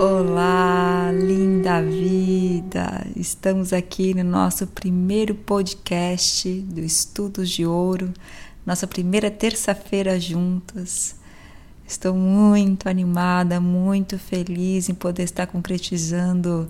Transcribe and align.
Olá, 0.00 1.10
linda 1.12 1.82
vida! 1.82 3.04
Estamos 3.16 3.72
aqui 3.72 4.14
no 4.14 4.22
nosso 4.22 4.64
primeiro 4.68 5.34
podcast 5.34 6.48
do 6.60 6.78
Estudos 6.78 7.50
de 7.50 7.66
Ouro, 7.66 8.14
nossa 8.64 8.86
primeira 8.86 9.28
terça-feira 9.28 10.20
juntas. 10.20 11.16
Estou 11.84 12.14
muito 12.14 12.88
animada, 12.88 13.58
muito 13.58 14.20
feliz 14.20 14.88
em 14.88 14.94
poder 14.94 15.24
estar 15.24 15.48
concretizando 15.48 16.68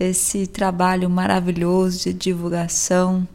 esse 0.00 0.46
trabalho 0.46 1.10
maravilhoso 1.10 2.04
de 2.04 2.14
divulgação 2.14 3.28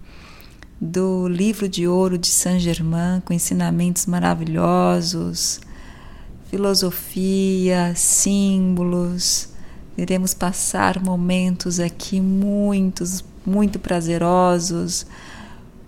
do 0.81 1.27
livro 1.27 1.69
de 1.69 1.87
ouro 1.87 2.17
de 2.17 2.29
Saint 2.29 2.59
Germain, 2.59 3.21
com 3.23 3.31
ensinamentos 3.31 4.07
maravilhosos, 4.07 5.61
filosofia, 6.53 7.93
símbolos. 7.95 9.49
Iremos 9.97 10.35
passar 10.35 11.03
momentos 11.03 11.79
aqui 11.79 12.21
muitos, 12.21 13.25
muito 13.43 13.79
prazerosos, 13.79 15.03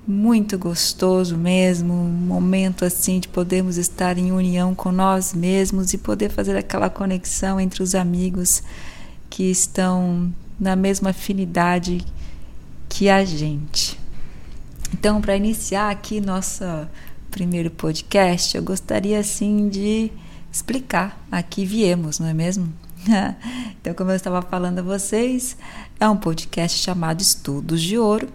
muito 0.07 0.57
gostoso 0.57 1.37
mesmo, 1.37 1.93
um 1.93 2.09
momento 2.09 2.83
assim 2.83 3.19
de 3.19 3.27
podermos 3.27 3.77
estar 3.77 4.17
em 4.17 4.31
união 4.31 4.73
com 4.73 4.91
nós 4.91 5.35
mesmos 5.35 5.93
e 5.93 5.99
poder 5.99 6.31
fazer 6.31 6.57
aquela 6.57 6.89
conexão 6.89 7.59
entre 7.59 7.83
os 7.83 7.93
amigos 7.93 8.63
que 9.29 9.43
estão 9.43 10.33
na 10.59 10.75
mesma 10.75 11.11
afinidade 11.11 12.03
que 12.89 13.07
a 13.07 13.23
gente. 13.23 13.99
Então, 14.91 15.21
para 15.21 15.37
iniciar 15.37 15.91
aqui 15.91 16.19
nosso 16.19 16.63
primeiro 17.29 17.69
podcast, 17.69 18.57
eu 18.57 18.63
gostaria 18.63 19.19
assim 19.19 19.69
de 19.69 20.11
explicar 20.55 21.21
a 21.29 21.43
que 21.43 21.65
viemos, 21.65 22.17
não 22.17 22.27
é 22.27 22.33
mesmo? 22.33 22.71
então, 23.81 23.93
como 23.93 24.11
eu 24.11 24.15
estava 24.15 24.41
falando 24.41 24.79
a 24.79 24.81
vocês, 24.81 25.57
é 25.99 26.07
um 26.07 26.15
podcast 26.15 26.81
chamado 26.81 27.19
Estudos 27.19 27.81
de 27.81 27.97
Ouro. 27.97 28.29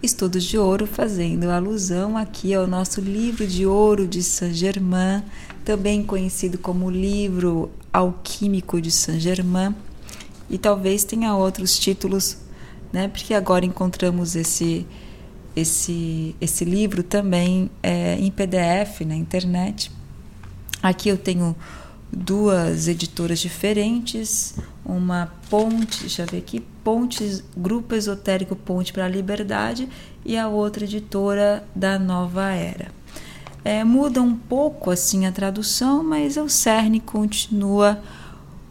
Estudos 0.00 0.44
de 0.44 0.56
Ouro 0.56 0.86
fazendo 0.86 1.50
alusão 1.50 2.16
aqui 2.16 2.54
ao 2.54 2.68
nosso 2.68 3.00
livro 3.00 3.44
de 3.44 3.66
ouro 3.66 4.06
de 4.06 4.22
Saint-Germain, 4.22 5.24
também 5.64 6.04
conhecido 6.04 6.56
como 6.56 6.88
livro 6.88 7.68
alquímico 7.92 8.80
de 8.80 8.92
Saint-Germain, 8.92 9.74
e 10.48 10.58
talvez 10.58 11.02
tenha 11.02 11.34
outros 11.34 11.76
títulos, 11.76 12.36
né? 12.92 13.08
Porque 13.08 13.34
agora 13.34 13.66
encontramos 13.66 14.36
esse 14.36 14.86
esse, 15.56 16.36
esse 16.40 16.64
livro 16.64 17.02
também 17.02 17.68
é, 17.82 18.14
em 18.20 18.30
PDF 18.30 19.00
na 19.04 19.16
internet. 19.16 19.90
Aqui 20.86 21.08
eu 21.08 21.18
tenho 21.18 21.56
duas 22.12 22.86
editoras 22.86 23.40
diferentes, 23.40 24.54
uma 24.84 25.32
Ponte, 25.50 26.02
deixa 26.02 26.22
eu 26.22 26.26
ver 26.26 26.38
aqui, 26.38 26.60
Pontes, 26.84 27.42
Grupo 27.56 27.92
Esotérico 27.96 28.54
Ponte 28.54 28.92
para 28.92 29.04
a 29.04 29.08
Liberdade 29.08 29.88
e 30.24 30.36
a 30.36 30.46
outra 30.46 30.84
editora 30.84 31.66
da 31.74 31.98
Nova 31.98 32.50
Era. 32.52 32.92
É, 33.64 33.82
muda 33.82 34.22
um 34.22 34.36
pouco 34.36 34.92
assim 34.92 35.26
a 35.26 35.32
tradução, 35.32 36.04
mas 36.04 36.36
o 36.36 36.48
cerne 36.48 37.00
continua 37.00 38.00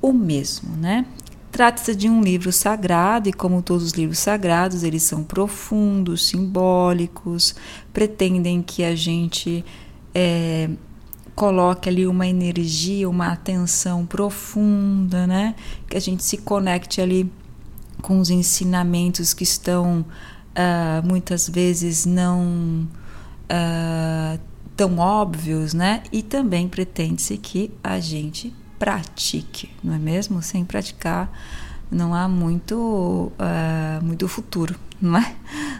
o 0.02 0.14
mesmo, 0.14 0.74
né? 0.78 1.06
Trata-se 1.52 1.94
de 1.94 2.08
um 2.08 2.22
livro 2.22 2.50
sagrado 2.50 3.28
e, 3.28 3.34
como 3.34 3.62
todos 3.62 3.84
os 3.84 3.92
livros 3.92 4.20
sagrados, 4.20 4.84
eles 4.84 5.04
são 5.04 5.22
profundos, 5.22 6.30
simbólicos, 6.30 7.56
pretendem 7.92 8.62
que 8.62 8.86
a 8.86 8.96
gente 8.96 9.66
é, 10.14 10.70
coloque 11.36 11.90
ali 11.90 12.08
uma 12.08 12.26
energia, 12.26 13.10
uma 13.10 13.28
atenção 13.28 14.06
profunda, 14.06 15.28
né? 15.28 15.56
Que 15.88 15.98
a 15.98 16.00
gente 16.00 16.24
se 16.24 16.38
conecte 16.38 17.02
ali 17.02 17.30
com 18.02 18.20
os 18.20 18.30
ensinamentos 18.30 19.34
que 19.34 19.44
estão 19.44 20.00
uh, 20.02 21.06
muitas 21.06 21.50
vezes 21.50 22.06
não 22.06 22.88
uh, 23.52 24.40
tão 24.76 24.98
óbvios, 24.98 25.74
né? 25.74 26.04
E 26.12 26.24
também 26.24 26.68
pretende-se 26.68 27.38
que 27.38 27.72
a 27.84 28.00
gente 28.00 28.54
pratique, 28.80 29.70
não 29.84 29.94
é 29.94 30.00
mesmo? 30.00 30.42
Sem 30.42 30.64
praticar 30.64 31.32
não 31.92 32.14
há 32.14 32.28
muito, 32.28 33.32
uh, 33.40 34.04
muito 34.04 34.28
futuro, 34.28 34.76
não 35.02 35.18
é? 35.18 35.36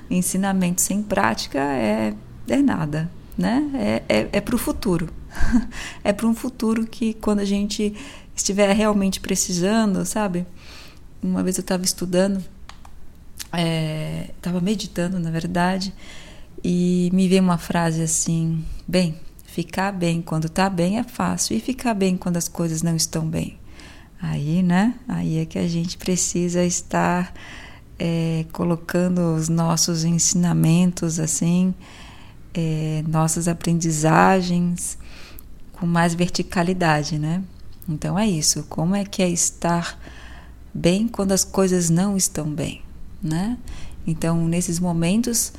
Ensinamento 0.10 0.82
sem 0.82 1.02
prática 1.02 1.60
é, 1.60 2.14
é 2.48 2.58
nada, 2.58 3.10
né? 3.38 3.70
É, 3.74 4.04
é, 4.08 4.30
é 4.34 4.42
para 4.42 4.56
o 4.56 4.58
futuro. 4.58 5.10
é 6.04 6.14
para 6.14 6.28
um 6.28 6.34
futuro 6.34 6.86
que 6.86 7.14
quando 7.16 7.40
a 7.40 7.46
gente 7.46 7.94
estiver 8.36 8.74
realmente 8.74 9.20
precisando, 9.20 10.06
sabe? 10.06 10.46
Uma 11.22 11.44
vez 11.44 11.58
eu 11.58 11.62
estava 11.62 11.84
estudando, 11.84 12.44
estava 14.36 14.58
é, 14.58 14.62
meditando, 14.62 15.20
na 15.20 15.32
verdade, 15.32 15.94
e 16.64 17.10
me 17.14 17.28
veio 17.28 17.42
uma 17.42 17.58
frase 17.58 18.02
assim, 18.02 18.64
bem, 18.88 19.16
Ficar 19.56 19.94
bem 19.94 20.22
quando 20.22 20.48
está 20.48 20.70
bem 20.70 21.00
é 21.00 21.04
fácil, 21.06 21.56
e 21.56 21.62
ficar 21.62 21.94
bem 21.94 22.18
quando 22.18 22.36
as 22.36 22.50
coisas 22.50 22.82
não 22.82 22.94
estão 22.94 23.26
bem. 23.26 23.58
Aí, 24.22 24.62
né? 24.62 24.96
Aí 25.08 25.38
é 25.38 25.46
que 25.46 25.58
a 25.58 25.66
gente 25.66 25.98
precisa 25.98 26.62
estar 26.66 27.34
é, 27.98 28.44
colocando 28.52 29.34
os 29.34 29.48
nossos 29.48 30.04
ensinamentos, 30.04 31.22
assim, 31.22 31.74
é, 32.54 33.02
nossas 33.08 33.48
aprendizagens 33.48 34.98
com 35.76 35.86
mais 35.86 36.14
verticalidade, 36.14 37.20
né? 37.20 37.44
Então 37.88 38.18
é 38.18 38.28
isso. 38.28 38.64
Como 38.70 38.96
é 38.96 39.04
que 39.04 39.22
é 39.22 39.30
estar 39.30 40.00
bem 40.74 41.08
quando 41.08 41.32
as 41.32 41.44
coisas 41.44 41.90
não 41.90 42.18
estão 42.18 42.50
bem, 42.50 42.82
né? 43.22 43.58
Então, 44.08 44.48
nesses 44.48 44.80
momentos, 44.80 45.54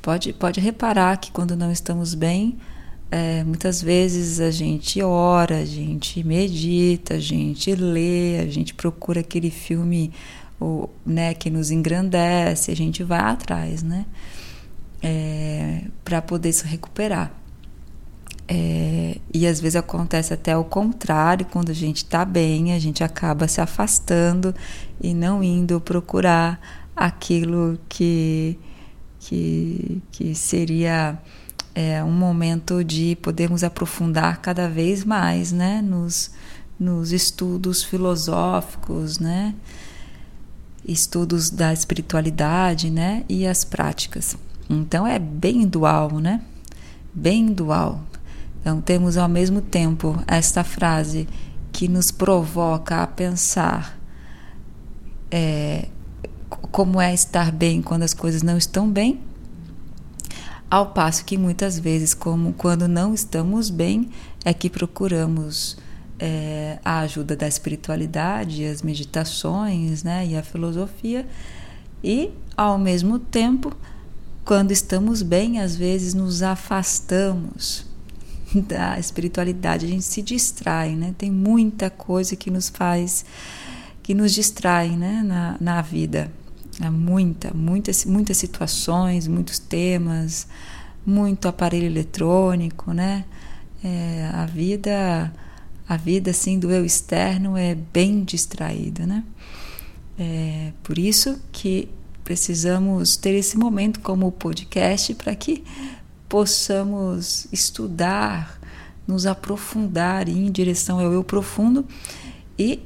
pode, 0.00 0.32
pode 0.32 0.60
reparar 0.60 1.16
que 1.16 1.32
quando 1.32 1.56
não 1.56 1.72
estamos 1.72 2.14
bem, 2.14 2.58
é, 3.10 3.42
muitas 3.44 3.80
vezes 3.80 4.38
a 4.40 4.50
gente 4.50 5.02
ora, 5.02 5.58
a 5.58 5.64
gente 5.64 6.22
medita, 6.22 7.14
a 7.14 7.20
gente 7.20 7.74
lê, 7.74 8.38
a 8.38 8.46
gente 8.46 8.74
procura 8.74 9.20
aquele 9.20 9.50
filme 9.50 10.12
o, 10.60 10.88
né, 11.06 11.34
que 11.34 11.50
nos 11.50 11.70
engrandece, 11.70 12.70
a 12.70 12.76
gente 12.76 13.02
vai 13.02 13.20
atrás, 13.20 13.82
né? 13.82 14.04
É, 15.02 15.84
para 16.04 16.20
poder 16.20 16.52
se 16.52 16.66
recuperar. 16.66 17.32
É, 18.50 19.18
e 19.32 19.46
às 19.46 19.60
vezes 19.60 19.76
acontece 19.76 20.32
até 20.32 20.56
o 20.56 20.64
contrário, 20.64 21.44
quando 21.46 21.70
a 21.70 21.74
gente 21.74 21.98
está 21.98 22.24
bem, 22.24 22.72
a 22.72 22.78
gente 22.78 23.04
acaba 23.04 23.46
se 23.46 23.60
afastando 23.60 24.54
e 25.00 25.12
não 25.12 25.44
indo 25.44 25.78
procurar 25.80 26.58
aquilo 26.96 27.78
que, 27.88 28.58
que, 29.20 30.02
que 30.10 30.34
seria 30.34 31.18
é 31.74 32.02
um 32.02 32.10
momento 32.10 32.82
de 32.82 33.16
podermos 33.22 33.62
aprofundar 33.62 34.40
cada 34.40 34.68
vez 34.68 35.04
mais 35.04 35.52
né, 35.52 35.80
nos, 35.80 36.32
nos 36.78 37.12
estudos 37.12 37.84
filosóficos, 37.84 39.20
né, 39.20 39.54
estudos 40.84 41.50
da 41.50 41.72
espiritualidade 41.72 42.90
né, 42.90 43.24
e 43.28 43.46
as 43.46 43.62
práticas. 43.62 44.36
Então 44.68 45.06
é 45.06 45.20
bem 45.20 45.68
dual, 45.68 46.18
né? 46.18 46.42
Bem 47.14 47.46
dual. 47.46 48.02
Então 48.60 48.80
temos 48.80 49.16
ao 49.16 49.28
mesmo 49.28 49.60
tempo 49.60 50.22
esta 50.26 50.64
frase 50.64 51.28
que 51.72 51.88
nos 51.88 52.10
provoca 52.10 53.02
a 53.02 53.06
pensar 53.06 53.98
é, 55.30 55.88
como 56.72 57.00
é 57.00 57.12
estar 57.12 57.52
bem 57.52 57.82
quando 57.82 58.02
as 58.02 58.14
coisas 58.14 58.42
não 58.42 58.56
estão 58.56 58.90
bem 58.90 59.20
ao 60.70 60.86
passo 60.86 61.24
que 61.24 61.38
muitas 61.38 61.78
vezes, 61.78 62.12
como 62.12 62.52
quando 62.52 62.86
não 62.86 63.14
estamos 63.14 63.70
bem, 63.70 64.10
é 64.44 64.52
que 64.52 64.68
procuramos 64.68 65.78
é, 66.18 66.78
a 66.84 67.00
ajuda 67.00 67.34
da 67.34 67.48
espiritualidade, 67.48 68.64
as 68.64 68.82
meditações 68.82 70.02
né, 70.02 70.26
e 70.26 70.36
a 70.36 70.42
filosofia, 70.42 71.26
e 72.04 72.30
ao 72.56 72.78
mesmo 72.78 73.18
tempo, 73.18 73.74
quando 74.44 74.70
estamos 74.70 75.22
bem, 75.22 75.58
às 75.58 75.74
vezes 75.74 76.12
nos 76.14 76.42
afastamos 76.42 77.86
da 78.66 78.98
espiritualidade, 78.98 79.86
a 79.86 79.88
gente 79.88 80.04
se 80.04 80.22
distrai, 80.22 80.94
né? 80.94 81.14
Tem 81.16 81.30
muita 81.30 81.90
coisa 81.90 82.36
que 82.36 82.50
nos 82.50 82.68
faz, 82.68 83.24
que 84.02 84.14
nos 84.14 84.32
distrai 84.32 84.90
né, 84.90 85.22
na, 85.24 85.56
na 85.60 85.82
vida. 85.82 86.30
Há 86.80 86.90
muita, 86.90 87.52
muitas, 87.52 88.04
muitas 88.04 88.36
situações, 88.36 89.26
muitos 89.26 89.58
temas, 89.58 90.46
muito 91.04 91.48
aparelho 91.48 91.86
eletrônico, 91.86 92.92
né? 92.92 93.24
É, 93.82 94.30
a 94.32 94.46
vida, 94.46 95.32
a 95.88 95.96
vida 95.96 96.30
assim 96.30 96.58
do 96.58 96.70
eu 96.70 96.84
externo 96.84 97.56
é 97.56 97.74
bem 97.74 98.22
distraída, 98.24 99.06
né? 99.06 99.24
É, 100.18 100.72
por 100.82 100.98
isso 100.98 101.40
que 101.52 101.88
precisamos 102.24 103.16
ter 103.16 103.34
esse 103.34 103.56
momento 103.56 104.00
como 104.00 104.30
podcast 104.30 105.14
para 105.14 105.34
que 105.34 105.64
possamos 106.28 107.46
estudar, 107.52 108.60
nos 109.06 109.26
aprofundar 109.26 110.28
em 110.28 110.50
direção 110.50 111.00
ao 111.00 111.12
eu 111.12 111.24
profundo 111.24 111.86
e 112.58 112.80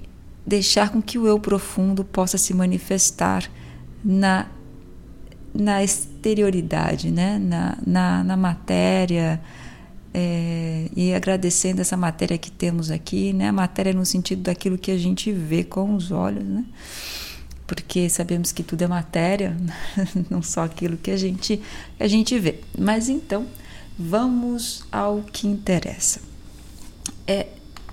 deixar 0.46 0.90
com 0.90 1.02
que 1.02 1.18
o 1.18 1.26
eu 1.26 1.38
profundo 1.38 2.04
possa 2.04 2.38
se 2.38 2.54
manifestar 2.54 3.50
na, 4.04 4.46
na 5.54 5.82
exterioridade, 5.82 7.10
né? 7.10 7.38
na, 7.38 7.78
na, 7.84 8.24
na 8.24 8.36
matéria, 8.36 9.40
é, 10.14 10.88
e 10.94 11.14
agradecendo 11.14 11.80
essa 11.80 11.96
matéria 11.96 12.36
que 12.36 12.50
temos 12.50 12.90
aqui, 12.90 13.32
né? 13.32 13.50
Matéria 13.50 13.94
no 13.94 14.04
sentido 14.04 14.42
daquilo 14.42 14.76
que 14.76 14.90
a 14.90 14.98
gente 14.98 15.32
vê 15.32 15.64
com 15.64 15.94
os 15.94 16.10
olhos, 16.10 16.44
né? 16.44 16.64
Porque 17.74 18.10
sabemos 18.10 18.52
que 18.52 18.62
tudo 18.62 18.82
é 18.82 18.86
matéria, 18.86 19.56
não 20.28 20.42
só 20.42 20.64
aquilo 20.64 20.98
que 20.98 21.10
a 21.10 21.16
gente 21.16 21.58
a 21.98 22.06
gente 22.06 22.38
vê. 22.38 22.60
Mas 22.78 23.08
então, 23.08 23.46
vamos 23.98 24.84
ao 24.92 25.22
que 25.22 25.48
interessa. 25.48 26.20
É, 27.26 27.46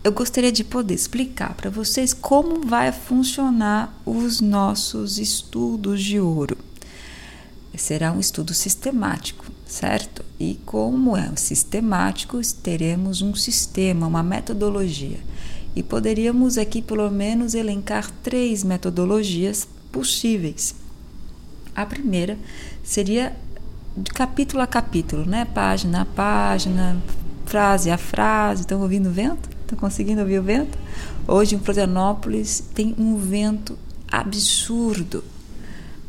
eu 0.03 0.11
gostaria 0.11 0.51
de 0.51 0.65
poder 0.65 0.95
explicar 0.95 1.53
para 1.53 1.69
vocês 1.69 2.13
como 2.13 2.67
vai 2.67 2.91
funcionar 2.91 3.97
os 4.05 4.41
nossos 4.41 5.17
estudos 5.17 6.03
de 6.03 6.19
ouro. 6.19 6.57
Será 7.77 8.11
um 8.11 8.19
estudo 8.19 8.53
sistemático 8.53 9.49
certo? 9.69 10.25
E 10.39 10.59
como 10.65 11.15
é 11.15 11.31
sistemático, 11.35 12.41
teremos 12.63 13.21
um 13.21 13.35
sistema, 13.35 14.07
uma 14.07 14.23
metodologia. 14.23 15.19
E 15.75 15.83
poderíamos 15.83 16.57
aqui 16.57 16.81
pelo 16.81 17.09
menos 17.09 17.53
elencar 17.53 18.11
três 18.23 18.63
metodologias 18.63 19.67
possíveis. 19.91 20.75
A 21.75 21.85
primeira 21.85 22.37
seria 22.83 23.35
de 23.95 24.11
capítulo 24.11 24.61
a 24.61 24.67
capítulo, 24.67 25.25
né? 25.25 25.45
Página 25.45 26.01
a 26.01 26.05
página, 26.05 27.01
frase 27.45 27.91
a 27.91 27.97
frase. 27.97 28.61
Estão 28.61 28.81
ouvindo 28.81 29.09
o 29.09 29.11
vento? 29.11 29.49
Estão 29.61 29.77
conseguindo 29.77 30.21
ouvir 30.21 30.39
o 30.39 30.43
vento? 30.43 30.77
Hoje 31.27 31.55
em 31.55 31.59
Florianópolis 31.59 32.63
tem 32.73 32.95
um 32.97 33.17
vento 33.17 33.77
absurdo, 34.11 35.23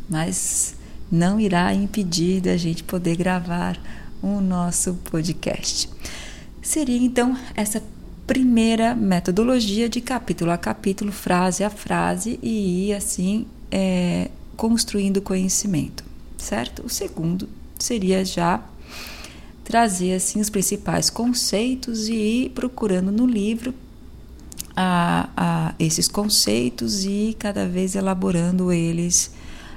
mas 0.08 0.74
não 1.10 1.38
irá 1.38 1.74
impedir 1.74 2.40
da 2.40 2.56
gente 2.56 2.82
poder 2.82 3.16
gravar 3.16 3.78
o 4.22 4.40
nosso 4.40 4.94
podcast. 5.04 5.90
Seria 6.62 6.98
então 6.98 7.36
essa 7.54 7.82
primeira 8.30 8.94
metodologia 8.94 9.88
de 9.88 10.00
capítulo 10.00 10.52
a 10.52 10.56
capítulo, 10.56 11.10
frase 11.10 11.64
a 11.64 11.68
frase 11.68 12.38
e 12.40 12.86
ir 12.86 12.94
assim 12.94 13.44
é, 13.72 14.30
construindo 14.56 15.20
conhecimento, 15.20 16.04
certo? 16.38 16.86
O 16.86 16.88
segundo 16.88 17.48
seria 17.76 18.24
já 18.24 18.62
trazer 19.64 20.14
assim 20.14 20.40
os 20.40 20.48
principais 20.48 21.10
conceitos 21.10 22.06
e 22.06 22.14
ir 22.14 22.50
procurando 22.50 23.10
no 23.10 23.26
livro 23.26 23.74
a, 24.76 25.28
a 25.36 25.74
esses 25.76 26.06
conceitos 26.06 27.04
e 27.04 27.34
cada 27.36 27.66
vez 27.66 27.96
elaborando 27.96 28.70
eles 28.70 29.32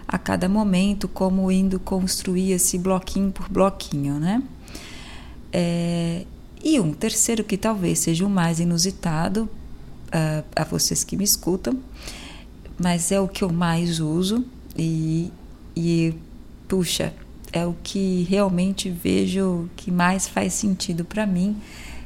a 0.07 0.19
cada 0.19 0.47
momento, 0.47 1.07
como 1.07 1.51
indo 1.51 1.79
construir 1.79 2.51
esse 2.51 2.77
bloquinho 2.77 3.31
por 3.31 3.49
bloquinho, 3.49 4.19
né? 4.19 4.43
É, 5.51 6.27
e 6.63 6.79
um 6.79 6.93
terceiro 6.93 7.43
que 7.43 7.57
talvez 7.57 7.99
seja 7.99 8.25
o 8.25 8.29
mais 8.29 8.59
inusitado 8.59 9.49
uh, 10.07 10.43
a 10.55 10.63
vocês 10.63 11.03
que 11.03 11.17
me 11.17 11.23
escutam, 11.23 11.77
mas 12.79 13.11
é 13.11 13.19
o 13.19 13.27
que 13.27 13.43
eu 13.43 13.51
mais 13.51 13.99
uso 13.99 14.45
e, 14.77 15.29
e 15.75 16.13
puxa, 16.67 17.13
é 17.51 17.65
o 17.65 17.75
que 17.83 18.25
realmente 18.29 18.89
vejo 18.89 19.69
que 19.75 19.91
mais 19.91 20.27
faz 20.27 20.53
sentido 20.53 21.03
para 21.03 21.27
mim 21.27 21.57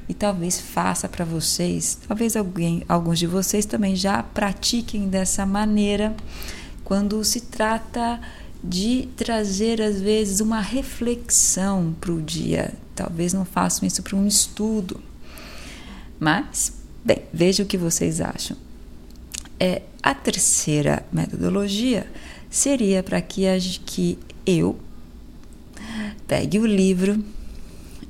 e 0.09 0.13
talvez 0.13 0.59
faça 0.59 1.07
para 1.07 1.23
vocês. 1.23 1.99
Talvez 2.07 2.35
alguém, 2.35 2.83
alguns 2.89 3.19
de 3.19 3.27
vocês 3.27 3.65
também 3.65 3.95
já 3.95 4.23
pratiquem 4.23 5.07
dessa 5.07 5.45
maneira 5.45 6.15
quando 6.83 7.23
se 7.23 7.41
trata 7.41 8.19
de 8.63 9.07
trazer, 9.15 9.81
às 9.81 10.01
vezes, 10.01 10.39
uma 10.39 10.59
reflexão 10.59 11.95
para 11.99 12.11
o 12.11 12.21
dia. 12.21 12.73
Talvez 12.97 13.31
não 13.31 13.45
façam 13.45 13.87
isso 13.87 14.01
para 14.01 14.15
um 14.15 14.25
estudo. 14.25 14.99
Mas, 16.19 16.73
bem, 17.05 17.21
veja 17.31 17.61
o 17.61 17.65
que 17.67 17.77
vocês 17.77 18.19
acham. 18.19 18.57
É, 19.59 19.83
a 20.01 20.15
terceira 20.15 21.05
metodologia 21.11 22.11
seria 22.49 23.03
para 23.03 23.21
que, 23.21 23.43
que 23.85 24.17
eu 24.47 24.79
pegue 26.27 26.57
o 26.57 26.65
livro 26.65 27.23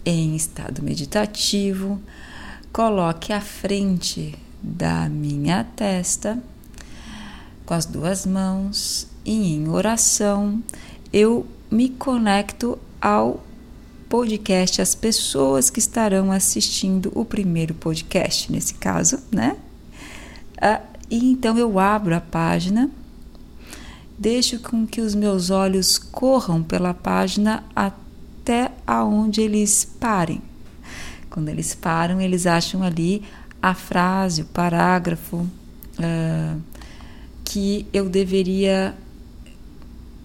em 0.06 0.38
estado 0.38 0.82
meditativo, 0.82 2.02
coloque 2.72 3.34
à 3.34 3.42
frente 3.42 4.36
da 4.64 5.10
minha 5.10 5.66
testa 5.66 6.42
com 7.66 7.74
as 7.74 7.86
duas 7.86 8.26
mãos 8.26 9.08
e 9.26 9.54
em 9.54 9.68
oração 9.68 10.64
eu 11.12 11.46
me 11.70 11.90
conecto 11.90 12.80
ao 13.02 13.44
podcast, 14.10 14.82
as 14.82 14.96
pessoas 14.96 15.70
que 15.70 15.80
estarão 15.80 16.32
assistindo 16.32 17.12
o 17.14 17.26
primeiro 17.26 17.74
podcast, 17.74 18.52
nesse 18.52 18.76
caso, 18.76 19.20
né? 19.32 19.58
Ah, 20.62 20.82
e 21.10 21.32
então 21.32 21.58
eu 21.58 21.80
abro 21.80 22.16
a 22.16 22.22
página, 22.22 22.90
deixo 24.18 24.60
com 24.60 24.86
que 24.86 25.02
os 25.02 25.14
meus 25.14 25.50
olhos 25.50 25.98
corram 25.98 26.64
pela 26.64 26.94
página 26.94 27.64
até 27.76 28.72
aonde 28.86 29.42
eles 29.42 29.86
parem. 30.00 30.42
Quando 31.30 31.50
eles 31.50 31.76
param, 31.76 32.20
eles 32.20 32.48
acham 32.48 32.82
ali 32.84 33.24
a 33.62 33.74
frase, 33.74 34.42
o 34.42 34.46
parágrafo, 34.46 35.38
uh, 35.38 36.62
que 37.44 37.86
eu 37.94 38.10
deveria 38.10 38.96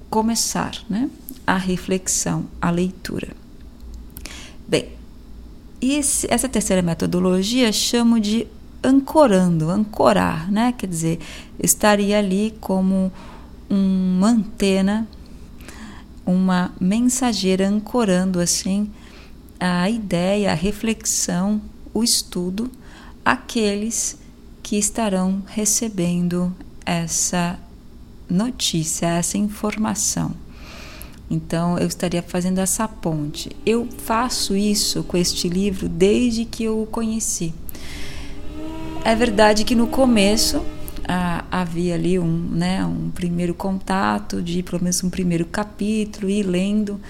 começar, 0.08 0.76
né? 0.88 1.10
A 1.46 1.56
reflexão, 1.56 2.46
a 2.60 2.70
leitura. 2.70 3.41
Bem, 4.72 4.88
esse, 5.82 6.26
essa 6.32 6.48
terceira 6.48 6.80
metodologia 6.80 7.70
chamo 7.70 8.18
de 8.18 8.46
ancorando, 8.82 9.68
ancorar, 9.68 10.50
né? 10.50 10.72
Quer 10.72 10.86
dizer, 10.86 11.18
estaria 11.58 12.18
ali 12.18 12.54
como 12.58 13.12
uma 13.68 14.30
antena, 14.30 15.06
uma 16.24 16.72
mensageira 16.80 17.68
ancorando 17.68 18.40
assim 18.40 18.90
a 19.60 19.90
ideia, 19.90 20.52
a 20.52 20.54
reflexão, 20.54 21.60
o 21.92 22.02
estudo, 22.02 22.72
aqueles 23.22 24.16
que 24.62 24.78
estarão 24.78 25.42
recebendo 25.48 26.50
essa 26.86 27.58
notícia, 28.26 29.04
essa 29.04 29.36
informação. 29.36 30.34
Então 31.32 31.78
eu 31.78 31.86
estaria 31.86 32.22
fazendo 32.22 32.58
essa 32.58 32.86
ponte. 32.86 33.50
Eu 33.64 33.88
faço 34.04 34.54
isso 34.54 35.02
com 35.02 35.16
este 35.16 35.48
livro 35.48 35.88
desde 35.88 36.44
que 36.44 36.64
eu 36.64 36.82
o 36.82 36.86
conheci. 36.86 37.54
É 39.02 39.14
verdade 39.14 39.64
que 39.64 39.74
no 39.74 39.86
começo 39.86 40.62
ah, 41.08 41.42
havia 41.50 41.94
ali 41.94 42.18
um, 42.18 42.48
né, 42.50 42.84
um 42.84 43.10
primeiro 43.10 43.54
contato 43.54 44.42
de 44.42 44.62
pelo 44.62 44.82
menos 44.82 45.02
um 45.02 45.08
primeiro 45.08 45.46
capítulo 45.46 46.28
e 46.28 46.42
lendo, 46.42 47.00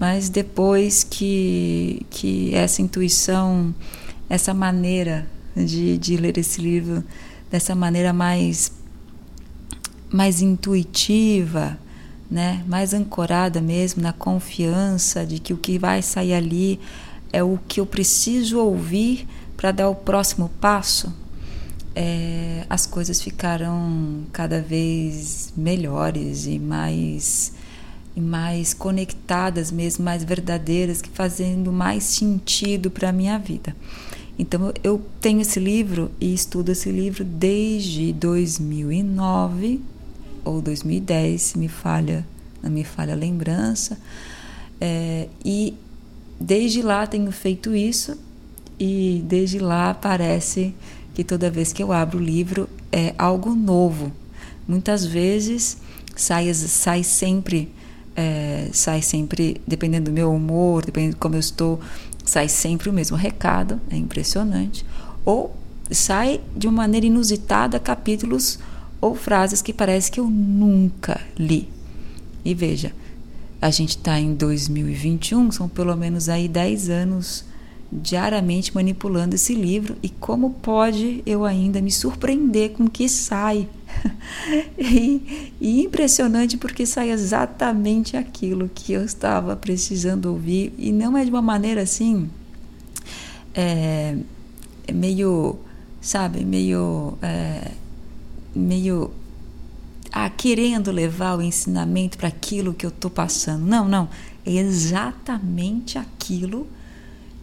mas 0.00 0.30
depois 0.30 1.04
que, 1.04 2.06
que 2.08 2.54
essa 2.54 2.80
intuição, 2.80 3.74
essa 4.30 4.54
maneira 4.54 5.28
de, 5.54 5.98
de 5.98 6.16
ler 6.16 6.38
esse 6.38 6.58
livro 6.62 7.04
dessa 7.50 7.74
maneira 7.74 8.14
mais 8.14 8.72
mais 10.10 10.40
intuitiva, 10.40 11.78
né? 12.30 12.62
mais 12.66 12.92
ancorada 12.92 13.60
mesmo 13.60 14.02
na 14.02 14.12
confiança 14.12 15.24
de 15.24 15.38
que 15.38 15.52
o 15.52 15.56
que 15.56 15.78
vai 15.78 16.02
sair 16.02 16.34
ali 16.34 16.78
é 17.32 17.42
o 17.42 17.58
que 17.68 17.80
eu 17.80 17.86
preciso 17.86 18.58
ouvir 18.58 19.26
para 19.56 19.72
dar 19.72 19.88
o 19.88 19.94
próximo 19.94 20.50
passo, 20.60 21.12
é, 21.94 22.64
as 22.70 22.86
coisas 22.86 23.20
ficaram 23.20 24.22
cada 24.32 24.62
vez 24.62 25.52
melhores 25.56 26.46
e 26.46 26.58
mais 26.58 27.52
e 28.14 28.20
mais 28.20 28.74
conectadas 28.74 29.70
mesmo, 29.70 30.04
mais 30.04 30.24
verdadeiras, 30.24 31.00
que 31.00 31.08
fazendo 31.08 31.72
mais 31.72 32.02
sentido 32.02 32.90
para 32.90 33.10
a 33.10 33.12
minha 33.12 33.38
vida. 33.38 33.76
Então 34.38 34.72
eu 34.82 35.00
tenho 35.20 35.40
esse 35.40 35.60
livro 35.60 36.10
e 36.20 36.32
estudo 36.32 36.70
esse 36.70 36.90
livro 36.90 37.24
desde 37.24 38.12
2009 38.12 39.80
ou 40.44 40.60
2010, 40.60 41.40
se 41.40 41.58
me 41.58 41.68
falha, 41.68 42.26
não 42.62 42.70
me 42.70 42.84
falha 42.84 43.12
a 43.12 43.16
lembrança. 43.16 43.98
É, 44.80 45.28
e 45.44 45.74
desde 46.40 46.82
lá 46.82 47.06
tenho 47.06 47.30
feito 47.32 47.74
isso 47.74 48.16
e 48.78 49.22
desde 49.26 49.58
lá 49.58 49.92
parece 49.92 50.74
que 51.14 51.24
toda 51.24 51.50
vez 51.50 51.72
que 51.72 51.82
eu 51.82 51.92
abro 51.92 52.18
o 52.18 52.22
livro 52.22 52.68
é 52.92 53.14
algo 53.18 53.54
novo. 53.54 54.12
Muitas 54.66 55.04
vezes 55.04 55.78
sai, 56.14 56.52
sai 56.54 57.02
sempre, 57.02 57.72
é, 58.14 58.68
sai 58.72 59.02
sempre, 59.02 59.60
dependendo 59.66 60.10
do 60.10 60.14
meu 60.14 60.32
humor, 60.32 60.84
dependendo 60.84 61.14
de 61.14 61.18
como 61.18 61.34
eu 61.34 61.40
estou, 61.40 61.80
sai 62.24 62.48
sempre 62.48 62.88
o 62.88 62.92
mesmo 62.92 63.16
recado, 63.16 63.80
é 63.90 63.96
impressionante. 63.96 64.84
Ou 65.24 65.56
sai 65.90 66.40
de 66.56 66.66
uma 66.66 66.82
maneira 66.82 67.06
inusitada 67.06 67.78
capítulos 67.80 68.58
ou 69.00 69.14
frases 69.14 69.62
que 69.62 69.72
parece 69.72 70.10
que 70.10 70.20
eu 70.20 70.28
nunca 70.28 71.20
li. 71.38 71.68
E 72.44 72.54
veja, 72.54 72.92
a 73.60 73.70
gente 73.70 73.90
está 73.90 74.18
em 74.18 74.34
2021, 74.34 75.50
são 75.50 75.68
pelo 75.68 75.96
menos 75.96 76.28
aí 76.28 76.48
10 76.48 76.90
anos 76.90 77.44
diariamente 77.90 78.74
manipulando 78.74 79.34
esse 79.34 79.54
livro 79.54 79.96
e 80.02 80.10
como 80.10 80.50
pode 80.50 81.22
eu 81.24 81.44
ainda 81.44 81.80
me 81.80 81.90
surpreender 81.90 82.72
com 82.72 82.84
o 82.84 82.90
que 82.90 83.08
sai. 83.08 83.66
e, 84.78 85.52
e, 85.58 85.82
impressionante 85.82 86.58
porque 86.58 86.84
sai 86.84 87.10
exatamente 87.10 88.16
aquilo 88.16 88.70
que 88.72 88.92
eu 88.92 89.02
estava 89.02 89.56
precisando 89.56 90.26
ouvir 90.26 90.74
e 90.76 90.92
não 90.92 91.16
é 91.16 91.24
de 91.24 91.30
uma 91.30 91.40
maneira 91.40 91.80
assim 91.80 92.28
é, 93.54 94.14
meio 94.92 95.58
sabe 96.02 96.44
meio 96.44 97.16
é, 97.22 97.70
meio 98.58 99.10
ah, 100.12 100.28
querendo 100.30 100.90
levar 100.90 101.36
o 101.36 101.42
ensinamento 101.42 102.18
para 102.18 102.28
aquilo 102.28 102.74
que 102.74 102.84
eu 102.84 102.90
estou 102.90 103.10
passando 103.10 103.64
não 103.64 103.88
não 103.88 104.08
é 104.48 104.52
exatamente 104.52 105.98
aquilo 105.98 106.66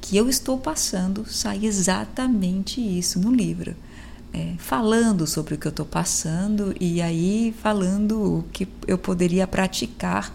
que 0.01 0.17
eu 0.17 0.29
estou 0.29 0.57
passando, 0.57 1.25
sai 1.27 1.65
exatamente 1.65 2.79
isso 2.79 3.19
no 3.19 3.31
livro. 3.31 3.75
É, 4.33 4.53
falando 4.57 5.25
sobre 5.25 5.55
o 5.55 5.57
que 5.57 5.65
eu 5.65 5.69
estou 5.69 5.85
passando 5.85 6.75
e 6.79 7.01
aí 7.01 7.55
falando 7.61 8.39
o 8.39 8.43
que 8.51 8.67
eu 8.85 8.97
poderia 8.97 9.47
praticar 9.47 10.33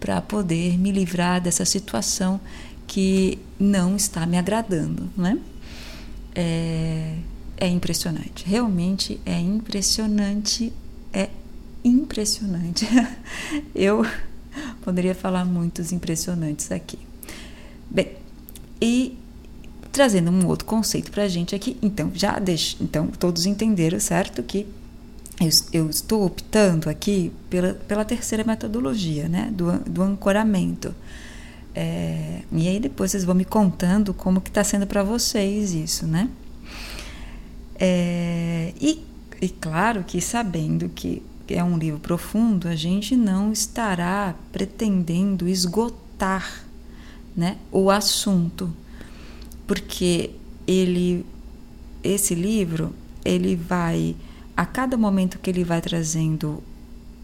para 0.00 0.20
poder 0.22 0.78
me 0.78 0.90
livrar 0.90 1.42
dessa 1.42 1.64
situação 1.64 2.40
que 2.86 3.38
não 3.58 3.96
está 3.96 4.24
me 4.24 4.38
agradando, 4.38 5.10
né? 5.16 5.38
É, 6.34 7.16
é 7.64 7.68
impressionante, 7.68 8.44
realmente 8.46 9.18
é 9.24 9.40
impressionante, 9.40 10.72
é 11.12 11.30
impressionante. 11.82 12.86
eu 13.74 14.04
poderia 14.82 15.14
falar 15.14 15.44
muitos 15.44 15.90
impressionantes 15.90 16.70
aqui. 16.70 16.98
Bem, 17.90 18.12
e 18.80 19.16
trazendo 19.90 20.30
um 20.30 20.46
outro 20.46 20.66
conceito 20.66 21.10
para 21.10 21.22
a 21.22 21.28
gente 21.28 21.54
aqui, 21.54 21.78
então 21.80 22.10
já 22.14 22.38
deixo, 22.38 22.76
então 22.82 23.06
todos 23.06 23.46
entenderam, 23.46 23.98
certo, 23.98 24.42
que 24.42 24.66
eu, 25.40 25.48
eu, 25.72 25.90
estou 25.90 26.26
optando 26.26 26.90
aqui 26.90 27.32
pela, 27.48 27.74
pela 27.74 28.04
terceira 28.04 28.44
metodologia, 28.44 29.28
né, 29.28 29.50
do, 29.52 29.72
do 29.80 30.02
ancoramento. 30.02 30.94
É, 31.74 32.42
e 32.52 32.68
aí 32.68 32.78
depois 32.78 33.10
vocês 33.10 33.24
vão 33.24 33.34
me 33.34 33.44
contando 33.44 34.12
como 34.12 34.40
que 34.40 34.50
está 34.50 34.62
sendo 34.62 34.86
para 34.86 35.02
vocês 35.02 35.72
isso, 35.72 36.06
né? 36.06 36.28
É, 37.76 38.72
e, 38.80 39.02
e 39.40 39.48
claro 39.48 40.04
que 40.04 40.20
sabendo 40.20 40.88
que 40.88 41.22
é 41.48 41.62
um 41.62 41.76
livro 41.76 42.00
profundo, 42.00 42.68
a 42.68 42.74
gente 42.74 43.16
não 43.16 43.52
estará 43.52 44.34
pretendendo 44.52 45.48
esgotar 45.48 46.64
né, 47.36 47.58
o 47.70 47.90
assunto, 47.90 48.72
porque 49.66 50.30
ele 50.66 51.26
esse 52.02 52.34
livro 52.34 52.94
ele 53.24 53.56
vai 53.56 54.14
a 54.56 54.64
cada 54.64 54.96
momento 54.96 55.38
que 55.38 55.50
ele 55.50 55.64
vai 55.64 55.80
trazendo 55.80 56.62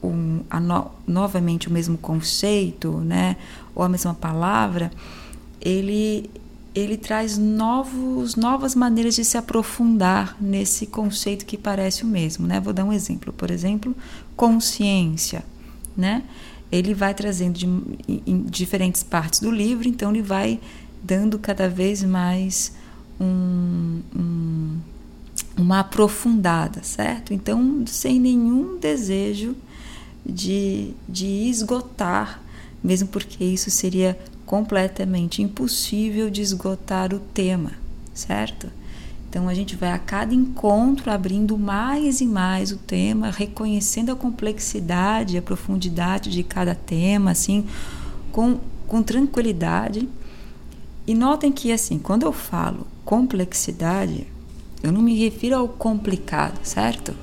um, 0.03 0.43
no, 0.61 0.91
novamente 1.07 1.69
o 1.69 1.73
mesmo 1.73 1.97
conceito, 1.99 2.99
né, 2.99 3.37
ou 3.75 3.83
a 3.83 3.89
mesma 3.89 4.15
palavra, 4.15 4.91
ele 5.61 6.31
ele 6.75 6.97
traz 6.97 7.37
novos, 7.37 8.37
novas 8.37 8.75
maneiras 8.75 9.15
de 9.15 9.25
se 9.25 9.37
aprofundar 9.37 10.37
nesse 10.41 10.87
conceito 10.87 11.45
que 11.45 11.57
parece 11.57 12.05
o 12.05 12.07
mesmo, 12.07 12.47
né? 12.47 12.61
Vou 12.61 12.73
dar 12.73 12.85
um 12.85 12.93
exemplo, 12.93 13.33
por 13.33 13.51
exemplo, 13.51 13.95
consciência, 14.37 15.45
né? 15.97 16.23
ele 16.71 16.95
vai 16.95 17.15
trazendo 17.15 17.59
de, 17.59 17.67
em 18.27 18.43
diferentes 18.43 19.03
partes 19.03 19.41
do 19.41 19.51
livro, 19.51 19.89
então 19.89 20.11
ele 20.11 20.23
vai 20.23 20.61
dando 21.03 21.39
cada 21.39 21.69
vez 21.69 22.05
mais 22.05 22.73
um, 23.21 24.01
um, 24.15 24.79
uma 25.57 25.81
aprofundada, 25.81 26.83
certo? 26.83 27.35
Então, 27.35 27.85
sem 27.87 28.21
nenhum 28.21 28.79
desejo 28.79 29.57
de, 30.25 30.93
de 31.09 31.27
esgotar, 31.27 32.41
mesmo 32.83 33.09
porque 33.09 33.43
isso 33.43 33.71
seria 33.71 34.17
completamente 34.51 35.43
impossível 35.43 36.29
de 36.29 36.43
esgotar 36.43 37.15
o 37.15 37.21
tema, 37.21 37.71
certo? 38.13 38.67
Então 39.29 39.49
a 39.49 39.55
gente 39.55 39.77
vai 39.77 39.93
a 39.93 39.99
cada 39.99 40.35
encontro 40.35 41.09
abrindo 41.09 41.57
mais 41.57 42.21
e 42.21 42.27
mais 42.27 42.73
o 42.73 42.77
tema, 42.77 43.31
reconhecendo 43.31 44.11
a 44.11 44.17
complexidade, 44.17 45.39
a 45.39 45.43
profundidade 45.43 46.33
de 46.33 46.43
cada 46.43 46.75
tema, 46.75 47.31
assim, 47.31 47.65
com, 48.33 48.59
com 48.89 49.05
tranquilidade. 49.05 50.09
E 51.07 51.15
notem 51.15 51.53
que 51.53 51.71
assim, 51.71 52.01
quando 52.01 52.25
eu 52.25 52.33
falo 52.33 52.89
complexidade, 53.05 54.27
eu 54.83 54.91
não 54.91 55.01
me 55.01 55.17
refiro 55.17 55.55
ao 55.55 55.69
complicado, 55.69 56.59
certo? 56.65 57.15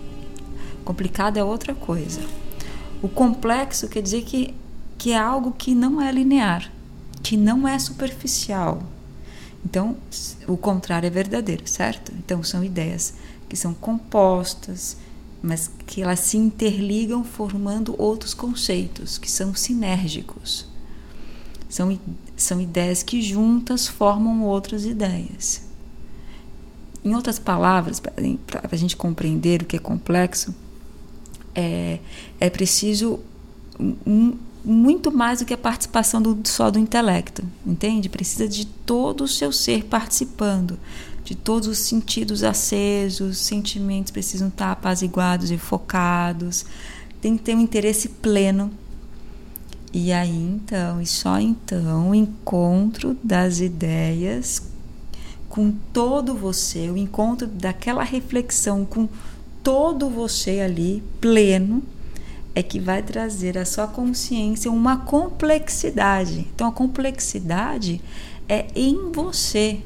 Complicado 0.86 1.36
é 1.36 1.44
outra 1.44 1.76
coisa. 1.76 2.22
O 3.04 3.10
complexo 3.10 3.90
quer 3.90 4.02
dizer 4.02 4.22
que, 4.22 4.54
que 4.98 5.12
é 5.12 5.18
algo 5.18 5.52
que 5.52 5.76
não 5.76 6.02
é 6.02 6.10
linear, 6.10 6.72
que 7.28 7.36
não 7.36 7.68
é 7.68 7.78
superficial, 7.78 8.82
então, 9.66 9.98
o 10.48 10.56
contrário 10.56 11.08
é 11.08 11.10
verdadeiro, 11.10 11.68
certo? 11.68 12.14
Então, 12.18 12.42
são 12.42 12.64
ideias 12.64 13.16
que 13.50 13.58
são 13.58 13.74
compostas, 13.74 14.96
mas 15.42 15.70
que 15.86 16.02
elas 16.02 16.22
se 16.22 16.38
interligam 16.38 17.26
formando 17.26 17.94
outros 18.02 18.34
conceitos 18.34 19.18
que 19.18 19.30
são 19.30 19.54
sinérgicos. 19.54 20.70
São, 21.68 22.00
são 22.38 22.62
ideias 22.62 23.04
que 23.04 23.22
juntas 23.22 23.90
formam 23.90 24.44
outras 24.44 24.86
ideias. 24.86 25.64
Em 27.04 27.14
outras 27.14 27.38
palavras, 27.38 28.00
para 28.00 28.14
a 28.72 28.76
gente 28.78 28.96
compreender 28.96 29.64
o 29.64 29.66
que 29.66 29.76
é 29.76 29.80
complexo, 29.80 30.56
é, 31.54 32.00
é 32.40 32.50
preciso 32.50 33.20
um, 33.78 34.38
muito 34.68 35.10
mais 35.12 35.40
do 35.40 35.46
que 35.46 35.54
a 35.54 35.58
participação 35.58 36.22
do, 36.22 36.38
só 36.44 36.70
do 36.70 36.78
intelecto, 36.78 37.42
entende? 37.66 38.10
Precisa 38.10 38.50
de 38.50 38.66
todo 38.66 39.24
o 39.24 39.28
seu 39.28 39.50
ser 39.50 39.86
participando, 39.86 40.78
de 41.24 41.36
todos 41.36 41.70
os 41.70 41.78
sentidos 41.78 42.44
acesos, 42.44 43.38
sentimentos 43.38 44.12
precisam 44.12 44.50
estar 44.50 44.74
apaziguados 44.74 45.52
e 45.52 45.58
focados, 45.58 46.66
tem 47.22 47.38
que 47.38 47.44
ter 47.44 47.56
um 47.56 47.62
interesse 47.62 48.10
pleno. 48.10 48.70
E 49.94 50.12
aí 50.12 50.36
então, 50.36 51.02
e 51.02 51.06
só 51.06 51.40
então, 51.40 52.10
o 52.10 52.16
encontro 52.16 53.18
das 53.24 53.62
ideias 53.62 54.62
com 55.48 55.72
todo 55.94 56.36
você, 56.36 56.90
o 56.90 56.98
encontro 56.98 57.48
daquela 57.48 58.04
reflexão 58.04 58.84
com 58.84 59.08
todo 59.64 60.10
você 60.10 60.60
ali 60.60 61.02
pleno 61.22 61.82
é 62.58 62.64
que 62.64 62.80
vai 62.80 63.04
trazer 63.04 63.56
à 63.56 63.64
sua 63.64 63.86
consciência 63.86 64.72
uma 64.72 64.98
complexidade. 64.98 66.48
Então, 66.56 66.68
a 66.68 66.72
complexidade 66.72 68.02
é 68.50 68.66
em 68.76 69.12
você, 69.12 69.80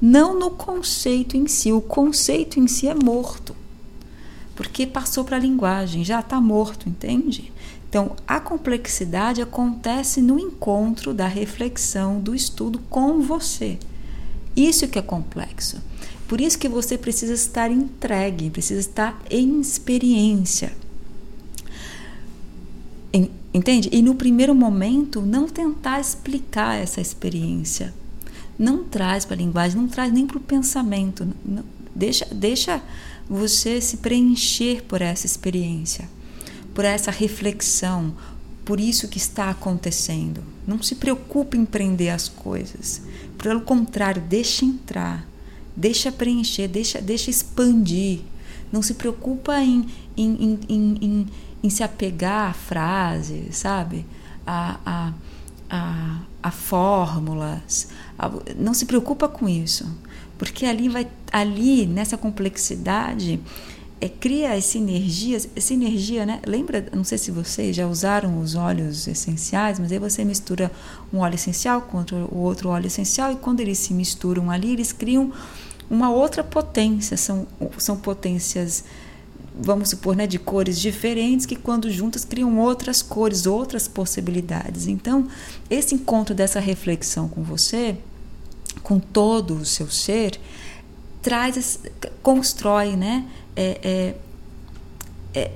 não 0.00 0.38
no 0.38 0.50
conceito 0.52 1.36
em 1.36 1.46
si. 1.46 1.72
O 1.72 1.82
conceito 1.82 2.58
em 2.58 2.66
si 2.66 2.88
é 2.88 2.94
morto, 2.94 3.54
porque 4.56 4.86
passou 4.86 5.24
para 5.24 5.36
a 5.36 5.38
linguagem, 5.38 6.02
já 6.02 6.20
está 6.20 6.40
morto, 6.40 6.88
entende? 6.88 7.52
Então, 7.86 8.16
a 8.26 8.40
complexidade 8.40 9.42
acontece 9.42 10.22
no 10.22 10.38
encontro 10.38 11.12
da 11.12 11.26
reflexão, 11.26 12.18
do 12.18 12.34
estudo 12.34 12.78
com 12.88 13.20
você. 13.20 13.78
Isso 14.56 14.88
que 14.88 14.98
é 14.98 15.02
complexo. 15.02 15.82
Por 16.26 16.40
isso 16.40 16.58
que 16.58 16.66
você 16.66 16.96
precisa 16.96 17.34
estar 17.34 17.70
entregue, 17.70 18.48
precisa 18.48 18.80
estar 18.80 19.20
em 19.30 19.60
experiência. 19.60 20.72
Entende? 23.54 23.88
E 23.92 24.02
no 24.02 24.16
primeiro 24.16 24.52
momento, 24.52 25.20
não 25.20 25.48
tentar 25.48 26.00
explicar 26.00 26.74
essa 26.74 27.00
experiência. 27.00 27.94
Não 28.58 28.82
traz 28.82 29.24
para 29.24 29.36
a 29.36 29.38
linguagem, 29.38 29.80
não 29.80 29.86
traz 29.86 30.12
nem 30.12 30.26
para 30.26 30.38
o 30.38 30.40
pensamento. 30.40 31.26
Não, 31.44 31.64
deixa, 31.94 32.26
deixa 32.32 32.82
você 33.30 33.80
se 33.80 33.98
preencher 33.98 34.82
por 34.82 35.00
essa 35.00 35.24
experiência, 35.24 36.08
por 36.74 36.84
essa 36.84 37.12
reflexão, 37.12 38.12
por 38.64 38.80
isso 38.80 39.06
que 39.06 39.18
está 39.18 39.50
acontecendo. 39.50 40.42
Não 40.66 40.82
se 40.82 40.96
preocupe 40.96 41.56
em 41.56 41.64
prender 41.64 42.12
as 42.12 42.28
coisas. 42.28 43.02
Pelo 43.38 43.60
contrário, 43.60 44.20
deixa 44.20 44.64
entrar, 44.64 45.28
deixa 45.76 46.10
preencher, 46.10 46.66
deixa, 46.66 47.00
deixa 47.00 47.30
expandir. 47.30 48.20
Não 48.72 48.82
se 48.82 48.94
preocupa 48.94 49.60
em, 49.60 49.86
em, 50.16 50.58
em, 50.68 50.98
em 51.00 51.26
em 51.64 51.70
se 51.70 51.82
apegar 51.82 52.50
à 52.50 52.52
frase, 52.52 53.48
sabe? 53.50 54.04
A, 54.46 54.78
a, 54.84 55.12
a, 55.70 56.18
a 56.42 56.50
fórmulas. 56.50 57.88
A, 58.18 58.30
não 58.58 58.74
se 58.74 58.84
preocupa 58.84 59.26
com 59.26 59.48
isso, 59.48 59.90
porque 60.36 60.66
ali 60.66 60.90
vai 60.90 61.08
ali 61.32 61.86
nessa 61.86 62.18
complexidade 62.18 63.40
é, 63.98 64.08
cria 64.10 64.54
essa 64.54 64.76
energia, 64.76 65.38
essa 65.56 65.72
energia, 65.72 66.26
né? 66.26 66.38
Lembra, 66.46 66.86
não 66.92 67.02
sei 67.02 67.16
se 67.16 67.30
vocês 67.30 67.74
já 67.74 67.86
usaram 67.86 68.38
os 68.38 68.54
óleos 68.54 69.08
essenciais, 69.08 69.78
mas 69.78 69.90
aí 69.90 69.98
você 69.98 70.22
mistura 70.22 70.70
um 71.10 71.20
óleo 71.20 71.36
essencial 71.36 71.80
contra 71.80 72.14
o 72.14 72.36
outro 72.36 72.68
óleo 72.68 72.88
essencial 72.88 73.32
e 73.32 73.36
quando 73.36 73.60
eles 73.60 73.78
se 73.78 73.94
misturam 73.94 74.50
ali, 74.50 74.74
eles 74.74 74.92
criam 74.92 75.32
uma 75.88 76.10
outra 76.10 76.44
potência, 76.44 77.16
são, 77.16 77.46
são 77.78 77.96
potências 77.96 78.84
vamos 79.56 79.90
supor, 79.90 80.16
né, 80.16 80.26
de 80.26 80.38
cores 80.38 80.80
diferentes 80.80 81.46
que 81.46 81.54
quando 81.54 81.90
juntas 81.90 82.24
criam 82.24 82.58
outras 82.58 83.02
cores, 83.02 83.46
outras 83.46 83.86
possibilidades. 83.86 84.88
Então, 84.88 85.28
esse 85.70 85.94
encontro 85.94 86.34
dessa 86.34 86.58
reflexão 86.58 87.28
com 87.28 87.42
você, 87.42 87.96
com 88.82 88.98
todo 88.98 89.54
o 89.54 89.64
seu 89.64 89.88
ser, 89.88 90.40
traz, 91.22 91.78
constrói, 92.22 92.96
né, 92.96 93.26
é, 93.54 94.14
é, 95.34 95.40
é, 95.40 95.50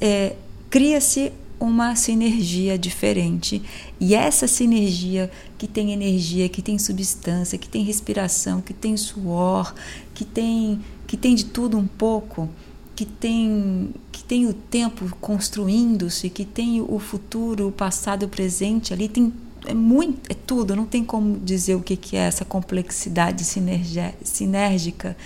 é, 0.00 0.36
cria-se 0.70 1.32
uma 1.60 1.94
sinergia 1.94 2.76
diferente. 2.76 3.62
E 4.00 4.14
essa 4.14 4.48
sinergia 4.48 5.30
que 5.56 5.68
tem 5.68 5.92
energia, 5.92 6.48
que 6.48 6.60
tem 6.60 6.78
substância, 6.78 7.56
que 7.56 7.68
tem 7.68 7.84
respiração, 7.84 8.60
que 8.60 8.74
tem 8.74 8.96
suor, 8.96 9.72
que 10.12 10.24
tem, 10.24 10.80
que 11.06 11.16
tem 11.16 11.36
de 11.36 11.44
tudo 11.44 11.78
um 11.78 11.86
pouco, 11.86 12.48
que 12.94 13.06
tem, 13.06 13.94
que 14.10 14.22
tem 14.22 14.46
o 14.46 14.52
tempo 14.52 15.08
construindo-se, 15.20 16.28
que 16.28 16.44
tem 16.44 16.80
o 16.80 16.98
futuro, 16.98 17.68
o 17.68 17.72
passado, 17.72 18.24
o 18.24 18.28
presente 18.28 18.92
ali, 18.92 19.08
tem 19.08 19.32
é 19.66 19.74
muito, 19.74 20.30
é 20.30 20.34
tudo, 20.34 20.74
não 20.74 20.84
tem 20.84 21.04
como 21.04 21.38
dizer 21.38 21.76
o 21.76 21.80
que, 21.80 21.96
que 21.96 22.16
é 22.16 22.20
essa 22.20 22.44
complexidade 22.44 23.44
sinérgica 23.44 25.16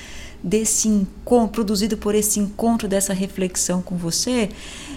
desse 0.43 0.89
encontro, 0.89 1.55
produzido 1.55 1.97
por 1.97 2.15
esse 2.15 2.39
encontro, 2.39 2.87
dessa 2.87 3.15
reflexão 3.15 3.81
com 3.81 3.97
você, 3.97 4.51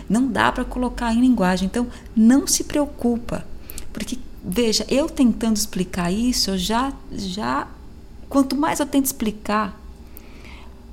não 0.10 0.28
dá 0.28 0.52
para 0.52 0.66
colocar 0.66 1.14
em 1.14 1.22
linguagem. 1.22 1.68
Então, 1.68 1.88
não 2.16 2.46
se 2.46 2.66
preocupa, 2.66 3.46
porque 3.94 4.20
veja, 4.44 4.86
eu 4.90 5.10
tentando 5.10 5.56
explicar 5.56 6.12
isso, 6.12 6.52
eu 6.52 6.58
já, 6.58 6.94
já, 7.12 7.68
quanto 8.28 8.56
mais 8.56 8.80
eu 8.80 8.86
tento 8.86 9.06
explicar, 9.06 9.79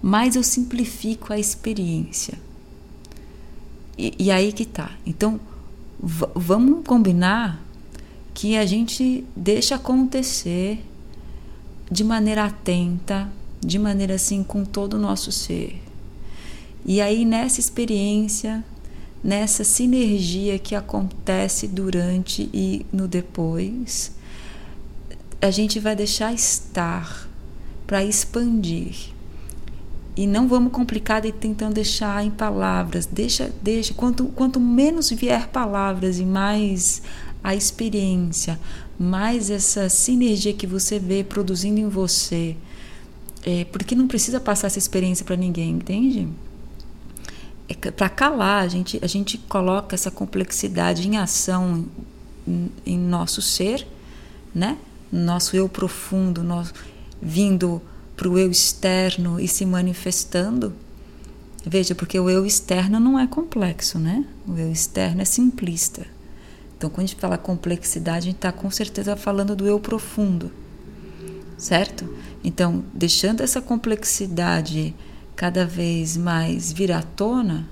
mais 0.02 0.36
eu 0.36 0.42
simplifico 0.42 1.32
a 1.32 1.38
experiência. 1.38 2.38
E, 3.96 4.14
e 4.18 4.30
aí 4.30 4.52
que 4.52 4.64
tá. 4.64 4.90
Então, 5.04 5.40
vamos 5.98 6.86
combinar 6.86 7.62
que 8.34 8.56
a 8.56 8.66
gente 8.66 9.24
deixa 9.34 9.76
acontecer 9.76 10.84
de 11.90 12.04
maneira 12.04 12.44
atenta, 12.44 13.30
de 13.60 13.78
maneira 13.78 14.14
assim 14.14 14.42
com 14.42 14.64
todo 14.64 14.94
o 14.94 14.98
nosso 14.98 15.32
ser. 15.32 15.82
E 16.84 17.00
aí 17.00 17.24
nessa 17.24 17.60
experiência, 17.60 18.64
nessa 19.24 19.64
sinergia 19.64 20.58
que 20.58 20.74
acontece 20.74 21.66
durante 21.66 22.48
e 22.52 22.84
no 22.92 23.08
depois, 23.08 24.12
a 25.40 25.50
gente 25.50 25.80
vai 25.80 25.96
deixar 25.96 26.32
estar 26.32 27.28
para 27.86 28.04
expandir. 28.04 29.15
E 30.16 30.26
não 30.26 30.48
vamos 30.48 30.72
complicar 30.72 31.20
de 31.20 31.30
tentando 31.30 31.74
deixar 31.74 32.24
em 32.24 32.30
palavras. 32.30 33.04
Deixa, 33.04 33.52
deixa. 33.62 33.92
Quanto, 33.92 34.26
quanto 34.28 34.58
menos 34.58 35.10
vier 35.10 35.48
palavras 35.48 36.18
e 36.18 36.24
mais 36.24 37.02
a 37.44 37.54
experiência, 37.54 38.58
mais 38.98 39.50
essa 39.50 39.88
sinergia 39.90 40.54
que 40.54 40.66
você 40.66 40.98
vê 40.98 41.22
produzindo 41.22 41.78
em 41.78 41.88
você, 41.88 42.56
é, 43.44 43.64
porque 43.66 43.94
não 43.94 44.08
precisa 44.08 44.40
passar 44.40 44.66
essa 44.68 44.78
experiência 44.78 45.24
para 45.24 45.36
ninguém, 45.36 45.70
entende? 45.70 46.26
É, 47.68 47.74
para 47.74 48.08
calar, 48.08 48.64
a 48.64 48.68
gente, 48.68 48.98
a 49.02 49.06
gente 49.06 49.38
coloca 49.38 49.94
essa 49.94 50.10
complexidade 50.10 51.06
em 51.06 51.18
ação 51.18 51.84
em, 52.48 52.70
em 52.84 52.98
nosso 52.98 53.42
ser, 53.42 53.86
né? 54.54 54.78
Nosso 55.12 55.54
eu 55.54 55.68
profundo, 55.68 56.42
nosso, 56.42 56.72
vindo 57.20 57.80
para 58.16 58.28
o 58.28 58.38
eu 58.38 58.50
externo 58.50 59.38
e 59.38 59.46
se 59.46 59.66
manifestando. 59.66 60.72
Veja, 61.64 61.94
porque 61.94 62.18
o 62.18 62.30
eu 62.30 62.46
externo 62.46 62.98
não 62.98 63.18
é 63.18 63.26
complexo, 63.26 63.98
né? 63.98 64.24
O 64.46 64.56
eu 64.56 64.70
externo 64.70 65.20
é 65.20 65.24
simplista. 65.24 66.06
Então, 66.76 66.90
quando 66.90 67.04
a 67.04 67.06
gente 67.06 67.20
fala 67.20 67.38
complexidade, 67.38 68.18
a 68.18 68.30
gente 68.30 68.36
está 68.36 68.52
com 68.52 68.70
certeza 68.70 69.16
falando 69.16 69.56
do 69.56 69.66
eu 69.66 69.80
profundo, 69.80 70.50
certo? 71.56 72.08
Então, 72.44 72.84
deixando 72.92 73.40
essa 73.40 73.62
complexidade 73.62 74.94
cada 75.34 75.66
vez 75.66 76.16
mais 76.16 76.72
vir 76.72 76.92
à 76.92 77.02
tona, 77.02 77.66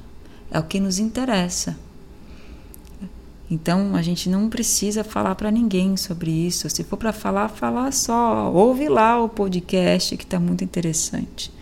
é 0.50 0.58
o 0.58 0.62
que 0.62 0.80
nos 0.80 0.98
interessa. 0.98 1.76
Então, 3.54 3.94
a 3.94 4.02
gente 4.02 4.28
não 4.28 4.48
precisa 4.48 5.04
falar 5.04 5.36
para 5.36 5.48
ninguém 5.48 5.96
sobre 5.96 6.28
isso. 6.28 6.68
Se 6.68 6.82
for 6.82 6.96
para 6.96 7.12
falar, 7.12 7.48
falar 7.48 7.92
só. 7.92 8.50
Ouve 8.52 8.88
lá 8.88 9.22
o 9.22 9.28
podcast 9.28 10.16
que 10.16 10.24
está 10.24 10.40
muito 10.40 10.64
interessante. 10.64 11.52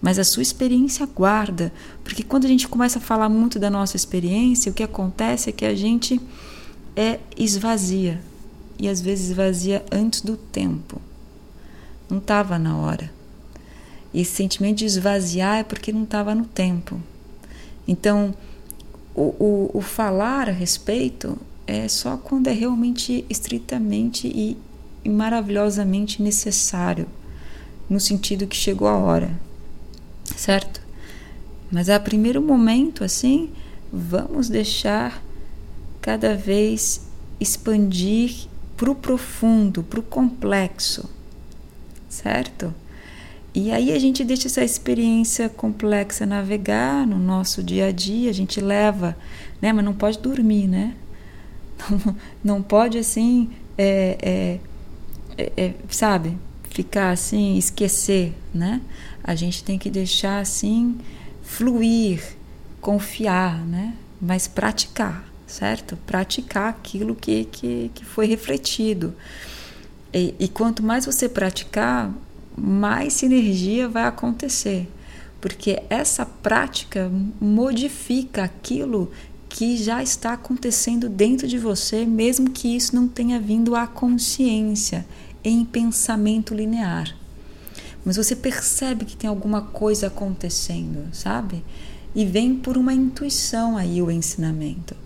Mas 0.00 0.18
a 0.18 0.24
sua 0.24 0.42
experiência 0.42 1.04
guarda, 1.04 1.70
porque 2.02 2.22
quando 2.22 2.46
a 2.46 2.48
gente 2.48 2.66
começa 2.66 2.98
a 2.98 3.02
falar 3.02 3.28
muito 3.28 3.58
da 3.58 3.68
nossa 3.68 3.96
experiência, 3.96 4.72
o 4.72 4.74
que 4.74 4.82
acontece 4.82 5.50
é 5.50 5.52
que 5.52 5.66
a 5.66 5.74
gente 5.74 6.18
é 6.96 7.20
esvazia 7.36 8.18
e 8.78 8.88
às 8.88 9.02
vezes 9.02 9.28
esvazia 9.28 9.84
antes 9.92 10.22
do 10.22 10.38
tempo. 10.38 11.02
Não 12.08 12.16
estava 12.16 12.58
na 12.58 12.78
hora. 12.78 13.12
Esse 14.14 14.32
sentimento 14.32 14.78
de 14.78 14.86
esvaziar 14.86 15.58
é 15.58 15.64
porque 15.64 15.92
não 15.92 16.04
estava 16.04 16.34
no 16.34 16.46
tempo. 16.46 16.98
Então, 17.86 18.34
o, 19.16 19.22
o, 19.22 19.70
o, 19.78 19.80
falar 19.80 20.48
a 20.48 20.52
respeito 20.52 21.38
é 21.66 21.88
só 21.88 22.16
quando 22.16 22.48
é 22.48 22.52
realmente 22.52 23.24
estritamente 23.30 24.28
e, 24.28 24.56
e 25.04 25.08
maravilhosamente 25.08 26.22
necessário, 26.22 27.06
no 27.88 27.98
sentido 27.98 28.46
que 28.46 28.56
chegou 28.56 28.86
a 28.86 28.96
hora, 28.96 29.30
certo? 30.36 30.80
Mas 31.70 31.88
a 31.88 31.98
primeiro 31.98 32.42
momento, 32.42 33.02
assim, 33.02 33.50
vamos 33.92 34.48
deixar 34.48 35.22
cada 36.00 36.36
vez 36.36 37.06
expandir 37.40 38.46
para 38.76 38.90
o 38.90 38.94
profundo, 38.94 39.82
para 39.82 39.98
o 40.00 40.02
complexo 40.02 41.08
certo? 42.16 42.74
E 43.56 43.72
aí 43.72 43.90
a 43.90 43.98
gente 43.98 44.22
deixa 44.22 44.48
essa 44.48 44.62
experiência 44.62 45.48
complexa 45.48 46.26
navegar 46.26 47.06
no 47.06 47.18
nosso 47.18 47.62
dia 47.62 47.86
a 47.86 47.90
dia, 47.90 48.28
a 48.28 48.32
gente 48.34 48.60
leva, 48.60 49.16
né? 49.62 49.72
Mas 49.72 49.82
não 49.82 49.94
pode 49.94 50.18
dormir, 50.18 50.68
né? 50.68 50.94
Não, 51.88 52.16
não 52.58 52.62
pode 52.62 52.98
assim, 52.98 53.48
é, 53.78 54.60
é, 55.38 55.42
é, 55.42 55.52
é, 55.56 55.74
sabe? 55.88 56.36
Ficar 56.68 57.12
assim, 57.12 57.56
esquecer, 57.56 58.34
né? 58.52 58.82
A 59.24 59.34
gente 59.34 59.64
tem 59.64 59.78
que 59.78 59.88
deixar 59.88 60.38
assim 60.38 60.94
fluir, 61.42 62.36
confiar, 62.78 63.64
né? 63.64 63.94
Mas 64.20 64.46
praticar, 64.46 65.26
certo? 65.46 65.96
Praticar 66.06 66.68
aquilo 66.68 67.14
que, 67.14 67.46
que, 67.46 67.90
que 67.94 68.04
foi 68.04 68.26
refletido. 68.26 69.14
E, 70.12 70.34
e 70.38 70.46
quanto 70.46 70.82
mais 70.82 71.06
você 71.06 71.26
praticar, 71.26 72.12
mais 72.56 73.12
sinergia 73.12 73.88
vai 73.88 74.04
acontecer, 74.04 74.88
porque 75.40 75.82
essa 75.90 76.24
prática 76.24 77.10
modifica 77.40 78.44
aquilo 78.44 79.10
que 79.48 79.76
já 79.76 80.02
está 80.02 80.32
acontecendo 80.32 81.08
dentro 81.08 81.46
de 81.46 81.58
você, 81.58 82.04
mesmo 82.04 82.50
que 82.50 82.74
isso 82.74 82.94
não 82.94 83.06
tenha 83.06 83.38
vindo 83.38 83.74
à 83.74 83.86
consciência 83.86 85.06
em 85.44 85.64
pensamento 85.64 86.54
linear. 86.54 87.14
Mas 88.04 88.16
você 88.16 88.36
percebe 88.36 89.04
que 89.04 89.16
tem 89.16 89.28
alguma 89.28 89.62
coisa 89.62 90.08
acontecendo, 90.08 91.08
sabe? 91.12 91.64
E 92.14 92.24
vem 92.24 92.54
por 92.54 92.76
uma 92.76 92.92
intuição 92.92 93.76
aí 93.76 94.00
o 94.00 94.10
ensinamento 94.10 94.96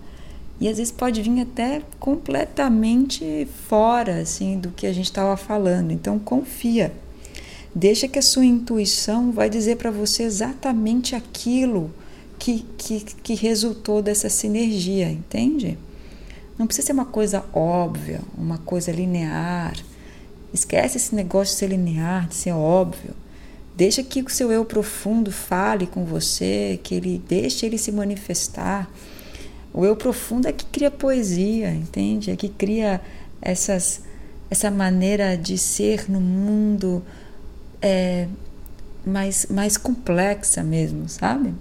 e 0.60 0.68
às 0.68 0.76
vezes 0.76 0.92
pode 0.92 1.22
vir 1.22 1.40
até 1.40 1.82
completamente 1.98 3.48
fora 3.66 4.20
assim 4.20 4.58
do 4.58 4.70
que 4.70 4.86
a 4.86 4.92
gente 4.92 5.06
estava 5.06 5.36
falando. 5.36 5.90
Então 5.90 6.18
confia. 6.18 6.92
Deixa 7.74 8.08
que 8.08 8.18
a 8.18 8.22
sua 8.22 8.44
intuição 8.44 9.30
vai 9.30 9.48
dizer 9.48 9.76
para 9.76 9.90
você 9.90 10.24
exatamente 10.24 11.14
aquilo 11.14 11.92
que, 12.38 12.64
que, 12.76 13.00
que 13.00 13.34
resultou 13.34 14.02
dessa 14.02 14.28
sinergia, 14.28 15.10
entende? 15.10 15.78
Não 16.58 16.66
precisa 16.66 16.88
ser 16.88 16.92
uma 16.92 17.04
coisa 17.04 17.44
óbvia, 17.52 18.20
uma 18.36 18.58
coisa 18.58 18.90
linear. 18.90 19.74
Esquece 20.52 20.96
esse 20.96 21.14
negócio 21.14 21.54
de 21.54 21.58
ser 21.60 21.68
linear, 21.68 22.28
de 22.28 22.34
ser 22.34 22.52
óbvio. 22.52 23.14
Deixa 23.76 24.02
que 24.02 24.20
o 24.20 24.28
seu 24.28 24.50
eu 24.50 24.64
profundo 24.64 25.30
fale 25.30 25.86
com 25.86 26.04
você, 26.04 26.78
que 26.82 26.94
ele 26.94 27.22
deixe 27.26 27.64
ele 27.64 27.78
se 27.78 27.92
manifestar. 27.92 28.90
O 29.72 29.84
eu 29.84 29.94
profundo 29.94 30.48
é 30.48 30.52
que 30.52 30.66
cria 30.66 30.90
poesia, 30.90 31.70
entende? 31.72 32.30
É 32.30 32.36
que 32.36 32.48
cria 32.48 33.00
essas, 33.40 34.02
essa 34.50 34.70
maneira 34.70 35.36
de 35.36 35.56
ser 35.56 36.10
no 36.10 36.20
mundo 36.20 37.02
é, 37.80 38.28
mais, 39.04 39.46
mais 39.46 39.76
complexa 39.76 40.62
mesmo, 40.62 41.08
sabe? 41.08 41.54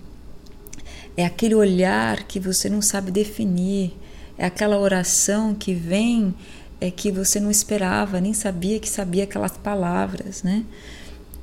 É 1.16 1.26
aquele 1.26 1.56
olhar 1.56 2.24
que 2.24 2.40
você 2.40 2.70
não 2.70 2.82
sabe 2.82 3.12
definir, 3.12 3.94
é 4.38 4.46
aquela 4.46 4.78
oração 4.78 5.54
que 5.54 5.74
vem 5.74 6.34
é 6.82 6.90
que 6.90 7.12
você 7.12 7.40
não 7.40 7.52
esperava, 7.52 8.22
nem 8.22 8.34
sabia 8.34 8.80
que 8.80 8.88
sabia 8.88 9.26
aquelas 9.26 9.58
palavras, 9.58 10.44
né? 10.44 10.64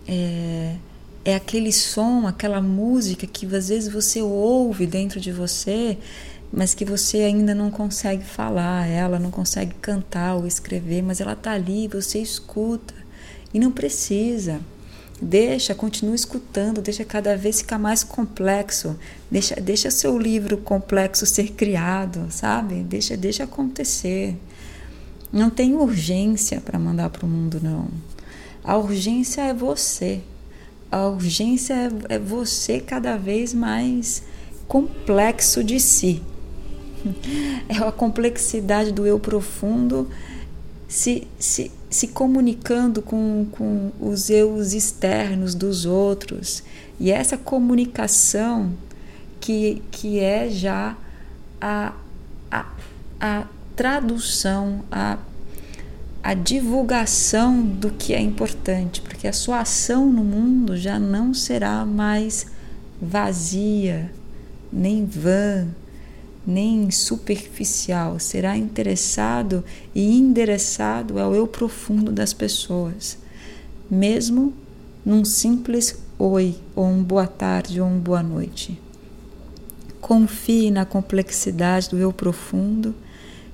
É, 0.08 0.76
é 1.24 1.34
aquele 1.34 1.72
som, 1.72 2.26
aquela 2.26 2.62
música 2.62 3.26
que 3.26 3.44
às 3.54 3.68
vezes 3.68 3.92
você 3.92 4.22
ouve 4.22 4.86
dentro 4.86 5.20
de 5.20 5.30
você, 5.30 5.98
mas 6.50 6.74
que 6.74 6.84
você 6.84 7.18
ainda 7.18 7.54
não 7.54 7.70
consegue 7.70 8.24
falar, 8.24 8.86
ela 8.88 9.18
não 9.18 9.30
consegue 9.30 9.74
cantar 9.74 10.36
ou 10.36 10.46
escrever, 10.46 11.02
mas 11.02 11.20
ela 11.20 11.34
está 11.34 11.52
ali, 11.52 11.86
você 11.86 12.18
escuta 12.18 12.94
e 13.56 13.58
não 13.58 13.72
precisa. 13.72 14.60
Deixa, 15.20 15.74
continue 15.74 16.14
escutando, 16.14 16.82
deixa 16.82 17.06
cada 17.06 17.34
vez 17.38 17.62
ficar 17.62 17.78
mais 17.78 18.04
complexo. 18.04 18.98
Deixa, 19.30 19.58
deixa 19.58 19.90
seu 19.90 20.18
livro 20.18 20.58
complexo 20.58 21.24
ser 21.24 21.52
criado, 21.52 22.26
sabe? 22.28 22.82
Deixa, 22.82 23.16
deixa 23.16 23.44
acontecer. 23.44 24.36
Não 25.32 25.48
tem 25.48 25.74
urgência 25.74 26.60
para 26.60 26.78
mandar 26.78 27.08
para 27.08 27.24
o 27.24 27.28
mundo, 27.28 27.58
não. 27.62 27.88
A 28.62 28.76
urgência 28.76 29.40
é 29.40 29.54
você. 29.54 30.20
A 30.92 31.06
urgência 31.06 31.72
é, 32.10 32.16
é 32.16 32.18
você 32.18 32.78
cada 32.78 33.16
vez 33.16 33.54
mais 33.54 34.22
complexo 34.68 35.64
de 35.64 35.80
si. 35.80 36.22
É 37.68 37.78
a 37.78 37.90
complexidade 37.90 38.92
do 38.92 39.06
eu 39.06 39.18
profundo 39.18 40.08
se, 40.88 41.26
se, 41.38 41.70
se 41.88 42.08
comunicando 42.08 43.00
com, 43.00 43.46
com 43.52 43.92
os 44.00 44.28
eus 44.28 44.72
externos 44.72 45.54
dos 45.54 45.86
outros. 45.86 46.62
E 46.98 47.10
essa 47.10 47.36
comunicação 47.36 48.72
que, 49.40 49.82
que 49.90 50.18
é 50.18 50.48
já 50.48 50.96
a, 51.60 51.92
a, 52.50 52.66
a 53.20 53.46
tradução, 53.74 54.84
a, 54.90 55.18
a 56.22 56.34
divulgação 56.34 57.62
do 57.62 57.90
que 57.90 58.14
é 58.14 58.20
importante, 58.20 59.00
porque 59.00 59.28
a 59.28 59.32
sua 59.32 59.60
ação 59.60 60.06
no 60.06 60.24
mundo 60.24 60.76
já 60.76 60.98
não 60.98 61.32
será 61.32 61.84
mais 61.84 62.46
vazia, 63.00 64.10
nem 64.72 65.04
vã, 65.04 65.68
nem 66.46 66.90
superficial, 66.90 68.20
será 68.20 68.56
interessado 68.56 69.64
e 69.94 70.16
endereçado 70.16 71.18
ao 71.18 71.34
eu 71.34 71.46
profundo 71.46 72.12
das 72.12 72.32
pessoas, 72.32 73.18
mesmo 73.90 74.54
num 75.04 75.24
simples 75.24 75.98
oi, 76.18 76.56
ou 76.74 76.86
um 76.86 77.02
boa 77.02 77.26
tarde, 77.26 77.80
ou 77.80 77.88
um 77.88 77.98
boa 77.98 78.22
noite. 78.22 78.80
Confie 80.00 80.70
na 80.70 80.84
complexidade 80.84 81.90
do 81.90 81.98
eu 81.98 82.12
profundo 82.12 82.94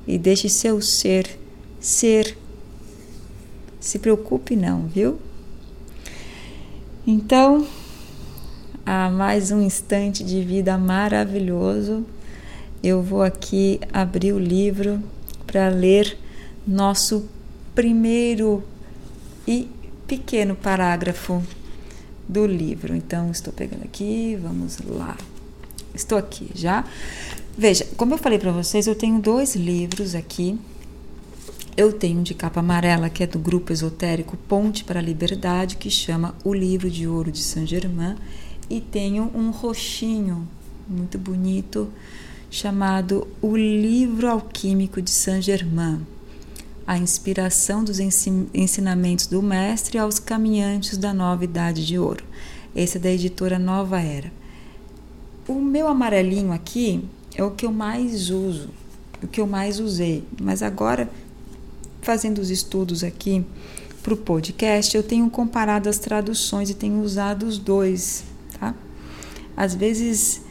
e 0.06 0.18
deixe 0.18 0.48
seu 0.48 0.82
ser 0.82 1.38
ser. 1.80 2.36
Se 3.80 3.98
preocupe 3.98 4.54
não, 4.54 4.86
viu? 4.86 5.18
Então, 7.06 7.66
há 8.86 9.10
mais 9.10 9.50
um 9.50 9.60
instante 9.60 10.22
de 10.22 10.40
vida 10.42 10.78
maravilhoso 10.78 12.04
eu 12.82 13.00
vou 13.00 13.22
aqui 13.22 13.80
abrir 13.92 14.32
o 14.32 14.38
livro 14.38 15.00
para 15.46 15.68
ler 15.68 16.18
nosso 16.66 17.28
primeiro 17.74 18.62
e 19.46 19.68
pequeno 20.06 20.54
parágrafo 20.56 21.42
do 22.28 22.46
livro. 22.46 22.96
Então, 22.96 23.30
estou 23.30 23.52
pegando 23.52 23.84
aqui, 23.84 24.36
vamos 24.40 24.78
lá. 24.84 25.16
Estou 25.94 26.18
aqui 26.18 26.50
já. 26.54 26.84
Veja, 27.56 27.86
como 27.96 28.14
eu 28.14 28.18
falei 28.18 28.38
para 28.38 28.50
vocês, 28.50 28.86
eu 28.86 28.94
tenho 28.94 29.20
dois 29.20 29.54
livros 29.54 30.14
aqui. 30.14 30.58
Eu 31.76 31.92
tenho 31.92 32.20
um 32.20 32.22
de 32.22 32.34
capa 32.34 32.60
amarela, 32.60 33.08
que 33.08 33.22
é 33.22 33.26
do 33.26 33.38
grupo 33.38 33.72
esotérico 33.72 34.36
Ponte 34.48 34.84
para 34.84 35.00
a 35.00 35.02
Liberdade, 35.02 35.76
que 35.76 35.88
chama 35.88 36.34
O 36.44 36.52
Livro 36.52 36.90
de 36.90 37.06
Ouro 37.06 37.30
de 37.30 37.42
Saint 37.42 37.68
Germain, 37.68 38.16
e 38.68 38.80
tenho 38.80 39.30
um 39.34 39.50
roxinho 39.50 40.46
muito 40.88 41.16
bonito 41.16 41.88
chamado 42.52 43.26
O 43.40 43.56
Livro 43.56 44.28
Alquímico 44.28 45.00
de 45.00 45.10
Saint-Germain, 45.10 46.06
a 46.86 46.98
inspiração 46.98 47.82
dos 47.82 47.98
ensinamentos 47.98 49.26
do 49.26 49.40
Mestre 49.40 49.96
aos 49.96 50.18
caminhantes 50.18 50.98
da 50.98 51.14
nova 51.14 51.44
Idade 51.44 51.86
de 51.86 51.98
Ouro. 51.98 52.22
Esse 52.76 52.98
é 52.98 53.00
da 53.00 53.10
editora 53.10 53.58
Nova 53.58 54.02
Era. 54.02 54.30
O 55.48 55.54
meu 55.54 55.88
amarelinho 55.88 56.52
aqui 56.52 57.02
é 57.34 57.42
o 57.42 57.52
que 57.52 57.64
eu 57.64 57.72
mais 57.72 58.28
uso, 58.28 58.68
o 59.22 59.26
que 59.26 59.40
eu 59.40 59.46
mais 59.46 59.80
usei, 59.80 60.22
mas 60.38 60.62
agora, 60.62 61.10
fazendo 62.02 62.38
os 62.38 62.50
estudos 62.50 63.02
aqui 63.02 63.46
para 64.02 64.12
o 64.12 64.16
podcast, 64.16 64.94
eu 64.94 65.02
tenho 65.02 65.30
comparado 65.30 65.88
as 65.88 65.98
traduções 65.98 66.68
e 66.68 66.74
tenho 66.74 67.00
usado 67.00 67.46
os 67.46 67.56
dois, 67.56 68.24
tá? 68.60 68.74
Às 69.56 69.74
vezes 69.74 70.42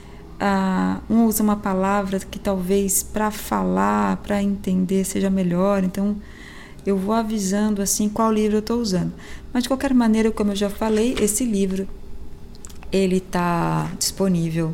ah, 0.43 0.99
um 1.07 1.25
usa 1.25 1.43
uma 1.43 1.55
palavra 1.55 2.19
que 2.19 2.39
talvez 2.39 3.03
para 3.03 3.29
falar, 3.29 4.17
para 4.17 4.41
entender 4.41 5.05
seja 5.05 5.29
melhor, 5.29 5.83
então 5.83 6.17
eu 6.83 6.97
vou 6.97 7.13
avisando 7.13 7.79
assim 7.79 8.09
qual 8.09 8.33
livro 8.33 8.57
eu 8.57 8.59
estou 8.59 8.79
usando. 8.81 9.13
Mas 9.53 9.63
de 9.63 9.69
qualquer 9.69 9.93
maneira, 9.93 10.31
como 10.31 10.51
eu 10.51 10.55
já 10.55 10.67
falei, 10.67 11.15
esse 11.21 11.45
livro 11.45 11.87
ele 12.91 13.17
está 13.17 13.91
disponível 13.99 14.73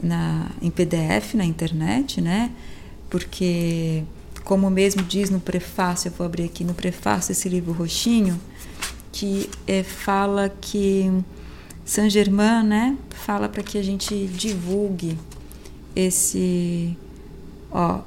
na, 0.00 0.50
em 0.60 0.70
PDF 0.70 1.34
na 1.34 1.44
internet, 1.46 2.20
né? 2.20 2.50
Porque, 3.08 4.04
como 4.44 4.68
mesmo 4.68 5.02
diz 5.02 5.30
no 5.30 5.40
prefácio, 5.40 6.08
eu 6.08 6.12
vou 6.12 6.26
abrir 6.26 6.44
aqui 6.44 6.64
no 6.64 6.74
prefácio 6.74 7.32
esse 7.32 7.48
livro 7.48 7.72
roxinho, 7.72 8.38
que 9.10 9.48
é, 9.66 9.82
fala 9.82 10.50
que 10.60 11.10
Saint 11.84 12.10
Germain, 12.10 12.62
né, 12.64 12.96
fala 13.10 13.48
para 13.48 13.62
que 13.62 13.76
a 13.76 13.82
gente 13.82 14.26
divulgue 14.26 15.18
esse, 15.94 16.96
ó, 17.70 18.00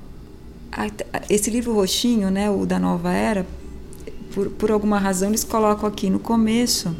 esse 1.29 1.49
livro 1.49 1.73
roxinho, 1.73 2.31
né, 2.31 2.49
o 2.49 2.65
da 2.65 2.79
Nova 2.79 3.11
Era, 3.11 3.45
por, 4.33 4.49
por 4.49 4.71
alguma 4.71 4.99
razão 4.99 5.29
eles 5.29 5.43
colocam 5.43 5.87
aqui 5.87 6.09
no 6.09 6.19
começo 6.19 6.95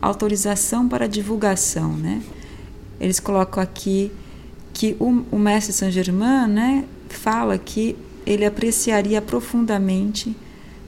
autorização 0.00 0.86
para 0.88 1.08
divulgação, 1.08 1.96
né? 1.96 2.22
Eles 3.00 3.18
colocam 3.18 3.62
aqui 3.62 4.12
que 4.72 4.96
o, 5.00 5.24
o 5.30 5.38
mestre 5.38 5.72
Saint 5.72 5.92
Germain, 5.92 6.46
né, 6.46 6.84
fala 7.08 7.56
que 7.56 7.96
ele 8.26 8.44
apreciaria 8.44 9.22
profundamente 9.22 10.36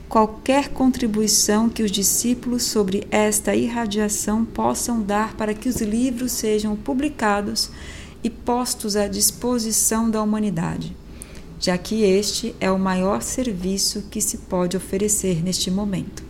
qualquer 0.09 0.69
contribuição 0.69 1.69
que 1.69 1.83
os 1.83 1.91
discípulos 1.91 2.63
sobre 2.63 3.07
esta 3.11 3.55
irradiação 3.55 4.45
possam 4.45 5.03
dar 5.03 5.35
para 5.35 5.55
que 5.55 5.69
os 5.69 5.77
livros 5.77 6.33
sejam 6.33 6.77
publicados 6.77 7.71
e 8.23 8.31
postos 8.31 8.97
à 8.97 9.09
disposição 9.09 10.11
da 10.11 10.23
humanidade, 10.23 10.97
já 11.61 11.77
que 11.77 12.03
este 12.03 12.55
é 12.61 12.71
o 12.71 12.79
maior 12.79 13.23
serviço 13.23 14.03
que 14.11 14.21
se 14.21 14.39
pode 14.39 14.77
oferecer 14.77 15.43
neste 15.43 15.71
momento. 15.71 16.23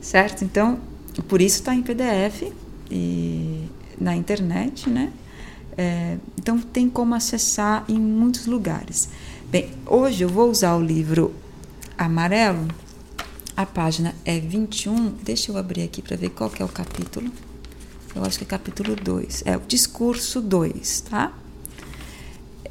Certo? 0.00 0.44
Então, 0.44 0.78
por 1.28 1.40
isso 1.40 1.56
está 1.56 1.74
em 1.74 1.82
PDF 1.82 2.52
e 2.90 3.66
na 4.00 4.16
internet, 4.16 4.88
né? 4.88 5.12
É, 5.76 6.16
então 6.36 6.58
tem 6.58 6.90
como 6.90 7.14
acessar 7.14 7.84
em 7.88 7.98
muitos 7.98 8.46
lugares. 8.46 9.08
Bem, 9.48 9.70
hoje 9.86 10.24
eu 10.24 10.28
vou 10.28 10.50
usar 10.50 10.74
o 10.76 10.82
livro 10.82 11.32
amarelo, 11.98 12.68
a 13.56 13.66
página 13.66 14.14
é 14.24 14.38
21. 14.38 15.14
Deixa 15.22 15.50
eu 15.50 15.56
abrir 15.56 15.82
aqui 15.82 16.00
para 16.00 16.16
ver 16.16 16.30
qual 16.30 16.48
que 16.48 16.62
é 16.62 16.64
o 16.64 16.68
capítulo. 16.68 17.30
Eu 18.14 18.24
acho 18.24 18.38
que 18.38 18.44
é 18.44 18.46
capítulo 18.46 18.94
2. 18.94 19.42
É 19.44 19.56
o 19.56 19.60
discurso 19.60 20.40
2, 20.40 21.00
tá? 21.00 21.32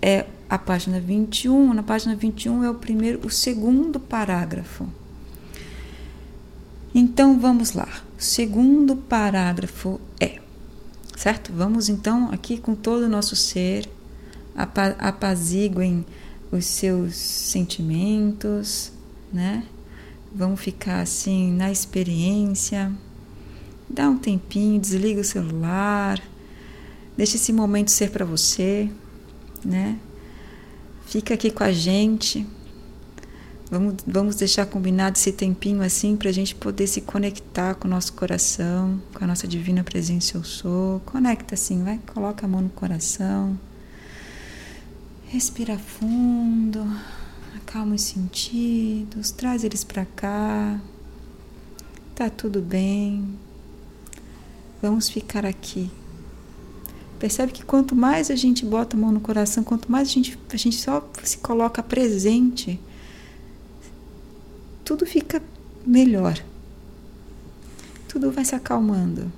É 0.02 0.26
a 0.50 0.58
página 0.58 1.00
21. 1.00 1.74
Na 1.74 1.84
página 1.84 2.16
21 2.16 2.64
é 2.64 2.70
o 2.70 2.76
primeiro, 2.76 3.20
o 3.28 3.30
segundo 3.30 4.00
parágrafo. 4.00 4.88
Então 6.96 7.40
vamos 7.40 7.74
lá. 7.74 7.90
O 8.18 8.24
segundo 8.24 8.96
parágrafo 8.96 10.00
é, 10.20 10.40
certo? 11.16 11.52
Vamos 11.54 11.90
então 11.90 12.32
aqui 12.32 12.58
com 12.58 12.74
todo 12.74 13.04
o 13.04 13.10
nosso 13.10 13.36
ser, 13.36 13.90
apaziguem 14.56 16.06
os 16.52 16.66
seus 16.66 17.16
sentimentos, 17.16 18.92
né? 19.32 19.64
Vamos 20.34 20.60
ficar 20.60 21.02
assim 21.02 21.52
na 21.52 21.72
experiência. 21.72 22.92
Dá 23.90 24.10
um 24.10 24.18
tempinho, 24.18 24.80
desliga 24.80 25.22
o 25.22 25.24
celular. 25.24 26.22
Deixa 27.16 27.38
esse 27.38 27.52
momento 27.52 27.90
ser 27.90 28.12
para 28.12 28.26
você, 28.26 28.90
né? 29.64 29.98
Fica 31.06 31.34
aqui 31.34 31.50
com 31.50 31.64
a 31.64 31.72
gente. 31.72 32.46
Vamos, 33.70 33.96
vamos 34.06 34.36
deixar 34.36 34.66
combinado 34.66 35.18
esse 35.18 35.32
tempinho 35.32 35.82
assim 35.82 36.16
para 36.16 36.30
a 36.30 36.34
gente 36.34 36.56
poder 36.56 36.88
se 36.88 37.02
conectar 37.02 37.76
com 37.76 37.88
o 37.88 37.92
nosso 37.92 38.14
coração, 38.14 39.02
com 39.14 39.24
a 39.24 39.28
nossa 39.28 39.48
divina 39.48 39.84
presença 39.84 40.38
eu 40.38 40.44
sou. 40.44 41.02
Conecta 41.02 41.56
assim, 41.56 41.84
vai, 41.84 42.00
coloca 42.14 42.46
a 42.46 42.50
mão 42.50 42.62
no 42.62 42.70
coração. 42.70 43.58
Respira 45.26 45.78
fundo, 45.78 46.86
acalma 47.68 47.96
os 47.96 48.02
sentidos, 48.02 49.30
traz 49.32 49.66
eles 49.66 49.84
para 49.84 50.06
cá. 50.06 50.80
Tá 52.16 52.30
tudo 52.30 52.62
bem. 52.62 53.38
Vamos 54.82 55.10
ficar 55.10 55.46
aqui. 55.46 55.92
Percebe 57.20 57.52
que 57.52 57.66
quanto 57.66 57.94
mais 57.94 58.32
a 58.32 58.36
gente 58.36 58.66
bota 58.66 58.96
a 58.96 59.00
mão 59.00 59.12
no 59.12 59.20
coração, 59.20 59.66
quanto 59.66 59.92
mais 59.92 60.08
a 60.08 60.12
gente, 60.12 60.40
a 60.50 60.56
gente 60.56 60.78
só 60.78 61.06
se 61.22 61.40
coloca 61.40 61.84
presente, 61.84 62.80
tudo 64.86 65.06
fica 65.06 65.42
melhor. 65.86 66.42
Tudo 68.08 68.32
vai 68.32 68.46
se 68.46 68.56
acalmando. 68.56 69.30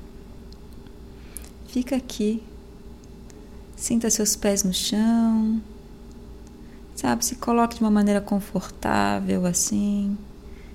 Fica 1.67 1.95
aqui. 1.95 2.43
Sinta 3.75 4.09
seus 4.11 4.35
pés 4.35 4.63
no 4.63 4.73
chão. 4.73 5.61
Sabe, 6.99 7.23
se 7.23 7.37
coloque 7.37 7.75
de 7.75 7.81
uma 7.81 7.89
maneira 7.89 8.19
confortável 8.19 9.45
assim, 9.45 10.17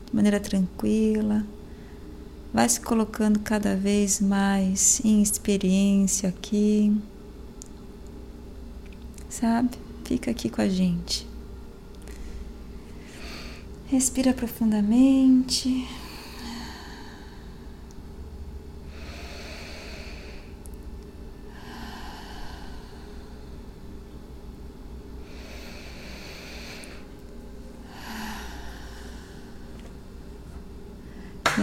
de 0.06 0.16
maneira 0.16 0.40
tranquila. 0.40 1.44
Vai 2.50 2.66
se 2.66 2.80
colocando 2.80 3.40
cada 3.40 3.76
vez 3.76 4.22
mais 4.22 5.02
em 5.04 5.20
experiência 5.20 6.30
aqui. 6.30 6.96
Sabe? 9.28 9.76
Fica 10.06 10.30
aqui 10.30 10.48
com 10.48 10.62
a 10.62 10.68
gente. 10.68 11.28
Respira 13.88 14.32
profundamente. 14.32 15.86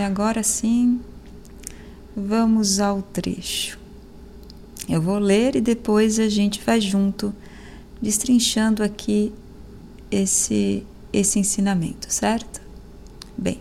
E 0.01 0.03
agora 0.03 0.41
sim, 0.41 0.99
vamos 2.17 2.79
ao 2.79 3.03
trecho. 3.03 3.77
Eu 4.89 4.99
vou 4.99 5.19
ler 5.19 5.55
e 5.55 5.61
depois 5.61 6.17
a 6.17 6.27
gente 6.27 6.59
vai 6.65 6.81
junto, 6.81 7.31
destrinchando 8.01 8.81
aqui 8.81 9.31
esse 10.09 10.83
esse 11.13 11.37
ensinamento, 11.37 12.11
certo? 12.11 12.59
Bem, 13.37 13.59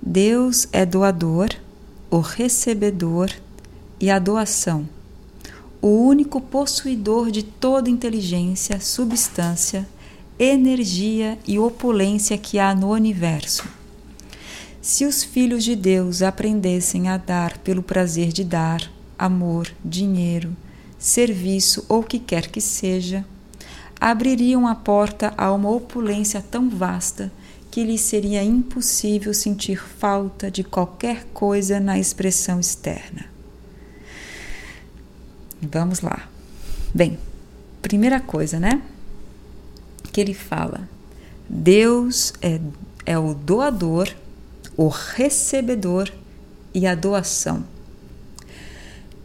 Deus 0.00 0.66
é 0.72 0.86
doador, 0.86 1.50
o 2.10 2.20
recebedor 2.20 3.30
e 4.00 4.10
a 4.10 4.18
doação, 4.18 4.88
o 5.82 5.88
único 5.88 6.40
possuidor 6.40 7.30
de 7.30 7.42
toda 7.42 7.90
inteligência, 7.90 8.80
substância, 8.80 9.86
energia 10.38 11.38
e 11.46 11.58
opulência 11.58 12.38
que 12.38 12.58
há 12.58 12.74
no 12.74 12.92
universo. 12.92 13.76
Se 14.88 15.04
os 15.04 15.22
filhos 15.22 15.64
de 15.64 15.76
Deus 15.76 16.22
aprendessem 16.22 17.10
a 17.10 17.18
dar 17.18 17.58
pelo 17.58 17.82
prazer 17.82 18.32
de 18.32 18.42
dar, 18.42 18.90
amor, 19.18 19.70
dinheiro, 19.84 20.56
serviço 20.98 21.84
ou 21.90 22.00
o 22.00 22.02
que 22.02 22.18
quer 22.18 22.46
que 22.46 22.58
seja, 22.58 23.22
abririam 24.00 24.66
a 24.66 24.74
porta 24.74 25.34
a 25.36 25.52
uma 25.52 25.68
opulência 25.68 26.40
tão 26.40 26.70
vasta 26.70 27.30
que 27.70 27.84
lhes 27.84 28.00
seria 28.00 28.42
impossível 28.42 29.34
sentir 29.34 29.78
falta 29.78 30.50
de 30.50 30.64
qualquer 30.64 31.26
coisa 31.34 31.78
na 31.78 31.98
expressão 31.98 32.58
externa. 32.58 33.26
Vamos 35.60 36.00
lá. 36.00 36.30
Bem, 36.94 37.18
primeira 37.82 38.20
coisa, 38.20 38.58
né? 38.58 38.80
Que 40.10 40.18
ele 40.18 40.32
fala: 40.32 40.88
Deus 41.46 42.32
é, 42.40 42.58
é 43.04 43.18
o 43.18 43.34
doador, 43.34 44.08
o 44.78 44.86
recebedor 44.86 46.08
e 46.72 46.86
a 46.86 46.94
doação. 46.94 47.64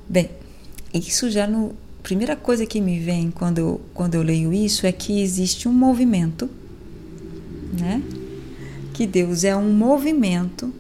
Bem, 0.10 0.32
isso 0.92 1.30
já 1.30 1.46
no, 1.46 1.76
primeira 2.02 2.36
coisa 2.36 2.66
que 2.66 2.82
me 2.82 3.00
vem 3.00 3.30
quando 3.30 3.60
eu, 3.60 3.82
quando 3.94 4.16
eu 4.16 4.24
leio 4.24 4.52
isso 4.52 4.88
é 4.88 4.92
que 4.92 5.22
existe 5.22 5.70
um 5.70 5.72
movimento, 5.72 6.50
né? 7.80 8.02
Que 8.94 9.06
Deus 9.06 9.44
é 9.44 9.56
um 9.56 9.72
movimento 9.72 10.74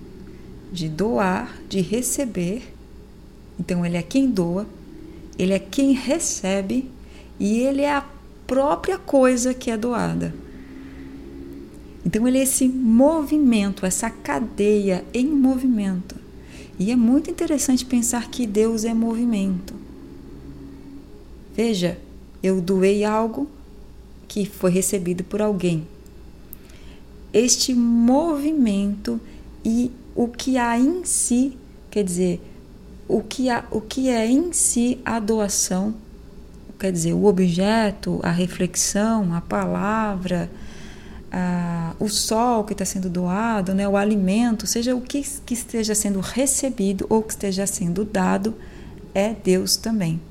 de 0.71 0.89
doar, 0.89 1.55
de 1.69 1.79
receber. 1.79 2.73
Então 3.59 3.85
ele 3.85 3.95
é 3.95 4.01
quem 4.01 4.27
doa, 4.27 4.65
ele 5.37 5.53
é 5.53 5.59
quem 5.59 5.93
recebe 5.93 6.89
e 7.39 7.59
ele 7.59 7.83
é 7.83 7.93
a 7.93 8.05
própria 8.47 8.97
coisa 8.97 9.53
que 9.53 9.69
é 9.69 9.77
doada. 9.77 10.33
Então 12.05 12.27
ele 12.27 12.37
é 12.37 12.43
esse 12.43 12.67
movimento, 12.67 13.85
essa 13.85 14.09
cadeia 14.09 15.05
em 15.13 15.25
movimento. 15.25 16.15
E 16.77 16.91
é 16.91 16.95
muito 16.95 17.29
interessante 17.29 17.85
pensar 17.85 18.29
que 18.29 18.45
Deus 18.45 18.83
é 18.83 18.93
movimento. 18.93 19.73
Veja, 21.55 21.97
eu 22.41 22.59
doei 22.59 23.03
algo 23.03 23.47
que 24.27 24.45
foi 24.45 24.71
recebido 24.71 25.23
por 25.23 25.41
alguém. 25.41 25.87
Este 27.31 27.73
movimento 27.73 29.19
e 29.63 29.91
o 30.15 30.27
que 30.27 30.57
há 30.57 30.77
em 30.77 31.05
si, 31.05 31.57
quer 31.89 32.03
dizer, 32.03 32.41
o 33.07 33.21
que, 33.21 33.49
há, 33.49 33.65
o 33.71 33.79
que 33.79 34.09
é 34.09 34.27
em 34.27 34.51
si 34.51 34.99
a 35.05 35.19
doação, 35.19 35.93
quer 36.79 36.91
dizer, 36.91 37.13
o 37.13 37.25
objeto, 37.25 38.19
a 38.23 38.31
reflexão, 38.31 39.33
a 39.33 39.41
palavra, 39.41 40.49
a, 41.33 41.93
o 41.99 42.07
sol 42.07 42.63
que 42.63 42.73
está 42.73 42.85
sendo 42.85 43.09
doado, 43.09 43.73
né, 43.73 43.87
o 43.87 43.97
alimento, 43.97 44.67
seja 44.67 44.95
o 44.95 45.01
que, 45.01 45.21
que 45.45 45.53
esteja 45.53 45.95
sendo 45.95 46.19
recebido 46.19 47.05
ou 47.09 47.21
que 47.23 47.33
esteja 47.33 47.67
sendo 47.67 48.05
dado, 48.05 48.55
é 49.13 49.33
Deus 49.33 49.75
também 49.75 50.21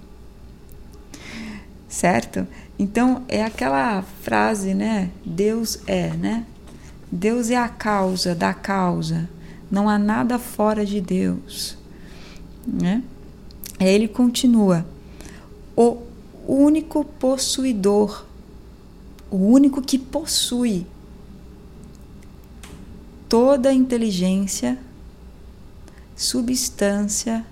certo? 1.93 2.47
Então 2.79 3.23
é 3.29 3.45
aquela 3.45 4.03
frase, 4.23 4.73
né? 4.73 5.11
Deus 5.25 5.79
é, 5.87 6.09
né? 6.09 6.47
Deus 7.11 7.51
é 7.51 7.57
a 7.57 7.69
causa 7.69 8.35
da 8.35 8.55
causa. 8.55 9.29
Não 9.71 9.89
há 9.89 9.99
nada 9.99 10.39
fora 10.39 10.85
de 10.85 11.01
Deus, 11.01 11.77
né? 12.67 13.03
Ele 13.79 14.09
continua: 14.09 14.87
o 15.77 15.99
único 16.49 17.05
possuidor, 17.05 18.25
o 19.31 19.37
único 19.37 19.83
que 19.83 19.99
possui 19.99 20.87
toda 23.33 23.73
inteligência, 23.73 24.77
substância, 26.15 27.47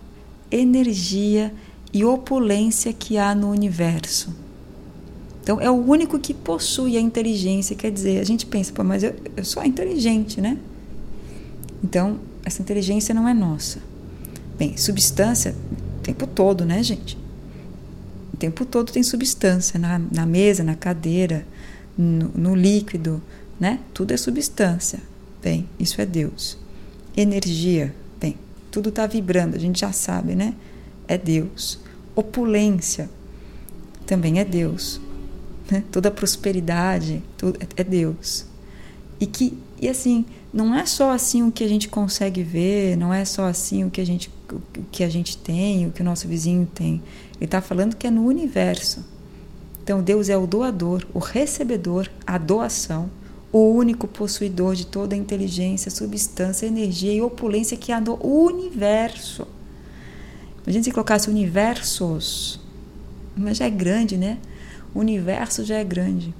energia 0.50 1.54
e 1.90 2.04
opulência 2.04 2.92
que 2.92 3.16
há 3.16 3.34
no 3.34 3.48
universo. 3.48 4.28
Então, 5.42 5.58
é 5.58 5.70
o 5.70 5.74
único 5.74 6.18
que 6.18 6.34
possui 6.34 6.98
a 6.98 7.00
inteligência. 7.00 7.74
Quer 7.74 7.90
dizer, 7.90 8.20
a 8.20 8.24
gente 8.24 8.44
pensa, 8.44 8.70
pô, 8.74 8.84
mas 8.84 9.02
eu, 9.02 9.14
eu 9.34 9.42
sou 9.42 9.64
inteligente, 9.64 10.38
né? 10.38 10.58
Então, 11.82 12.20
essa 12.44 12.60
inteligência 12.60 13.14
não 13.14 13.26
é 13.26 13.32
nossa. 13.32 13.78
Bem, 14.58 14.76
substância, 14.76 15.56
o 15.98 16.02
tempo 16.02 16.26
todo, 16.26 16.66
né, 16.66 16.82
gente? 16.82 17.16
O 18.34 18.36
tempo 18.36 18.66
todo 18.66 18.92
tem 18.92 19.02
substância 19.02 19.80
na, 19.80 19.98
na 19.98 20.26
mesa, 20.26 20.62
na 20.62 20.74
cadeira, 20.74 21.46
no, 21.96 22.28
no 22.34 22.54
líquido, 22.54 23.22
né? 23.58 23.80
Tudo 23.94 24.12
é 24.12 24.18
substância. 24.18 25.08
Bem, 25.42 25.68
isso 25.78 26.00
é 26.00 26.06
Deus. 26.06 26.58
Energia, 27.16 27.94
bem, 28.20 28.36
tudo 28.70 28.90
está 28.90 29.06
vibrando, 29.06 29.56
a 29.56 29.58
gente 29.58 29.80
já 29.80 29.92
sabe, 29.92 30.34
né? 30.34 30.54
é 31.10 31.18
Deus. 31.18 31.80
Opulência 32.14 33.10
também 34.06 34.38
é 34.38 34.44
Deus. 34.44 35.00
Né? 35.68 35.82
Toda 35.90 36.08
prosperidade 36.08 37.20
tudo 37.36 37.58
é 37.76 37.82
Deus. 37.82 38.46
E 39.18 39.26
que 39.26 39.58
e 39.82 39.88
assim 39.88 40.24
não 40.52 40.72
é 40.74 40.86
só 40.86 41.10
assim 41.10 41.42
o 41.42 41.50
que 41.50 41.64
a 41.64 41.68
gente 41.68 41.88
consegue 41.88 42.44
ver, 42.44 42.96
não 42.96 43.12
é 43.12 43.24
só 43.24 43.46
assim 43.46 43.84
o 43.84 43.90
que 43.90 44.00
a 44.00 44.06
gente 44.06 44.30
o 44.52 44.84
que 44.90 45.02
a 45.02 45.08
gente 45.08 45.36
tem, 45.36 45.88
o 45.88 45.90
que 45.90 46.00
o 46.00 46.04
nosso 46.04 46.28
vizinho 46.28 46.68
tem. 46.72 47.02
Ele 47.36 47.46
está 47.46 47.60
falando 47.60 47.96
que 47.96 48.06
é 48.06 48.10
no 48.10 48.24
universo. 48.24 49.04
Então 49.82 50.00
Deus 50.00 50.28
é 50.28 50.36
o 50.36 50.46
doador, 50.46 51.04
o 51.12 51.18
recebedor, 51.18 52.08
a 52.24 52.38
doação, 52.38 53.10
o 53.52 53.72
único 53.72 54.06
possuidor 54.06 54.74
de 54.74 54.86
toda 54.86 55.14
a 55.14 55.18
inteligência, 55.18 55.90
substância, 55.90 56.66
energia 56.66 57.12
e 57.12 57.20
opulência 57.20 57.76
que 57.76 57.90
há 57.90 58.00
no 58.00 58.14
universo. 58.24 59.46
Imagina 60.62 60.84
se 60.84 60.92
colocasse 60.92 61.28
universos, 61.28 62.60
mas 63.36 63.56
já 63.56 63.66
é 63.66 63.70
grande, 63.70 64.16
né? 64.16 64.38
O 64.94 65.00
universo 65.00 65.64
já 65.64 65.76
é 65.76 65.84
grande. 65.84 66.34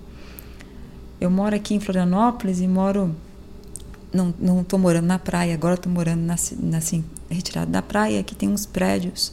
Eu 1.20 1.30
moro 1.30 1.54
aqui 1.54 1.74
em 1.74 1.80
Florianópolis 1.80 2.60
e 2.60 2.68
moro. 2.68 3.14
Não, 4.12 4.34
não 4.38 4.64
tô 4.64 4.76
morando 4.76 5.06
na 5.06 5.18
praia, 5.18 5.54
agora 5.54 5.74
estou 5.74 5.92
morando 5.92 6.20
na, 6.20 6.36
na, 6.60 6.78
assim, 6.78 7.04
retirado 7.28 7.70
da 7.70 7.82
praia. 7.82 8.20
Aqui 8.20 8.34
tem 8.34 8.48
uns 8.48 8.66
prédios 8.66 9.32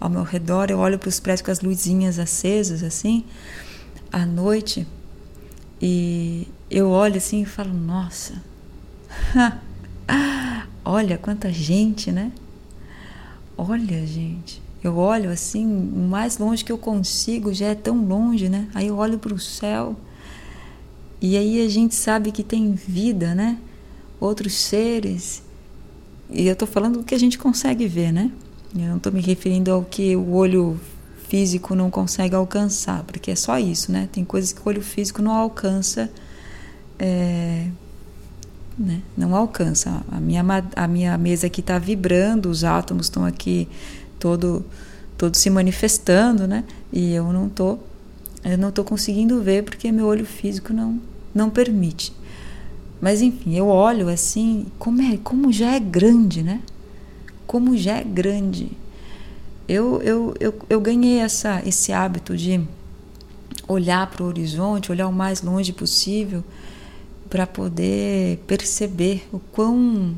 ao 0.00 0.08
meu 0.08 0.22
redor. 0.22 0.70
Eu 0.70 0.78
olho 0.78 0.98
para 0.98 1.08
os 1.08 1.20
prédios 1.20 1.44
com 1.44 1.50
as 1.50 1.60
luzinhas 1.60 2.18
acesas, 2.18 2.82
assim, 2.82 3.24
à 4.12 4.24
noite. 4.24 4.86
E 5.80 6.48
eu 6.70 6.88
olho 6.88 7.16
assim 7.16 7.42
e 7.42 7.46
falo: 7.46 7.72
Nossa, 7.72 8.42
olha 10.84 11.18
quanta 11.18 11.52
gente, 11.52 12.10
né? 12.12 12.32
Olha, 13.56 14.06
gente. 14.06 14.62
Eu 14.84 14.98
olho 14.98 15.30
assim, 15.30 15.66
o 15.66 16.08
mais 16.08 16.38
longe 16.38 16.64
que 16.64 16.70
eu 16.70 16.78
consigo 16.78 17.52
já 17.52 17.66
é 17.66 17.74
tão 17.74 18.06
longe, 18.06 18.48
né? 18.48 18.68
Aí 18.72 18.86
eu 18.86 18.96
olho 18.98 19.18
para 19.18 19.34
o 19.34 19.38
céu 19.38 19.96
e 21.20 21.36
aí 21.36 21.64
a 21.64 21.68
gente 21.68 21.94
sabe 21.94 22.30
que 22.30 22.42
tem 22.42 22.72
vida, 22.72 23.34
né? 23.34 23.58
Outros 24.20 24.54
seres. 24.54 25.42
E 26.30 26.46
eu 26.46 26.52
estou 26.52 26.68
falando 26.68 26.98
do 26.98 27.04
que 27.04 27.14
a 27.14 27.18
gente 27.18 27.38
consegue 27.38 27.88
ver, 27.88 28.12
né? 28.12 28.30
Eu 28.74 28.88
não 28.88 28.96
estou 28.98 29.12
me 29.12 29.20
referindo 29.20 29.72
ao 29.72 29.82
que 29.82 30.14
o 30.14 30.34
olho 30.34 30.78
físico 31.28 31.74
não 31.74 31.90
consegue 31.90 32.34
alcançar, 32.34 33.02
porque 33.04 33.30
é 33.30 33.36
só 33.36 33.58
isso, 33.58 33.90
né? 33.90 34.08
Tem 34.12 34.24
coisas 34.24 34.52
que 34.52 34.60
o 34.60 34.68
olho 34.68 34.82
físico 34.82 35.22
não 35.22 35.32
alcança, 35.32 36.10
é, 36.98 37.68
né? 38.78 39.02
não 39.16 39.34
alcança. 39.34 40.02
A 40.10 40.20
minha, 40.20 40.44
a 40.74 40.88
minha 40.88 41.16
mesa 41.18 41.46
aqui 41.46 41.60
está 41.60 41.78
vibrando, 41.78 42.50
os 42.50 42.64
átomos 42.64 43.06
estão 43.06 43.24
aqui 43.24 43.68
todo, 44.18 44.64
todo 45.16 45.36
se 45.36 45.48
manifestando, 45.50 46.46
né? 46.46 46.64
E 46.92 47.12
eu 47.12 47.32
não 47.32 47.48
tô, 47.48 47.78
eu 48.44 48.58
não 48.58 48.70
tô 48.70 48.84
conseguindo 48.84 49.42
ver 49.42 49.64
porque 49.64 49.90
meu 49.90 50.06
olho 50.06 50.26
físico 50.26 50.72
não, 50.72 51.00
não 51.34 51.50
permite. 51.50 52.12
Mas 53.00 53.20
enfim, 53.20 53.54
eu 53.54 53.68
olho 53.68 54.08
assim, 54.08 54.66
como 54.78 55.02
é, 55.02 55.18
como 55.18 55.52
já 55.52 55.74
é 55.74 55.80
grande, 55.80 56.42
né? 56.42 56.60
Como 57.46 57.76
já 57.76 57.98
é 57.98 58.04
grande. 58.04 58.72
Eu, 59.68 60.00
eu, 60.02 60.34
eu, 60.40 60.54
eu 60.70 60.80
ganhei 60.80 61.18
essa, 61.18 61.60
esse 61.66 61.92
hábito 61.92 62.36
de 62.36 62.60
olhar 63.68 64.08
para 64.08 64.22
o 64.22 64.26
horizonte, 64.26 64.92
olhar 64.92 65.08
o 65.08 65.12
mais 65.12 65.42
longe 65.42 65.72
possível, 65.72 66.44
para 67.28 67.46
poder 67.46 68.38
perceber 68.46 69.28
o 69.32 69.38
quão, 69.38 70.14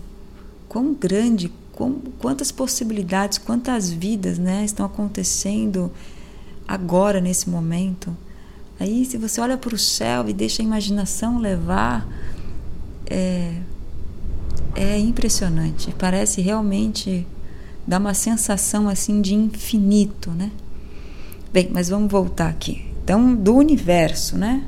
quão 0.68 0.94
grande, 0.94 1.52
quão, 1.72 2.00
quantas 2.18 2.50
possibilidades, 2.52 3.38
quantas 3.38 3.90
vidas 3.90 4.38
né, 4.38 4.64
estão 4.64 4.84
acontecendo 4.84 5.90
agora, 6.66 7.20
nesse 7.20 7.48
momento. 7.48 8.16
Aí, 8.78 9.04
se 9.04 9.16
você 9.16 9.40
olha 9.40 9.56
para 9.56 9.74
o 9.74 9.78
céu 9.78 10.28
e 10.28 10.32
deixa 10.32 10.62
a 10.62 10.64
imaginação 10.64 11.38
levar, 11.38 12.06
é, 13.06 13.54
é 14.74 14.98
impressionante. 14.98 15.92
Parece 15.98 16.40
realmente 16.40 17.26
dá 17.86 17.98
uma 17.98 18.14
sensação 18.14 18.88
assim 18.88 19.20
de 19.20 19.34
infinito, 19.34 20.30
né? 20.30 20.52
Bem, 21.52 21.70
mas 21.72 21.88
vamos 21.88 22.12
voltar 22.12 22.48
aqui. 22.48 22.86
Então, 23.02 23.34
do 23.34 23.54
universo, 23.54 24.36
né? 24.36 24.62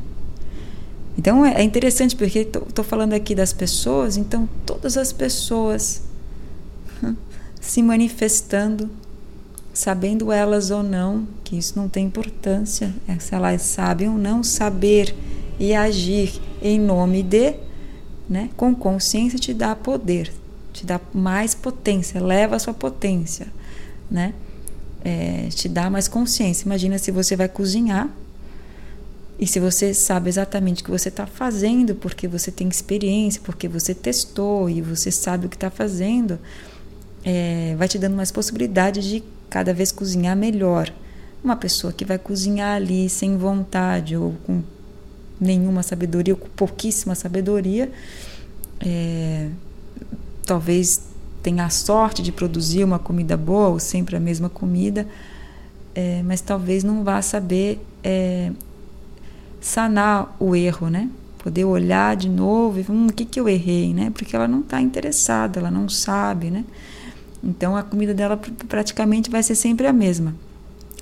Então 1.21 1.45
é, 1.45 1.61
é 1.61 1.63
interessante 1.63 2.17
porque 2.17 2.39
estou 2.39 2.83
falando 2.83 3.13
aqui 3.13 3.35
das 3.35 3.53
pessoas, 3.53 4.17
então 4.17 4.49
todas 4.65 4.97
as 4.97 5.13
pessoas 5.13 6.01
se 7.61 7.83
manifestando, 7.83 8.89
sabendo 9.71 10.33
elas 10.33 10.71
ou 10.71 10.83
não, 10.83 11.29
que 11.45 11.59
isso 11.59 11.75
não 11.77 11.91
tem 11.91 12.07
importância, 12.07 12.95
é 13.07 13.19
se 13.19 13.35
elas 13.35 13.61
sabem 13.61 14.09
ou 14.09 14.17
não, 14.17 14.43
saber 14.43 15.15
e 15.59 15.75
agir 15.75 16.41
em 16.63 16.81
nome 16.81 17.23
de, 17.23 17.53
né, 18.27 18.49
com 18.57 18.75
consciência 18.75 19.39
te 19.39 19.53
dá 19.53 19.77
poder, 19.77 20.33
te 20.73 20.87
dá 20.87 20.99
mais 21.13 21.55
potência, 21.55 22.17
eleva 22.17 22.57
a 22.57 22.59
sua 22.59 22.73
potência, 22.73 23.49
né? 24.11 24.33
É, 25.05 25.49
te 25.51 25.69
dá 25.69 25.91
mais 25.91 26.09
consciência. 26.09 26.65
Imagina 26.65 26.97
se 26.97 27.11
você 27.11 27.37
vai 27.37 27.49
cozinhar 27.49 28.09
e 29.41 29.47
se 29.47 29.59
você 29.59 29.95
sabe 29.95 30.29
exatamente 30.29 30.83
o 30.83 30.85
que 30.85 30.91
você 30.91 31.09
está 31.09 31.27
fazendo, 31.27 31.95
porque 31.95 32.29
você 32.29 32.51
tem 32.51 32.69
experiência, 32.69 33.41
porque 33.43 33.67
você 33.67 33.95
testou 33.95 34.69
e 34.69 34.83
você 34.83 35.11
sabe 35.11 35.47
o 35.47 35.49
que 35.49 35.57
está 35.57 35.71
fazendo, 35.71 36.39
é, 37.25 37.75
vai 37.79 37.89
te 37.89 37.99
dando 37.99 38.15
mais 38.15 38.31
possibilidade 38.31 39.01
de 39.01 39.25
cada 39.49 39.73
vez 39.73 39.91
cozinhar 39.91 40.37
melhor. 40.37 40.93
Uma 41.43 41.57
pessoa 41.57 41.91
que 41.91 42.05
vai 42.05 42.19
cozinhar 42.19 42.77
ali 42.77 43.09
sem 43.09 43.39
vontade 43.39 44.15
ou 44.15 44.35
com 44.45 44.63
nenhuma 45.41 45.83
sabedoria, 45.83 46.35
ou 46.35 46.39
com 46.39 46.49
pouquíssima 46.51 47.15
sabedoria, 47.15 47.91
é, 48.79 49.49
talvez 50.45 51.01
tenha 51.43 51.65
a 51.65 51.71
sorte 51.71 52.23
de 52.23 52.31
produzir 52.31 52.85
uma 52.85 52.99
comida 52.99 53.39
boa 53.39 53.69
ou 53.69 53.79
sempre 53.79 54.17
a 54.17 54.21
mesma 54.21 54.51
comida, 54.51 55.07
é, 55.95 56.23
mas 56.25 56.43
talvez 56.43 56.85
não 56.85 57.03
vá 57.03 57.23
saber 57.23 57.81
é, 58.05 58.53
sanar 59.61 60.37
o 60.39 60.55
erro, 60.57 60.89
né? 60.89 61.09
Poder 61.39 61.65
olhar 61.65 62.17
de 62.17 62.29
novo 62.29 62.81
e 62.81 62.87
hum, 62.89 63.07
o 63.09 63.13
que, 63.13 63.25
que 63.25 63.41
eu 63.41 63.49
errei, 63.49 63.95
né? 63.95 64.11
Porque 64.11 64.35
ela 64.35 64.49
não 64.49 64.61
está 64.61 64.81
interessada, 64.81 65.61
ela 65.61 65.71
não 65.71 65.89
sabe, 65.89 66.51
né? 66.51 66.65
Então 67.43 67.77
a 67.77 67.83
comida 67.83 68.13
dela 68.13 68.39
praticamente 68.69 69.31
vai 69.31 69.43
ser 69.43 69.55
sempre 69.55 69.87
a 69.87 69.93
mesma. 69.93 70.35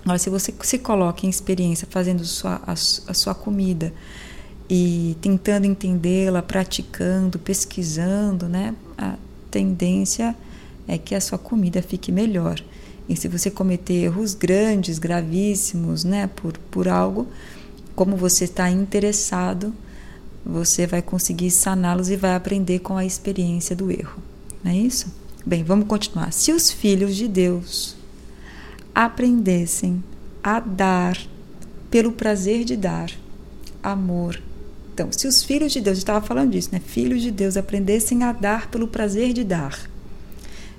Agora, 0.05 0.19
se 0.19 0.31
você 0.31 0.55
se 0.63 0.79
coloca 0.79 1.27
em 1.27 1.29
experiência 1.29 1.87
fazendo 1.91 2.25
sua, 2.25 2.61
a, 2.67 2.73
a 2.73 3.15
sua 3.15 3.35
comida 3.35 3.93
e 4.71 5.17
tentando 5.21 5.67
entendê-la, 5.67 6.43
praticando, 6.43 7.39
pesquisando, 7.39 8.49
né? 8.49 8.75
A, 8.97 9.17
tendência 9.51 10.37
é 10.87 10.97
que 10.97 11.15
a 11.15 11.21
sua 11.21 11.39
comida 11.39 11.83
fique 11.83 12.13
melhor. 12.13 12.63
E 13.09 13.17
se 13.17 13.29
você 13.29 13.51
cometer 13.51 14.05
erros 14.05 14.35
grandes, 14.35 14.99
gravíssimos, 14.99 16.05
né, 16.05 16.29
por, 16.37 16.57
por 16.71 16.89
algo, 16.89 17.27
como 17.99 18.17
você 18.17 18.45
está 18.45 18.71
interessado, 18.71 19.75
você 20.47 20.87
vai 20.87 21.03
conseguir 21.03 21.51
saná-los 21.51 22.11
e 22.11 22.15
vai 22.15 22.37
aprender 22.37 22.79
com 22.79 22.97
a 22.97 23.05
experiência 23.05 23.75
do 23.75 23.91
erro. 23.91 24.23
Não 24.63 24.71
é 24.71 24.77
isso? 24.77 25.13
Bem, 25.45 25.65
vamos 25.65 25.89
continuar. 25.89 26.33
Se 26.33 26.53
os 26.53 26.71
filhos 26.71 27.17
de 27.17 27.27
Deus 27.27 27.97
aprendessem 28.95 30.01
a 30.45 30.61
dar 30.61 31.19
pelo 31.91 32.13
prazer 32.13 32.63
de 32.63 32.77
dar 32.77 33.11
amor 33.83 34.41
então, 34.95 35.13
se 35.13 35.29
os 35.29 35.45
filhos 35.45 35.73
de 35.73 35.81
Deus, 35.81 35.99
eu 35.99 36.01
estava 36.01 36.25
falando 36.25 36.51
disso, 36.51 36.71
né? 36.73 36.81
Filhos 36.85 37.23
de 37.23 37.31
Deus 37.31 37.57
aprendessem 37.57 38.25
a 38.25 38.33
dar 38.33 38.69
pelo 38.69 38.89
prazer 38.89 39.33
de 39.33 39.45
dar. 39.45 39.79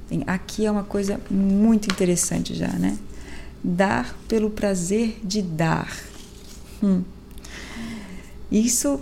Bem, 0.10 0.26
aqui 0.28 0.66
é 0.66 0.72
uma 0.72 0.84
coisa 0.84 1.22
muito 1.32 1.90
interessante 1.90 2.54
já, 2.54 2.68
né? 2.68 2.98
Dar 3.64 4.14
pelo 4.28 4.50
prazer 4.50 5.20
de 5.24 5.42
dar. 5.42 6.09
Hum. 6.84 7.04
Isso, 8.52 9.00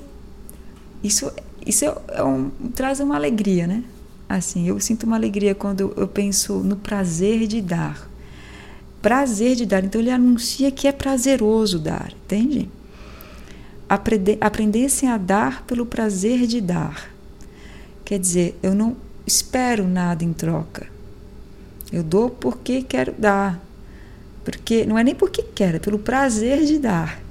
isso, 1.03 1.31
isso 1.65 1.85
é, 1.85 1.95
é 2.09 2.23
um, 2.23 2.49
traz 2.75 2.99
uma 2.99 3.15
alegria, 3.15 3.65
né? 3.67 3.83
Assim, 4.27 4.67
eu 4.67 4.79
sinto 4.79 5.03
uma 5.03 5.15
alegria 5.15 5.55
quando 5.55 5.93
eu 5.95 6.07
penso 6.07 6.55
no 6.59 6.75
prazer 6.75 7.47
de 7.47 7.61
dar. 7.61 8.09
Prazer 9.01 9.55
de 9.55 9.65
dar. 9.65 9.83
Então 9.83 10.01
ele 10.01 10.11
anuncia 10.11 10.69
que 10.69 10.87
é 10.87 10.91
prazeroso 10.91 11.79
dar, 11.79 12.11
entende? 12.11 12.69
aprender, 13.87 14.37
aprendessem 14.41 15.09
a 15.09 15.17
dar 15.17 15.63
pelo 15.63 15.85
prazer 15.85 16.45
de 16.45 16.59
dar. 16.59 17.09
Quer 18.03 18.19
dizer, 18.19 18.57
eu 18.61 18.73
não 18.73 18.95
espero 19.25 19.87
nada 19.87 20.23
em 20.23 20.33
troca. 20.33 20.87
Eu 21.91 22.03
dou 22.03 22.29
porque 22.29 22.81
quero 22.81 23.13
dar. 23.17 23.61
Porque 24.43 24.85
não 24.85 24.97
é 24.97 25.03
nem 25.03 25.15
porque 25.15 25.41
quero, 25.43 25.77
é 25.77 25.79
pelo 25.79 25.99
prazer 25.99 26.65
de 26.65 26.77
dar. 26.77 27.21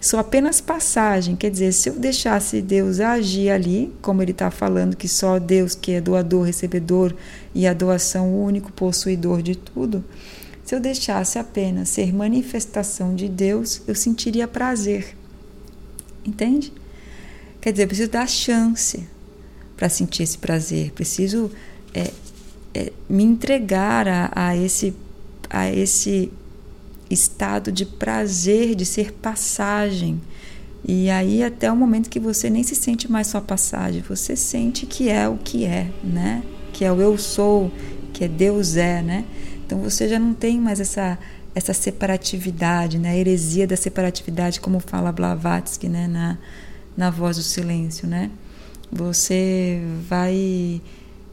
Sou 0.00 0.20
apenas 0.20 0.60
passagem, 0.60 1.34
quer 1.34 1.50
dizer, 1.50 1.72
se 1.72 1.88
eu 1.88 1.94
deixasse 1.94 2.60
Deus 2.60 3.00
agir 3.00 3.50
ali, 3.50 3.92
como 4.02 4.22
ele 4.22 4.32
está 4.32 4.50
falando 4.50 4.96
que 4.96 5.08
só 5.08 5.38
Deus 5.38 5.74
que 5.74 5.92
é 5.92 6.00
doador, 6.00 6.44
recebedor 6.44 7.14
e 7.54 7.66
a 7.66 7.72
doação 7.72 8.28
o 8.28 8.44
único 8.44 8.70
possuidor 8.72 9.40
de 9.42 9.56
tudo, 9.56 10.04
se 10.64 10.74
eu 10.74 10.80
deixasse 10.80 11.38
apenas 11.38 11.88
ser 11.88 12.12
manifestação 12.12 13.14
de 13.14 13.28
Deus, 13.28 13.82
eu 13.86 13.94
sentiria 13.94 14.46
prazer. 14.46 15.16
Entende? 16.24 16.72
Quer 17.60 17.70
dizer, 17.70 17.84
eu 17.84 17.88
preciso 17.88 18.10
dar 18.10 18.28
chance 18.28 19.06
para 19.76 19.88
sentir 19.88 20.24
esse 20.24 20.38
prazer. 20.38 20.90
Preciso 20.92 21.50
é, 21.94 22.10
é, 22.74 22.92
me 23.08 23.22
entregar 23.22 24.08
a, 24.08 24.30
a, 24.34 24.56
esse, 24.56 24.94
a 25.48 25.70
esse 25.70 26.32
estado 27.10 27.70
de 27.70 27.84
prazer, 27.86 28.74
de 28.74 28.84
ser 28.84 29.12
passagem. 29.12 30.20
E 30.86 31.10
aí 31.10 31.42
até 31.42 31.70
o 31.70 31.76
momento 31.76 32.08
que 32.08 32.20
você 32.20 32.48
nem 32.48 32.62
se 32.62 32.74
sente 32.74 33.10
mais 33.10 33.26
só 33.26 33.40
passagem, 33.40 34.02
você 34.02 34.36
sente 34.36 34.86
que 34.86 35.08
é 35.08 35.28
o 35.28 35.36
que 35.36 35.64
é, 35.64 35.90
né? 36.02 36.42
Que 36.72 36.84
é 36.84 36.92
o 36.92 37.00
eu 37.00 37.18
sou, 37.18 37.72
que 38.12 38.24
é 38.24 38.28
Deus 38.28 38.76
é, 38.76 39.02
né? 39.02 39.24
Então 39.64 39.78
você 39.80 40.08
já 40.08 40.18
não 40.18 40.32
tem 40.32 40.60
mais 40.60 40.80
essa 40.80 41.18
essa 41.56 41.72
separatividade, 41.72 42.98
né? 42.98 43.12
a 43.12 43.16
heresia 43.16 43.66
da 43.66 43.78
separatividade, 43.78 44.60
como 44.60 44.78
fala 44.78 45.10
Blavatsky 45.10 45.88
né? 45.88 46.06
na, 46.06 46.36
na 46.94 47.08
voz 47.08 47.38
do 47.38 47.42
silêncio, 47.42 48.06
né? 48.06 48.30
Você 48.92 49.80
vai 50.06 50.82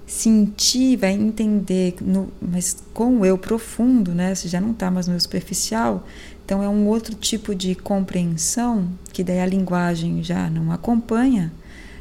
sentir, 0.05 0.97
vai 0.97 1.13
entender, 1.13 1.95
no, 2.01 2.29
mas 2.41 2.83
com 2.93 3.19
o 3.19 3.25
eu 3.25 3.37
profundo, 3.37 4.13
né? 4.13 4.35
Você 4.35 4.47
já 4.47 4.59
não 4.59 4.71
está 4.71 4.91
mais 4.91 5.07
no 5.07 5.13
eu 5.13 5.19
superficial, 5.19 6.05
então 6.45 6.61
é 6.61 6.67
um 6.67 6.87
outro 6.87 7.15
tipo 7.15 7.55
de 7.55 7.73
compreensão 7.73 8.89
que 9.11 9.23
daí 9.23 9.39
a 9.39 9.45
linguagem 9.45 10.23
já 10.23 10.49
não 10.49 10.71
acompanha. 10.71 11.51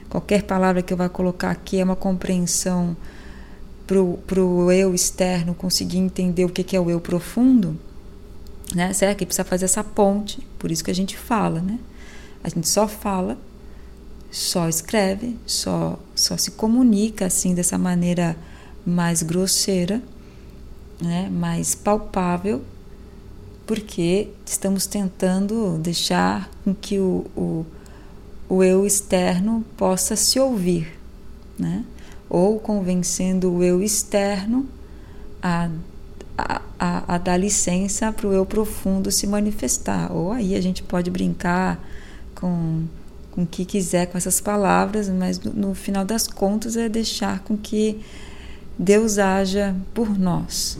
Qualquer 0.08 0.42
palavra 0.42 0.82
que 0.82 0.92
eu 0.92 0.96
vá 0.96 1.08
colocar 1.08 1.50
aqui 1.50 1.78
é 1.78 1.84
uma 1.84 1.96
compreensão 1.96 2.96
para 3.86 4.40
o 4.40 4.72
eu 4.72 4.94
externo 4.94 5.54
conseguir 5.54 5.98
entender 5.98 6.44
o 6.44 6.48
que, 6.48 6.62
que 6.62 6.76
é 6.76 6.80
o 6.80 6.90
eu 6.90 7.00
profundo, 7.00 7.78
né? 8.74 8.92
Será 8.92 9.14
que 9.14 9.24
precisa 9.24 9.44
fazer 9.44 9.66
essa 9.66 9.84
ponte? 9.84 10.40
Por 10.58 10.70
isso 10.70 10.84
que 10.84 10.90
a 10.90 10.94
gente 10.94 11.16
fala, 11.16 11.60
né? 11.60 11.78
A 12.42 12.48
gente 12.48 12.68
só 12.68 12.88
fala, 12.88 13.38
só 14.32 14.66
escreve, 14.66 15.36
só, 15.46 15.98
só 16.14 16.38
se 16.38 16.52
comunica 16.52 17.26
assim 17.26 17.54
dessa 17.54 17.76
maneira 17.76 18.34
mais 18.84 19.22
grosseira, 19.22 20.02
né? 21.00 21.28
mais 21.30 21.74
palpável, 21.74 22.62
porque 23.66 24.30
estamos 24.46 24.86
tentando 24.86 25.78
deixar 25.78 26.50
com 26.64 26.74
que 26.74 26.98
o, 26.98 27.26
o, 27.36 27.66
o 28.48 28.64
eu 28.64 28.86
externo 28.86 29.62
possa 29.76 30.16
se 30.16 30.40
ouvir, 30.40 30.98
né? 31.58 31.84
ou 32.28 32.58
convencendo 32.58 33.52
o 33.52 33.62
eu 33.62 33.82
externo 33.82 34.66
a, 35.42 35.68
a, 36.38 36.62
a, 36.78 37.14
a 37.16 37.18
dar 37.18 37.36
licença 37.36 38.10
para 38.10 38.26
o 38.26 38.32
eu 38.32 38.46
profundo 38.46 39.10
se 39.10 39.26
manifestar. 39.26 40.10
Ou 40.10 40.32
aí 40.32 40.54
a 40.54 40.60
gente 40.62 40.82
pode 40.82 41.10
brincar 41.10 41.78
com, 42.34 42.84
com 43.32 43.42
o 43.42 43.46
que 43.46 43.64
quiser 43.64 44.06
com 44.06 44.16
essas 44.16 44.40
palavras, 44.40 45.08
mas 45.08 45.40
no, 45.40 45.52
no 45.52 45.74
final 45.74 46.04
das 46.04 46.28
contas 46.28 46.76
é 46.76 46.88
deixar 46.88 47.40
com 47.40 47.56
que 47.56 47.98
Deus 48.78 49.18
haja 49.18 49.74
por 49.92 50.16
nós, 50.16 50.78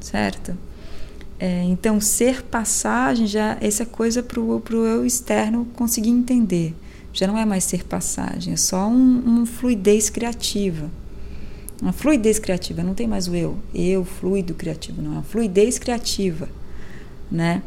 certo? 0.00 0.54
É, 1.38 1.62
então, 1.64 2.00
ser 2.00 2.42
passagem, 2.42 3.26
já 3.26 3.56
essa 3.60 3.84
é 3.84 3.86
coisa 3.86 4.22
para 4.22 4.38
o 4.38 4.86
eu 4.86 5.06
externo 5.06 5.66
conseguir 5.74 6.10
entender 6.10 6.74
já 7.12 7.26
não 7.26 7.36
é 7.36 7.44
mais 7.44 7.64
ser 7.64 7.84
passagem, 7.84 8.54
é 8.54 8.56
só 8.56 8.88
um, 8.88 9.20
uma 9.20 9.46
fluidez 9.46 10.08
criativa. 10.08 10.90
Uma 11.80 11.92
fluidez 11.92 12.38
criativa, 12.38 12.82
não 12.82 12.94
tem 12.94 13.08
mais 13.08 13.26
o 13.26 13.34
eu, 13.34 13.58
eu, 13.74 14.04
fluido 14.04 14.54
criativo, 14.54 15.02
não, 15.02 15.10
é 15.10 15.14
uma 15.14 15.22
fluidez 15.22 15.78
criativa, 15.78 16.48
né? 17.30 17.60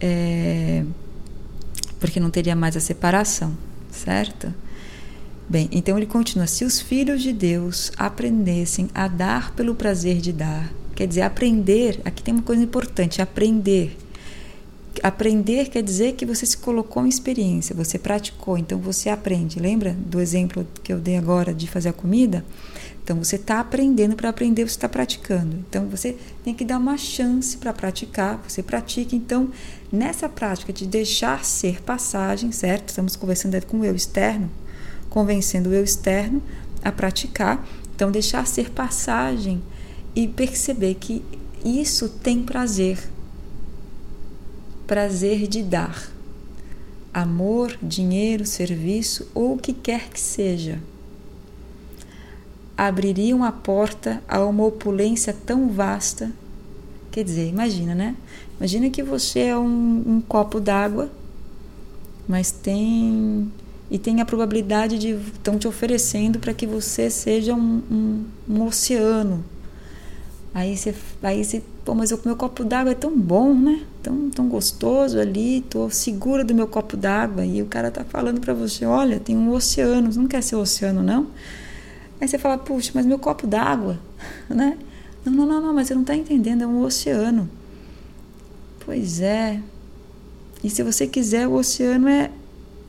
É, 0.00 0.84
porque 2.00 2.18
não 2.18 2.28
teria 2.28 2.56
mais 2.56 2.76
a 2.76 2.80
separação, 2.80 3.56
certo? 3.92 4.52
Bem, 5.48 5.68
então 5.70 5.96
ele 5.96 6.06
continua: 6.06 6.46
se 6.46 6.64
os 6.64 6.80
filhos 6.80 7.22
de 7.22 7.32
Deus 7.32 7.92
aprendessem 7.96 8.88
a 8.94 9.06
dar 9.06 9.54
pelo 9.54 9.74
prazer 9.74 10.16
de 10.16 10.32
dar, 10.32 10.72
quer 10.96 11.06
dizer, 11.06 11.22
aprender, 11.22 12.00
aqui 12.04 12.22
tem 12.22 12.34
uma 12.34 12.42
coisa 12.42 12.62
importante: 12.62 13.22
aprender 13.22 13.96
Aprender 15.02 15.68
quer 15.68 15.82
dizer 15.82 16.14
que 16.14 16.26
você 16.26 16.44
se 16.44 16.56
colocou 16.58 17.04
em 17.04 17.08
experiência, 17.08 17.74
você 17.74 17.98
praticou, 17.98 18.58
então 18.58 18.78
você 18.78 19.08
aprende. 19.08 19.58
Lembra 19.58 19.96
do 19.98 20.20
exemplo 20.20 20.66
que 20.82 20.92
eu 20.92 20.98
dei 20.98 21.16
agora 21.16 21.54
de 21.54 21.66
fazer 21.68 21.88
a 21.90 21.92
comida? 21.92 22.44
Então 23.02 23.16
você 23.16 23.36
está 23.36 23.58
aprendendo 23.58 24.14
para 24.14 24.28
aprender, 24.28 24.62
você 24.64 24.76
está 24.76 24.88
praticando. 24.88 25.56
Então 25.68 25.88
você 25.88 26.16
tem 26.44 26.54
que 26.54 26.64
dar 26.64 26.78
uma 26.78 26.96
chance 26.96 27.56
para 27.56 27.72
praticar, 27.72 28.40
você 28.46 28.62
pratica. 28.62 29.16
Então, 29.16 29.50
nessa 29.90 30.28
prática 30.28 30.72
de 30.72 30.86
deixar 30.86 31.44
ser 31.44 31.82
passagem, 31.82 32.52
certo? 32.52 32.90
Estamos 32.90 33.16
conversando 33.16 33.60
com 33.66 33.80
o 33.80 33.84
eu 33.84 33.94
externo, 33.94 34.50
convencendo 35.08 35.70
o 35.70 35.74
eu 35.74 35.82
externo 35.82 36.42
a 36.84 36.92
praticar. 36.92 37.66
Então, 37.94 38.10
deixar 38.10 38.46
ser 38.46 38.70
passagem 38.70 39.62
e 40.14 40.28
perceber 40.28 40.94
que 40.94 41.24
isso 41.64 42.08
tem 42.08 42.42
prazer 42.42 43.11
prazer 44.86 45.46
de 45.46 45.62
dar. 45.62 46.10
Amor, 47.12 47.76
dinheiro, 47.82 48.46
serviço 48.46 49.28
ou 49.34 49.54
o 49.54 49.58
que 49.58 49.72
quer 49.72 50.08
que 50.08 50.20
seja. 50.20 50.80
Abririam 52.76 53.44
a 53.44 53.52
porta 53.52 54.22
a 54.26 54.44
uma 54.44 54.64
opulência 54.64 55.36
tão 55.46 55.68
vasta. 55.68 56.32
Quer 57.10 57.24
dizer, 57.24 57.48
imagina, 57.48 57.94
né? 57.94 58.16
Imagina 58.58 58.88
que 58.88 59.02
você 59.02 59.40
é 59.40 59.58
um, 59.58 60.02
um 60.06 60.20
copo 60.20 60.58
d'água, 60.58 61.10
mas 62.26 62.50
tem 62.50 63.50
e 63.90 63.98
tem 63.98 64.22
a 64.22 64.24
probabilidade 64.24 64.98
de 64.98 65.10
estão 65.10 65.58
te 65.58 65.68
oferecendo 65.68 66.38
para 66.38 66.54
que 66.54 66.66
você 66.66 67.10
seja 67.10 67.54
um, 67.54 67.82
um, 67.90 68.24
um 68.48 68.66
oceano 68.66 69.44
Aí 70.54 70.76
você, 70.76 70.94
aí 71.22 71.42
você, 71.42 71.62
pô, 71.82 71.94
mas 71.94 72.12
o 72.12 72.20
meu 72.24 72.36
copo 72.36 72.62
d'água 72.62 72.92
é 72.92 72.94
tão 72.94 73.18
bom, 73.18 73.54
né? 73.54 73.84
Tão, 74.02 74.28
tão 74.28 74.48
gostoso 74.48 75.18
ali, 75.18 75.62
tô 75.62 75.88
segura 75.88 76.44
do 76.44 76.54
meu 76.54 76.66
copo 76.66 76.96
d'água. 76.96 77.44
E 77.44 77.62
o 77.62 77.66
cara 77.66 77.90
tá 77.90 78.04
falando 78.04 78.40
para 78.40 78.52
você, 78.52 78.84
olha, 78.84 79.18
tem 79.18 79.36
um 79.36 79.50
oceano, 79.50 80.12
você 80.12 80.18
não 80.18 80.26
quer 80.26 80.42
ser 80.42 80.56
oceano, 80.56 81.02
não? 81.02 81.28
Aí 82.20 82.28
você 82.28 82.38
fala, 82.38 82.58
puxa, 82.58 82.92
mas 82.94 83.06
meu 83.06 83.18
copo 83.18 83.46
d'água, 83.46 83.98
né? 84.48 84.76
Não, 85.24 85.32
não, 85.32 85.46
não, 85.46 85.60
não, 85.60 85.74
mas 85.74 85.88
você 85.88 85.94
não 85.94 86.04
tá 86.04 86.14
entendendo, 86.14 86.62
é 86.62 86.66
um 86.66 86.82
oceano. 86.82 87.48
Pois 88.84 89.20
é. 89.20 89.60
E 90.62 90.68
se 90.68 90.82
você 90.82 91.06
quiser, 91.06 91.48
o 91.48 91.54
oceano 91.54 92.08
é. 92.08 92.30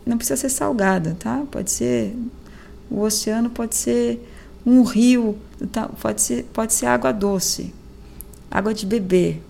Não 0.06 0.18
precisa 0.18 0.36
ser 0.36 0.50
salgado, 0.50 1.16
tá? 1.18 1.44
Pode 1.50 1.72
ser. 1.72 2.14
O 2.92 3.02
oceano 3.02 3.50
pode 3.50 3.76
ser 3.76 4.22
um 4.66 4.84
rio, 4.84 5.38
então, 5.62 5.90
pode, 6.02 6.22
ser, 6.22 6.44
pode 6.54 6.74
ser 6.74 6.86
água 6.86 7.12
doce, 7.12 7.74
água 8.50 8.74
de 8.74 8.86
beber. 8.86 9.42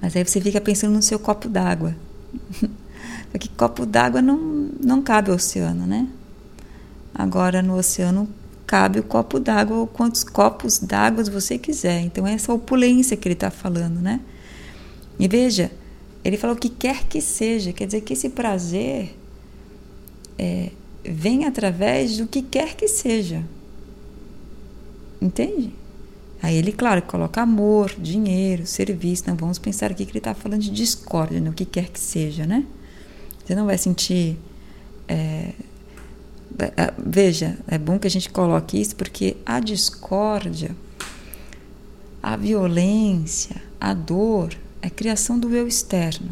Mas 0.00 0.14
aí 0.14 0.24
você 0.24 0.40
fica 0.40 0.60
pensando 0.60 0.94
no 0.94 1.02
seu 1.02 1.18
copo 1.18 1.48
d'água. 1.48 1.94
Porque 3.30 3.48
copo 3.56 3.84
d'água 3.84 4.22
não, 4.22 4.38
não 4.82 5.02
cabe 5.02 5.30
ao 5.30 5.36
oceano, 5.36 5.86
né? 5.86 6.08
Agora 7.14 7.62
no 7.62 7.76
oceano 7.76 8.28
cabe 8.66 9.00
o 9.00 9.02
copo 9.02 9.40
d'água 9.40 9.76
ou 9.76 9.86
quantos 9.86 10.22
copos 10.22 10.78
d'água 10.78 11.24
você 11.24 11.58
quiser. 11.58 12.00
Então 12.02 12.26
é 12.26 12.34
essa 12.34 12.52
opulência 12.52 13.16
que 13.16 13.26
ele 13.26 13.34
está 13.34 13.50
falando, 13.50 14.00
né? 14.00 14.20
E 15.18 15.26
veja, 15.26 15.70
ele 16.24 16.36
falou 16.36 16.54
que 16.54 16.68
quer 16.68 17.04
que 17.04 17.20
seja, 17.20 17.72
quer 17.72 17.86
dizer 17.86 18.02
que 18.02 18.12
esse 18.12 18.28
prazer 18.28 19.16
é, 20.38 20.70
vem 21.04 21.44
através 21.44 22.18
do 22.18 22.26
que 22.26 22.42
quer 22.42 22.76
que 22.76 22.86
seja. 22.86 23.42
Entende? 25.20 25.72
Aí 26.40 26.56
ele, 26.56 26.70
claro, 26.72 27.02
coloca 27.02 27.42
amor, 27.42 27.92
dinheiro, 27.98 28.66
serviço. 28.66 29.24
Não 29.26 29.34
vamos 29.36 29.58
pensar 29.58 29.90
aqui 29.90 30.04
que 30.04 30.12
ele 30.12 30.18
está 30.18 30.34
falando 30.34 30.60
de 30.60 30.70
discórdia, 30.70 31.40
né? 31.40 31.50
o 31.50 31.52
que 31.52 31.64
quer 31.64 31.88
que 31.88 31.98
seja, 31.98 32.46
né? 32.46 32.64
Você 33.44 33.54
não 33.54 33.66
vai 33.66 33.76
sentir. 33.76 34.38
É, 35.08 35.52
é, 36.76 36.94
veja, 36.98 37.58
é 37.66 37.76
bom 37.76 37.98
que 37.98 38.06
a 38.06 38.10
gente 38.10 38.30
coloque 38.30 38.80
isso 38.80 38.94
porque 38.94 39.36
a 39.44 39.58
discórdia, 39.58 40.74
a 42.22 42.36
violência, 42.36 43.56
a 43.80 43.92
dor 43.92 44.54
é 44.80 44.88
criação 44.88 45.38
do 45.38 45.54
eu 45.54 45.66
externo, 45.66 46.30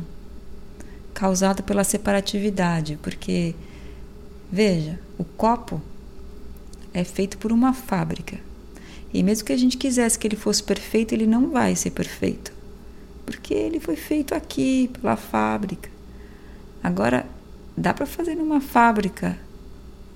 causada 1.12 1.62
pela 1.64 1.82
separatividade. 1.82 2.96
Porque, 3.02 3.56
veja, 4.52 5.00
o 5.18 5.24
copo 5.24 5.82
é 6.94 7.02
feito 7.02 7.38
por 7.38 7.50
uma 7.50 7.72
fábrica 7.72 8.45
e 9.12 9.22
mesmo 9.22 9.46
que 9.46 9.52
a 9.52 9.56
gente 9.56 9.76
quisesse 9.76 10.18
que 10.18 10.26
ele 10.26 10.36
fosse 10.36 10.62
perfeito, 10.62 11.12
ele 11.12 11.26
não 11.26 11.50
vai 11.50 11.74
ser 11.74 11.90
perfeito. 11.90 12.52
Porque 13.24 13.54
ele 13.54 13.80
foi 13.80 13.96
feito 13.96 14.34
aqui, 14.34 14.90
pela 15.00 15.16
fábrica. 15.16 15.88
Agora, 16.82 17.26
dá 17.76 17.92
para 17.92 18.06
fazer 18.06 18.34
numa 18.34 18.60
fábrica 18.60 19.38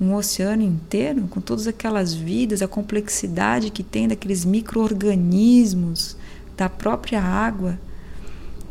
um 0.00 0.14
oceano 0.14 0.62
inteiro, 0.62 1.22
com 1.28 1.40
todas 1.40 1.66
aquelas 1.66 2.14
vidas, 2.14 2.62
a 2.62 2.68
complexidade 2.68 3.70
que 3.70 3.82
tem 3.82 4.08
daqueles 4.08 4.44
micro-organismos, 4.44 6.16
da 6.56 6.68
própria 6.68 7.20
água. 7.20 7.78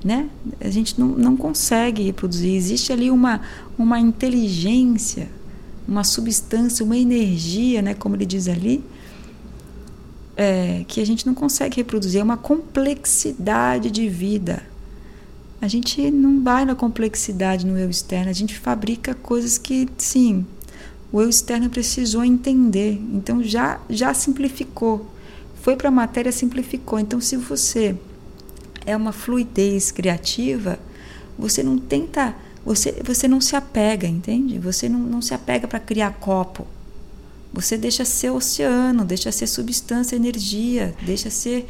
Né? 0.04 0.30
A 0.60 0.70
gente 0.70 1.00
não, 1.00 1.10
não 1.10 1.38
consegue 1.38 2.02
reproduzir. 2.02 2.56
Existe 2.56 2.92
ali 2.92 3.12
uma, 3.12 3.42
uma 3.78 4.00
inteligência, 4.00 5.30
uma 5.88 6.04
substância, 6.04 6.84
uma 6.84 6.98
energia, 6.98 7.82
né, 7.82 7.94
como 7.94 8.16
ele 8.16 8.26
diz 8.26 8.48
ali, 8.48 8.84
é, 10.42 10.86
que 10.88 11.02
a 11.02 11.06
gente 11.06 11.28
não 11.28 11.34
consegue 11.34 11.76
reproduzir, 11.76 12.22
é 12.22 12.24
uma 12.24 12.38
complexidade 12.38 13.92
de 13.92 14.08
vida. 14.08 14.64
A 15.62 15.68
gente 15.68 16.10
não 16.10 16.42
vai 16.42 16.64
na 16.64 16.74
complexidade 16.76 17.66
no 17.66 17.78
eu 17.78 17.90
externo, 17.90 18.30
a 18.30 18.34
gente 18.34 18.58
fabrica 18.58 19.14
coisas 19.14 19.58
que, 19.58 19.90
sim, 19.98 20.46
o 21.12 21.22
eu 21.22 21.28
externo 21.28 21.70
precisou 21.70 22.24
entender, 22.24 22.94
então 23.12 23.44
já, 23.44 23.82
já 23.90 24.14
simplificou. 24.14 25.12
Foi 25.62 25.76
para 25.76 25.90
a 25.90 25.92
matéria, 25.92 26.32
simplificou. 26.32 26.98
Então, 27.00 27.20
se 27.20 27.36
você 27.36 27.98
é 28.86 28.96
uma 28.96 29.12
fluidez 29.12 29.92
criativa, 29.92 30.80
você 31.38 31.62
não 31.62 31.78
tenta 31.78 32.34
você, 32.64 32.94
você 33.04 33.28
não 33.28 33.42
se 33.42 33.58
apega, 33.58 34.08
entende? 34.08 34.58
Você 34.58 34.88
não, 34.88 35.00
não 35.00 35.22
se 35.22 35.34
apega 35.34 35.68
para 35.68 35.82
criar 35.82 36.12
copo. 36.12 36.66
Você 37.52 37.78
deixa 37.78 38.06
ser 38.06 38.30
oceano, 38.30 39.04
deixa 39.04 39.32
ser 39.32 39.48
substância, 39.48 40.16
energia, 40.16 40.96
deixa 41.02 41.30
ser 41.30 41.68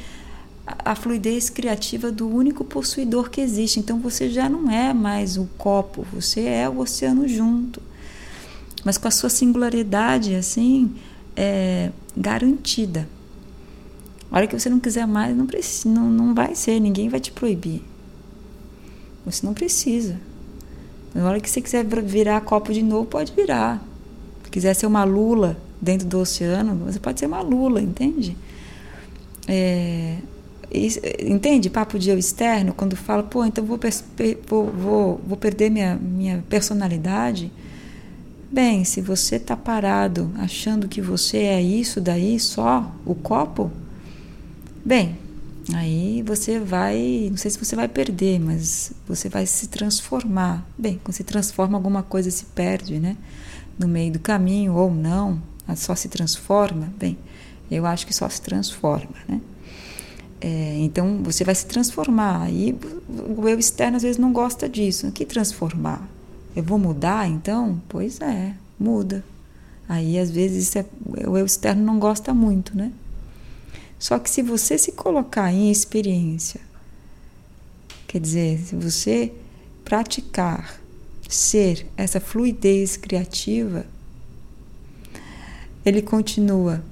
a, 0.65 0.93
fluidez 0.93 1.49
criativa 1.49 2.11
do 2.11 2.27
único 2.27 2.63
possuidor 2.63 3.29
que 3.29 3.39
existe. 3.39 3.79
Então 3.79 3.99
você 3.99 4.29
já 4.29 4.49
não 4.49 4.69
é 4.69 4.93
mais 4.93 5.37
o 5.37 5.47
copo, 5.57 6.05
você 6.11 6.41
é 6.41 6.67
o 6.69 6.79
oceano 6.79 7.27
junto. 7.27 7.81
Mas 8.83 8.97
com 8.97 9.07
a 9.07 9.11
sua 9.11 9.29
singularidade, 9.29 10.35
assim, 10.35 10.93
é, 11.35 11.91
garantida. 12.15 13.07
A 14.31 14.37
hora 14.37 14.47
que 14.47 14.57
você 14.57 14.69
não 14.69 14.79
quiser 14.79 15.07
mais, 15.07 15.35
não, 15.35 15.47
precisa, 15.47 15.89
não, 15.89 16.09
não 16.09 16.35
vai 16.35 16.55
ser, 16.55 16.79
ninguém 16.79 17.09
vai 17.09 17.19
te 17.19 17.31
proibir. 17.31 17.81
Você 19.25 19.45
não 19.45 19.53
precisa. 19.53 20.19
Na 21.13 21.27
hora 21.27 21.39
que 21.39 21.49
você 21.49 21.61
quiser 21.61 21.83
virar 21.85 22.41
copo 22.41 22.71
de 22.71 22.83
novo, 22.83 23.05
pode 23.05 23.33
virar. 23.33 23.83
Se 24.43 24.51
quiser 24.51 24.73
ser 24.75 24.85
uma 24.85 25.03
lula 25.03 25.57
dentro 25.81 26.07
do 26.07 26.19
oceano, 26.19 26.75
você 26.85 26.99
pode 26.99 27.19
ser 27.19 27.25
uma 27.25 27.41
lula, 27.41 27.81
entende? 27.81 28.35
É, 29.47 30.17
entende 31.19 31.69
papo 31.69 31.97
de 31.97 32.09
eu 32.09 32.17
externo 32.17 32.73
quando 32.73 32.95
fala, 32.95 33.23
pô, 33.23 33.43
então 33.45 33.65
vou, 33.65 33.79
vou, 34.47 34.65
vou, 34.65 35.21
vou 35.25 35.37
perder 35.37 35.69
minha, 35.69 35.95
minha 35.95 36.43
personalidade? 36.49 37.51
Bem, 38.51 38.83
se 38.83 38.99
você 38.99 39.35
está 39.35 39.55
parado 39.55 40.31
achando 40.37 40.87
que 40.87 41.01
você 41.01 41.37
é 41.37 41.61
isso 41.61 42.01
daí 42.01 42.39
só, 42.39 42.91
o 43.05 43.13
copo, 43.13 43.71
bem, 44.83 45.17
aí 45.73 46.23
você 46.23 46.59
vai, 46.59 47.27
não 47.29 47.37
sei 47.37 47.51
se 47.51 47.59
você 47.59 47.75
vai 47.75 47.87
perder, 47.87 48.39
mas 48.39 48.91
você 49.07 49.29
vai 49.29 49.45
se 49.45 49.67
transformar. 49.67 50.67
Bem, 50.77 50.99
quando 51.03 51.15
se 51.15 51.23
transforma, 51.23 51.77
alguma 51.77 52.01
coisa 52.01 52.31
se 52.31 52.45
perde, 52.45 52.99
né? 52.99 53.17
No 53.77 53.87
meio 53.87 54.13
do 54.13 54.19
caminho 54.19 54.73
ou 54.73 54.91
não, 54.91 55.39
só 55.75 55.95
se 55.95 56.07
transforma. 56.09 56.91
Bem, 56.97 57.17
eu 57.69 57.85
acho 57.85 58.05
que 58.05 58.13
só 58.13 58.27
se 58.29 58.41
transforma, 58.41 59.15
né? 59.27 59.41
É, 60.41 60.77
então 60.79 61.21
você 61.23 61.43
vai 61.43 61.53
se 61.53 61.65
transformar. 61.65 62.43
Aí 62.43 62.75
o 63.37 63.47
eu 63.47 63.59
externo 63.59 63.97
às 63.97 64.03
vezes 64.03 64.17
não 64.17 64.31
gosta 64.31 64.69
disso. 64.69 65.11
Que 65.11 65.25
transformar? 65.25 66.07
Eu 66.55 66.63
vou 66.63 66.79
mudar 66.79 67.27
então? 67.27 67.81
Pois 67.89 68.21
é, 68.21 68.53
muda. 68.79 69.23
Aí 69.87 70.17
às 70.17 70.29
vezes 70.29 70.75
é, 70.75 70.85
o 71.27 71.37
eu 71.37 71.45
externo 71.45 71.83
não 71.83 71.99
gosta 71.99 72.33
muito, 72.33 72.75
né? 72.77 72.91
Só 73.97 74.17
que 74.17 74.29
se 74.29 74.41
você 74.41 74.77
se 74.77 74.93
colocar 74.93 75.51
em 75.51 75.69
experiência, 75.69 76.61
quer 78.07 78.19
dizer, 78.19 78.59
se 78.59 78.75
você 78.75 79.33
praticar 79.83 80.79
ser 81.27 81.85
essa 81.97 82.19
fluidez 82.19 82.95
criativa, 82.95 83.85
ele 85.85 86.01
continua 86.01 86.83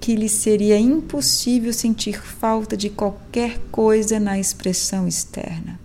que 0.00 0.14
lhe 0.14 0.28
seria 0.28 0.78
impossível 0.78 1.72
sentir 1.72 2.20
falta 2.22 2.76
de 2.76 2.88
qualquer 2.88 3.58
coisa 3.70 4.20
na 4.20 4.38
expressão 4.38 5.08
externa, 5.08 5.78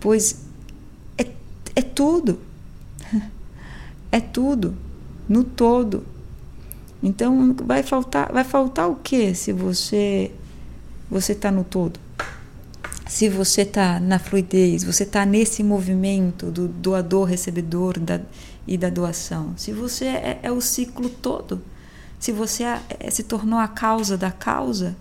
pois 0.00 0.48
é 1.78 1.82
tudo. 1.82 2.40
É 4.10 4.20
tudo, 4.20 4.74
no 5.28 5.44
todo. 5.44 6.02
Então 7.02 7.54
vai 7.62 7.82
faltar, 7.82 8.32
vai 8.32 8.42
faltar 8.42 8.88
o 8.88 8.96
que 8.96 9.34
se 9.34 9.52
você 9.52 10.30
você 11.10 11.32
está 11.32 11.50
no 11.50 11.62
todo? 11.62 12.00
Se 13.06 13.28
você 13.28 13.62
está 13.62 14.00
na 14.00 14.18
fluidez, 14.18 14.82
você 14.82 15.02
está 15.02 15.26
nesse 15.26 15.62
movimento 15.62 16.50
do 16.50 16.66
doador, 16.68 17.24
recebedor 17.24 18.00
da, 18.00 18.18
e 18.68 18.78
da 18.78 18.90
doação. 18.90 19.54
Se 19.56 19.72
você 19.72 20.04
é, 20.04 20.40
é 20.44 20.52
o 20.52 20.60
ciclo 20.60 21.08
todo, 21.08 21.60
se 22.20 22.30
você 22.30 22.62
é, 22.62 22.80
é, 23.00 23.10
se 23.10 23.24
tornou 23.24 23.58
a 23.58 23.66
causa 23.66 24.16
da 24.16 24.30
causa, 24.30 24.96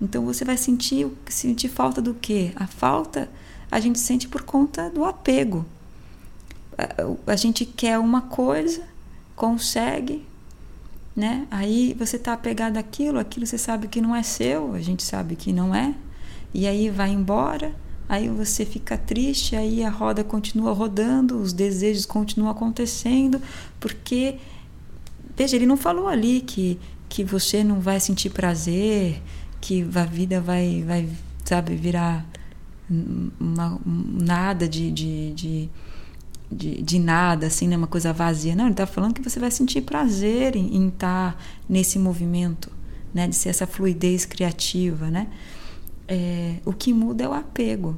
então 0.00 0.24
você 0.24 0.44
vai 0.44 0.56
sentir 0.56 1.06
sentir 1.28 1.68
falta 1.68 2.02
do 2.02 2.14
quê? 2.14 2.52
A 2.56 2.66
falta 2.66 3.28
a 3.70 3.78
gente 3.78 3.98
sente 4.00 4.26
por 4.26 4.42
conta 4.42 4.90
do 4.90 5.04
apego 5.04 5.64
a, 7.26 7.36
gente 7.36 7.64
quer 7.64 7.98
uma 7.98 8.22
coisa, 8.22 8.82
consegue, 9.36 10.26
né? 11.14 11.46
Aí 11.50 11.94
você 11.98 12.16
está 12.16 12.32
apegado 12.32 12.76
àquilo, 12.76 13.18
aquilo 13.18 13.46
você 13.46 13.58
sabe 13.58 13.88
que 13.88 14.00
não 14.00 14.14
é 14.14 14.22
seu, 14.22 14.74
a 14.74 14.80
gente 14.80 15.02
sabe 15.02 15.36
que 15.36 15.52
não 15.52 15.74
é, 15.74 15.94
e 16.54 16.66
aí 16.66 16.90
vai 16.90 17.10
embora, 17.10 17.74
aí 18.12 18.28
você 18.28 18.66
fica 18.66 18.98
triste, 18.98 19.56
aí 19.56 19.82
a 19.82 19.88
roda 19.88 20.22
continua 20.22 20.74
rodando, 20.74 21.40
os 21.40 21.54
desejos 21.54 22.04
continuam 22.04 22.50
acontecendo, 22.50 23.40
porque 23.80 24.36
veja, 25.34 25.56
ele 25.56 25.64
não 25.64 25.78
falou 25.78 26.06
ali 26.08 26.42
que 26.42 26.78
que 27.08 27.24
você 27.24 27.64
não 27.64 27.80
vai 27.80 28.00
sentir 28.00 28.28
prazer, 28.28 29.22
que 29.62 29.86
a 29.94 30.04
vida 30.04 30.42
vai 30.42 30.84
vai 30.86 31.08
sabe 31.42 31.74
virar 31.74 32.26
uma, 33.40 33.80
nada 33.86 34.68
de, 34.68 34.90
de, 34.92 35.32
de 35.32 35.70
de, 36.50 36.82
de 36.82 36.98
nada, 36.98 37.46
assim, 37.46 37.66
né? 37.66 37.78
uma 37.78 37.86
coisa 37.86 38.12
vazia. 38.12 38.54
Não, 38.54 38.64
ele 38.64 38.72
está 38.72 38.86
falando 38.86 39.14
que 39.14 39.22
você 39.22 39.40
vai 39.40 39.50
sentir 39.50 39.80
prazer 39.80 40.54
em, 40.54 40.88
estar 40.88 41.32
tá 41.32 41.38
nesse 41.66 41.98
movimento, 41.98 42.70
né? 43.14 43.26
De 43.26 43.34
ser 43.34 43.48
essa 43.48 43.66
fluidez 43.66 44.26
criativa, 44.26 45.10
né? 45.10 45.28
É, 46.14 46.58
o 46.66 46.74
que 46.74 46.92
muda 46.92 47.24
é 47.24 47.28
o 47.28 47.32
apego. 47.32 47.96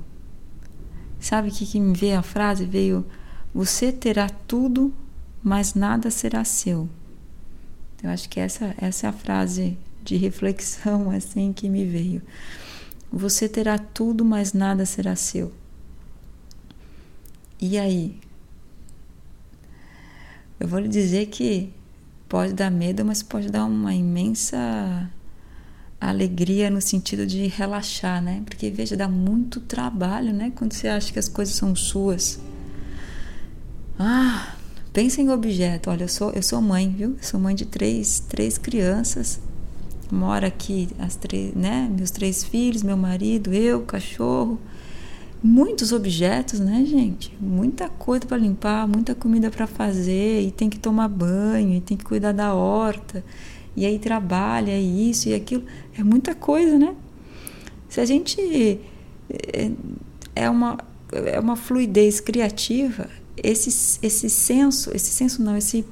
Sabe 1.18 1.48
o 1.48 1.50
que, 1.50 1.66
que 1.66 1.80
me 1.80 1.96
veio 1.96 2.16
a 2.16 2.22
frase? 2.22 2.64
Veio: 2.64 3.04
Você 3.52 3.90
terá 3.90 4.28
tudo, 4.28 4.94
mas 5.42 5.74
nada 5.74 6.12
será 6.12 6.44
seu. 6.44 6.88
Eu 8.00 8.10
acho 8.10 8.28
que 8.28 8.38
essa, 8.38 8.72
essa 8.78 9.08
é 9.08 9.10
a 9.10 9.12
frase 9.12 9.76
de 10.04 10.16
reflexão 10.16 11.10
assim 11.16 11.52
que 11.52 11.68
me 11.68 11.84
veio. 11.84 12.22
Você 13.10 13.48
terá 13.48 13.78
tudo, 13.78 14.24
mas 14.24 14.52
nada 14.52 14.86
será 14.86 15.16
seu. 15.16 15.52
E 17.60 17.76
aí, 17.76 18.20
eu 20.60 20.68
vou 20.68 20.78
lhe 20.78 20.88
dizer 20.88 21.26
que 21.26 21.72
pode 22.28 22.52
dar 22.52 22.70
medo, 22.70 23.04
mas 23.04 23.24
pode 23.24 23.50
dar 23.50 23.64
uma 23.64 23.92
imensa 23.92 25.10
alegria 26.08 26.70
no 26.70 26.80
sentido 26.80 27.26
de 27.26 27.46
relaxar, 27.46 28.22
né? 28.22 28.42
Porque 28.44 28.70
veja, 28.70 28.96
dá 28.96 29.08
muito 29.08 29.60
trabalho, 29.60 30.32
né? 30.32 30.52
Quando 30.54 30.72
você 30.72 30.88
acha 30.88 31.12
que 31.12 31.18
as 31.18 31.28
coisas 31.28 31.54
são 31.54 31.74
suas. 31.74 32.40
Ah, 33.98 34.54
pensa 34.92 35.20
em 35.20 35.30
objeto. 35.30 35.90
Olha, 35.90 36.04
eu 36.04 36.08
sou 36.08 36.30
eu 36.32 36.42
sou 36.42 36.60
mãe, 36.60 36.88
viu? 36.90 37.10
Eu 37.10 37.22
sou 37.22 37.38
mãe 37.40 37.54
de 37.54 37.64
três 37.66 38.20
três 38.20 38.58
crianças. 38.58 39.40
Moro 40.10 40.46
aqui 40.46 40.88
as 40.98 41.16
três, 41.16 41.54
né? 41.54 41.90
Meus 41.94 42.10
três 42.10 42.44
filhos, 42.44 42.82
meu 42.82 42.96
marido, 42.96 43.52
eu, 43.52 43.82
cachorro 43.82 44.60
muitos 45.44 45.92
objetos, 45.92 46.58
né, 46.58 46.86
gente? 46.86 47.36
Muita 47.38 47.86
coisa 47.90 48.24
para 48.24 48.38
limpar, 48.38 48.88
muita 48.88 49.14
comida 49.14 49.50
para 49.50 49.66
fazer, 49.66 50.40
e 50.40 50.50
tem 50.50 50.70
que 50.70 50.78
tomar 50.78 51.06
banho, 51.06 51.74
e 51.74 51.80
tem 51.82 51.98
que 51.98 52.04
cuidar 52.04 52.32
da 52.32 52.54
horta, 52.54 53.22
e 53.76 53.84
aí 53.84 53.98
trabalha 53.98 54.78
isso 54.78 55.28
e 55.28 55.34
aquilo. 55.34 55.64
É 55.98 56.02
muita 56.02 56.34
coisa, 56.34 56.78
né? 56.78 56.94
Se 57.88 58.00
a 58.00 58.04
gente 58.04 58.80
é, 59.30 59.70
é 60.34 60.50
uma, 60.50 60.78
é 61.12 61.38
uma 61.38 61.56
fluidez 61.56 62.20
criativa, 62.20 63.08
esse, 63.36 63.98
esse 64.02 64.30
senso, 64.30 64.90
esse 64.94 65.10
senso 65.10 65.42
não, 65.42 65.56
esse 65.56 65.84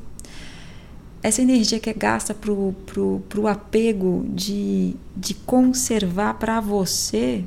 essa 1.22 1.40
energia 1.40 1.78
que 1.78 1.88
é 1.88 1.94
gasta 1.94 2.34
pro, 2.34 2.74
pro, 2.84 3.22
pro 3.28 3.46
apego 3.46 4.26
de, 4.28 4.96
de 5.16 5.34
conservar 5.34 6.34
para 6.34 6.60
você 6.60 7.44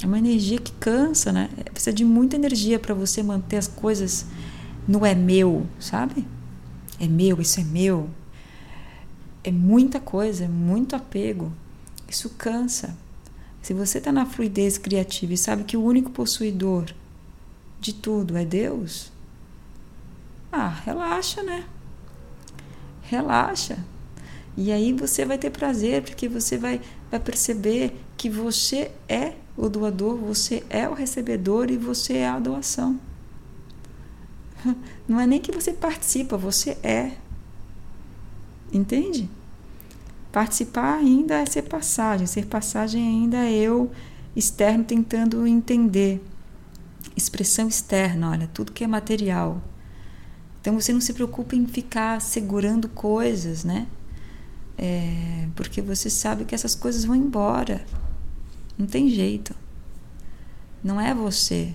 é 0.00 0.06
uma 0.06 0.18
energia 0.18 0.58
que 0.58 0.70
cansa, 0.72 1.32
né? 1.32 1.48
Precisa 1.72 1.92
de 1.92 2.04
muita 2.04 2.36
energia 2.36 2.78
para 2.78 2.94
você 2.94 3.22
manter 3.22 3.56
as 3.56 3.66
coisas 3.66 4.26
no 4.86 5.04
é 5.04 5.14
meu, 5.14 5.66
sabe? 5.80 6.24
É 7.00 7.08
meu, 7.08 7.40
isso 7.40 7.58
é 7.58 7.64
meu. 7.64 8.08
É 9.46 9.52
muita 9.52 10.00
coisa, 10.00 10.46
é 10.46 10.48
muito 10.48 10.96
apego. 10.96 11.52
Isso 12.08 12.30
cansa. 12.30 12.98
Se 13.62 13.72
você 13.72 13.98
está 13.98 14.10
na 14.10 14.26
fluidez 14.26 14.76
criativa 14.76 15.34
e 15.34 15.38
sabe 15.38 15.62
que 15.62 15.76
o 15.76 15.84
único 15.84 16.10
possuidor 16.10 16.92
de 17.80 17.94
tudo 17.94 18.36
é 18.36 18.44
Deus, 18.44 19.12
ah, 20.50 20.66
relaxa, 20.84 21.44
né? 21.44 21.64
Relaxa. 23.02 23.78
E 24.56 24.72
aí 24.72 24.92
você 24.92 25.24
vai 25.24 25.38
ter 25.38 25.50
prazer, 25.50 26.02
porque 26.02 26.28
você 26.28 26.58
vai, 26.58 26.80
vai 27.08 27.20
perceber 27.20 27.96
que 28.16 28.28
você 28.28 28.90
é 29.08 29.34
o 29.56 29.68
doador, 29.68 30.16
você 30.16 30.64
é 30.68 30.88
o 30.88 30.92
recebedor 30.92 31.70
e 31.70 31.76
você 31.76 32.14
é 32.14 32.28
a 32.28 32.40
doação. 32.40 32.98
Não 35.06 35.20
é 35.20 35.26
nem 35.26 35.40
que 35.40 35.52
você 35.52 35.72
participa, 35.72 36.36
você 36.36 36.76
é. 36.82 37.12
Entende? 38.72 39.30
Participar 40.32 40.98
ainda 40.98 41.36
é 41.36 41.46
ser 41.46 41.62
passagem, 41.62 42.26
ser 42.26 42.46
passagem 42.46 43.02
ainda 43.02 43.38
é 43.38 43.52
eu 43.52 43.90
externo 44.34 44.84
tentando 44.84 45.46
entender. 45.46 46.22
expressão 47.16 47.66
externa, 47.68 48.30
olha, 48.30 48.46
tudo 48.52 48.72
que 48.72 48.84
é 48.84 48.86
material. 48.86 49.62
Então 50.60 50.78
você 50.78 50.92
não 50.92 51.00
se 51.00 51.14
preocupa 51.14 51.56
em 51.56 51.66
ficar 51.66 52.20
segurando 52.20 52.88
coisas, 52.88 53.64
né? 53.64 53.86
É, 54.76 55.48
porque 55.54 55.80
você 55.80 56.10
sabe 56.10 56.44
que 56.44 56.54
essas 56.54 56.74
coisas 56.74 57.04
vão 57.04 57.16
embora. 57.16 57.84
Não 58.76 58.86
tem 58.86 59.08
jeito. 59.08 59.54
Não 60.84 61.00
é 61.00 61.14
você, 61.14 61.72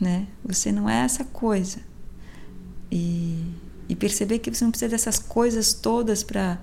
né? 0.00 0.26
Você 0.44 0.72
não 0.72 0.88
é 0.88 1.04
essa 1.04 1.24
coisa. 1.24 1.78
E, 2.90 3.44
e 3.88 3.94
perceber 3.94 4.38
que 4.38 4.50
você 4.52 4.64
não 4.64 4.70
precisa 4.70 4.90
dessas 4.90 5.18
coisas 5.18 5.74
todas 5.74 6.22
para 6.22 6.58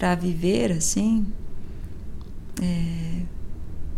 para 0.00 0.14
viver 0.14 0.72
assim, 0.72 1.26
é, 2.62 3.20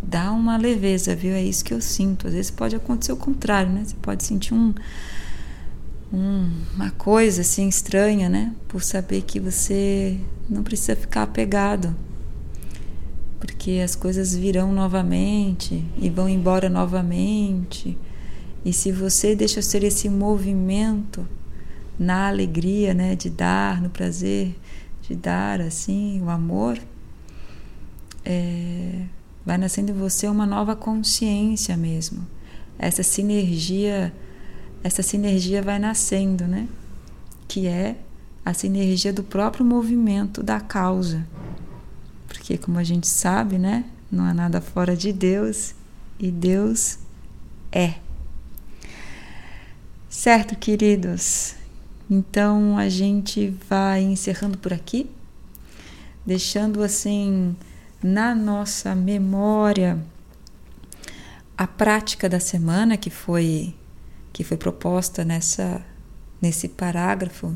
dá 0.01 0.33
uma 0.33 0.57
leveza, 0.57 1.15
viu? 1.15 1.31
É 1.31 1.41
isso 1.41 1.63
que 1.63 1.73
eu 1.73 1.79
sinto. 1.79 2.27
Às 2.27 2.33
vezes 2.33 2.51
pode 2.51 2.75
acontecer 2.75 3.13
o 3.13 3.15
contrário, 3.15 3.71
né? 3.71 3.83
Você 3.85 3.95
pode 4.01 4.25
sentir 4.25 4.53
um, 4.53 4.73
um, 6.13 6.51
uma 6.75 6.91
coisa 6.91 7.39
assim 7.39 7.69
estranha, 7.69 8.27
né? 8.27 8.53
Por 8.67 8.83
saber 8.83 9.21
que 9.21 9.39
você 9.39 10.19
não 10.49 10.61
precisa 10.61 10.93
ficar 10.93 11.23
apegado, 11.23 11.95
porque 13.39 13.79
as 13.81 13.95
coisas 13.95 14.35
virão 14.35 14.73
novamente 14.73 15.85
e 15.97 16.09
vão 16.09 16.27
embora 16.27 16.69
novamente. 16.69 17.97
E 18.65 18.73
se 18.73 18.91
você 18.91 19.37
deixa 19.37 19.61
ser 19.61 19.85
esse 19.85 20.09
movimento 20.09 21.25
na 21.97 22.27
alegria, 22.27 22.93
né, 22.93 23.15
de 23.15 23.29
dar, 23.29 23.81
no 23.81 23.89
prazer 23.89 24.53
de 25.03 25.15
dar, 25.15 25.61
assim, 25.61 26.21
o 26.21 26.29
amor, 26.29 26.79
é, 28.23 29.05
vai 29.45 29.57
nascendo 29.57 29.91
em 29.91 29.95
você 29.95 30.27
uma 30.27 30.45
nova 30.45 30.75
consciência 30.75 31.75
mesmo. 31.75 32.25
Essa 32.79 33.03
sinergia, 33.03 34.13
essa 34.83 35.03
sinergia 35.03 35.61
vai 35.61 35.77
nascendo, 35.77 36.45
né? 36.47 36.67
Que 37.47 37.67
é 37.67 37.97
a 38.45 38.53
sinergia 38.53 39.11
do 39.11 39.23
próprio 39.23 39.65
movimento 39.65 40.41
da 40.41 40.59
causa. 40.59 41.27
Porque 42.27 42.57
como 42.57 42.79
a 42.79 42.83
gente 42.83 43.07
sabe, 43.07 43.57
né, 43.57 43.85
não 44.11 44.23
há 44.23 44.33
nada 44.33 44.59
fora 44.59 44.95
de 44.95 45.13
Deus 45.13 45.75
e 46.17 46.31
Deus 46.31 46.97
é. 47.71 47.95
Certo, 50.09 50.55
queridos? 50.55 51.55
Então 52.09 52.77
a 52.77 52.89
gente 52.89 53.49
vai 53.69 54.01
encerrando 54.01 54.57
por 54.57 54.73
aqui, 54.73 55.09
deixando 56.25 56.83
assim 56.83 57.55
na 58.03 58.35
nossa 58.35 58.93
memória 58.93 60.03
a 61.57 61.65
prática 61.65 62.27
da 62.27 62.39
semana 62.39 62.97
que 62.97 63.09
foi 63.09 63.73
que 64.33 64.43
foi 64.43 64.57
proposta 64.57 65.23
nessa 65.23 65.81
nesse 66.41 66.67
parágrafo 66.67 67.55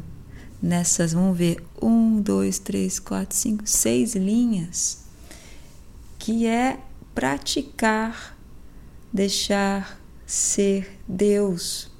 nessas 0.61 1.11
vamos 1.11 1.37
ver 1.37 1.61
um 1.81 2.21
dois 2.21 2.59
três 2.59 2.99
quatro 2.99 3.35
cinco 3.35 3.63
seis 3.65 4.15
linhas 4.15 5.05
que 6.17 6.47
é 6.47 6.79
praticar 7.13 8.37
deixar 9.11 9.99
ser 10.25 10.99
Deus 11.07 11.91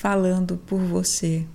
falando 0.00 0.56
por 0.66 0.80
você. 0.80 1.46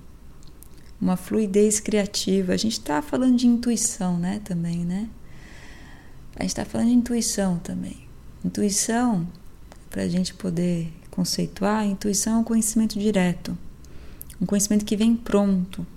Uma 1.01 1.17
fluidez 1.17 1.79
criativa. 1.79 2.53
A 2.53 2.57
gente 2.57 2.73
está 2.73 3.01
falando 3.01 3.35
de 3.35 3.47
intuição 3.47 4.19
né 4.19 4.39
também 4.45 4.85
né? 4.85 5.09
A 6.35 6.43
gente 6.43 6.51
está 6.51 6.63
falando 6.63 6.89
de 6.89 6.93
intuição 6.93 7.57
também. 7.57 8.07
Intuição, 8.43 9.27
para 9.89 10.03
a 10.03 10.07
gente 10.07 10.33
poder 10.35 10.93
conceituar, 11.09 11.85
intuição 11.85 12.35
é 12.35 12.37
um 12.37 12.43
conhecimento 12.43 12.99
direto, 12.99 13.57
um 14.39 14.45
conhecimento 14.45 14.85
que 14.85 14.95
vem 14.97 15.15
pronto, 15.15 15.87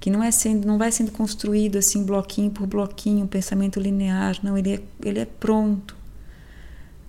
que 0.00 0.10
não 0.10 0.22
é 0.22 0.30
sendo, 0.30 0.66
não 0.66 0.76
vai 0.76 0.90
sendo 0.92 1.12
construído 1.12 1.78
assim 1.78 2.04
bloquinho 2.04 2.50
por 2.50 2.66
bloquinho, 2.66 3.24
um 3.24 3.28
pensamento 3.28 3.80
linear, 3.80 4.36
não, 4.42 4.58
ele 4.58 4.74
é, 4.74 4.82
ele 5.08 5.20
é 5.20 5.24
pronto, 5.24 5.96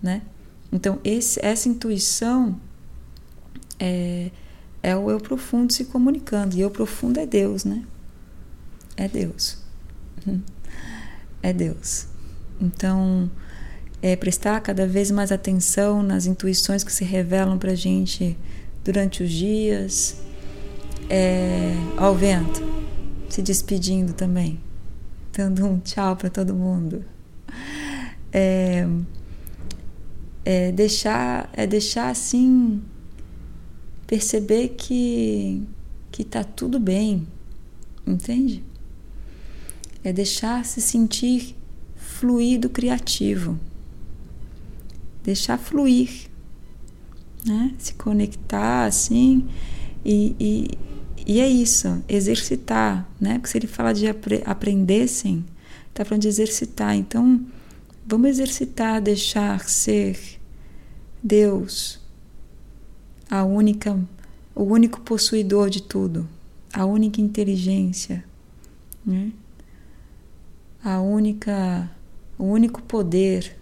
né? 0.01 0.21
Então 0.71 0.99
esse, 1.03 1.43
essa 1.43 1.67
intuição 1.67 2.55
é, 3.79 4.29
é 4.83 4.93
o 4.93 5.09
eu 5.09 5.17
profundo 5.17 5.71
se 5.71 5.85
comunicando 5.85 6.57
e 6.57 6.61
eu 6.61 6.69
profundo 6.69 7.17
é 7.17 7.25
Deus, 7.25 7.63
né? 7.63 7.83
É 8.97 9.07
Deus, 9.07 9.57
é 11.41 11.53
Deus. 11.53 12.07
Então, 12.61 13.31
é 14.01 14.17
prestar 14.17 14.59
cada 14.59 14.85
vez 14.85 15.09
mais 15.09 15.31
atenção 15.31 16.03
nas 16.03 16.25
intuições 16.25 16.83
que 16.83 16.91
se 16.91 17.05
revelam 17.05 17.57
para 17.57 17.73
gente 17.73 18.37
durante 18.83 19.23
os 19.23 19.31
dias. 19.31 20.17
É, 21.09 21.73
ao 21.97 22.15
vento, 22.15 22.61
se 23.29 23.41
despedindo 23.41 24.13
também, 24.13 24.59
dando 25.31 25.65
um 25.65 25.79
tchau 25.79 26.15
para 26.15 26.29
todo 26.29 26.53
mundo. 26.53 27.03
É, 28.31 28.85
é 30.43 30.71
deixar, 30.71 31.49
é 31.53 31.65
deixar 31.65 32.09
assim, 32.09 32.81
perceber 34.07 34.69
que 34.69 35.61
que 36.11 36.23
tá 36.23 36.43
tudo 36.43 36.79
bem, 36.79 37.27
entende? 38.05 38.63
É 40.03 40.13
deixar 40.13 40.63
se 40.63 40.79
sentir 40.79 41.55
fluido 41.95 42.69
criativo. 42.69 43.59
Deixar 45.23 45.57
fluir, 45.57 46.29
né? 47.43 47.73
Se 47.79 47.95
conectar 47.95 48.85
assim 48.85 49.49
e, 50.05 50.35
e, 50.39 50.67
e 51.25 51.39
é 51.39 51.49
isso, 51.49 52.03
exercitar, 52.07 53.09
né? 53.19 53.39
Porque 53.39 53.49
se 53.49 53.57
ele 53.57 53.67
fala 53.67 53.91
de 53.91 54.07
apre 54.07 54.43
aprendessem, 54.45 55.43
está 55.89 56.05
falando 56.05 56.21
de 56.21 56.27
exercitar. 56.27 56.95
Então, 56.95 57.43
vamos 58.05 58.29
exercitar, 58.29 59.01
deixar 59.01 59.67
ser 59.67 60.19
Deus, 61.23 62.02
a 63.33 63.43
única, 63.43 63.99
o 64.53 64.61
único 64.61 65.01
possuidor 65.01 65.67
de 65.67 65.81
tudo, 65.81 66.29
a 66.71 66.85
única 66.85 67.19
inteligência, 67.19 68.23
né? 69.03 69.31
a 70.83 71.01
única 71.01 71.89
o 72.37 72.43
único 72.43 72.79
poder. 72.83 73.57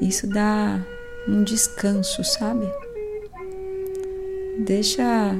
Isso 0.00 0.26
dá 0.26 0.84
um 1.28 1.44
descanso, 1.44 2.24
sabe? 2.24 2.66
Deixa 4.58 5.36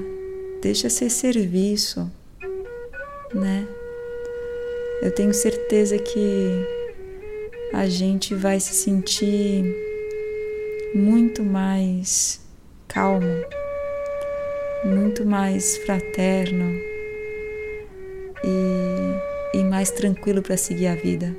deixa 0.60 0.88
ser 0.88 1.10
serviço, 1.10 2.08
né? 3.34 3.66
Eu 5.02 5.12
tenho 5.12 5.34
certeza 5.34 5.98
que 5.98 6.64
a 7.72 7.88
gente 7.88 8.36
vai 8.36 8.60
se 8.60 8.72
sentir 8.72 9.64
muito 10.94 11.42
mais 11.42 12.41
calmo, 12.92 13.44
muito 14.84 15.24
mais 15.24 15.78
fraterno 15.78 16.78
e, 18.44 19.58
e 19.58 19.64
mais 19.64 19.90
tranquilo 19.90 20.42
para 20.42 20.56
seguir 20.56 20.88
a 20.88 20.94
vida. 20.94 21.34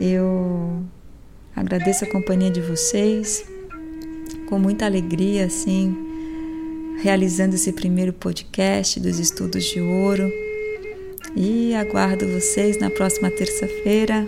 Eu 0.00 0.82
agradeço 1.56 2.04
a 2.04 2.10
companhia 2.10 2.50
de 2.50 2.60
vocês, 2.60 3.44
com 4.48 4.58
muita 4.58 4.84
alegria, 4.84 5.46
assim, 5.46 5.96
realizando 7.02 7.54
esse 7.54 7.72
primeiro 7.72 8.12
podcast 8.12 9.00
dos 9.00 9.18
Estudos 9.18 9.64
de 9.64 9.80
Ouro. 9.80 10.30
E 11.34 11.74
aguardo 11.74 12.28
vocês 12.28 12.78
na 12.78 12.90
próxima 12.90 13.30
terça-feira 13.30 14.26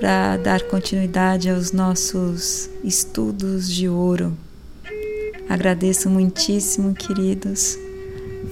para 0.00 0.38
dar 0.38 0.62
continuidade 0.62 1.50
aos 1.50 1.72
nossos 1.72 2.70
estudos 2.82 3.68
de 3.68 3.86
ouro. 3.86 4.34
Agradeço 5.46 6.08
muitíssimo, 6.08 6.94
queridos. 6.94 7.78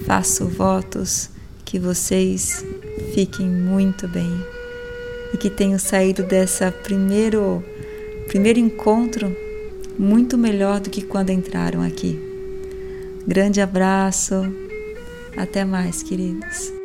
Faço 0.05 0.45
votos 0.45 1.31
que 1.65 1.79
vocês 1.79 2.63
fiquem 3.15 3.47
muito 3.47 4.07
bem 4.07 4.31
e 5.33 5.37
que 5.37 5.49
tenham 5.49 5.79
saído 5.79 6.21
dessa 6.21 6.71
primeiro 6.71 7.63
primeiro 8.27 8.59
encontro 8.59 9.35
muito 9.97 10.37
melhor 10.37 10.79
do 10.79 10.91
que 10.91 11.01
quando 11.01 11.31
entraram 11.31 11.81
aqui. 11.81 12.19
Grande 13.27 13.59
abraço. 13.59 14.35
Até 15.35 15.65
mais, 15.65 16.03
queridos. 16.03 16.78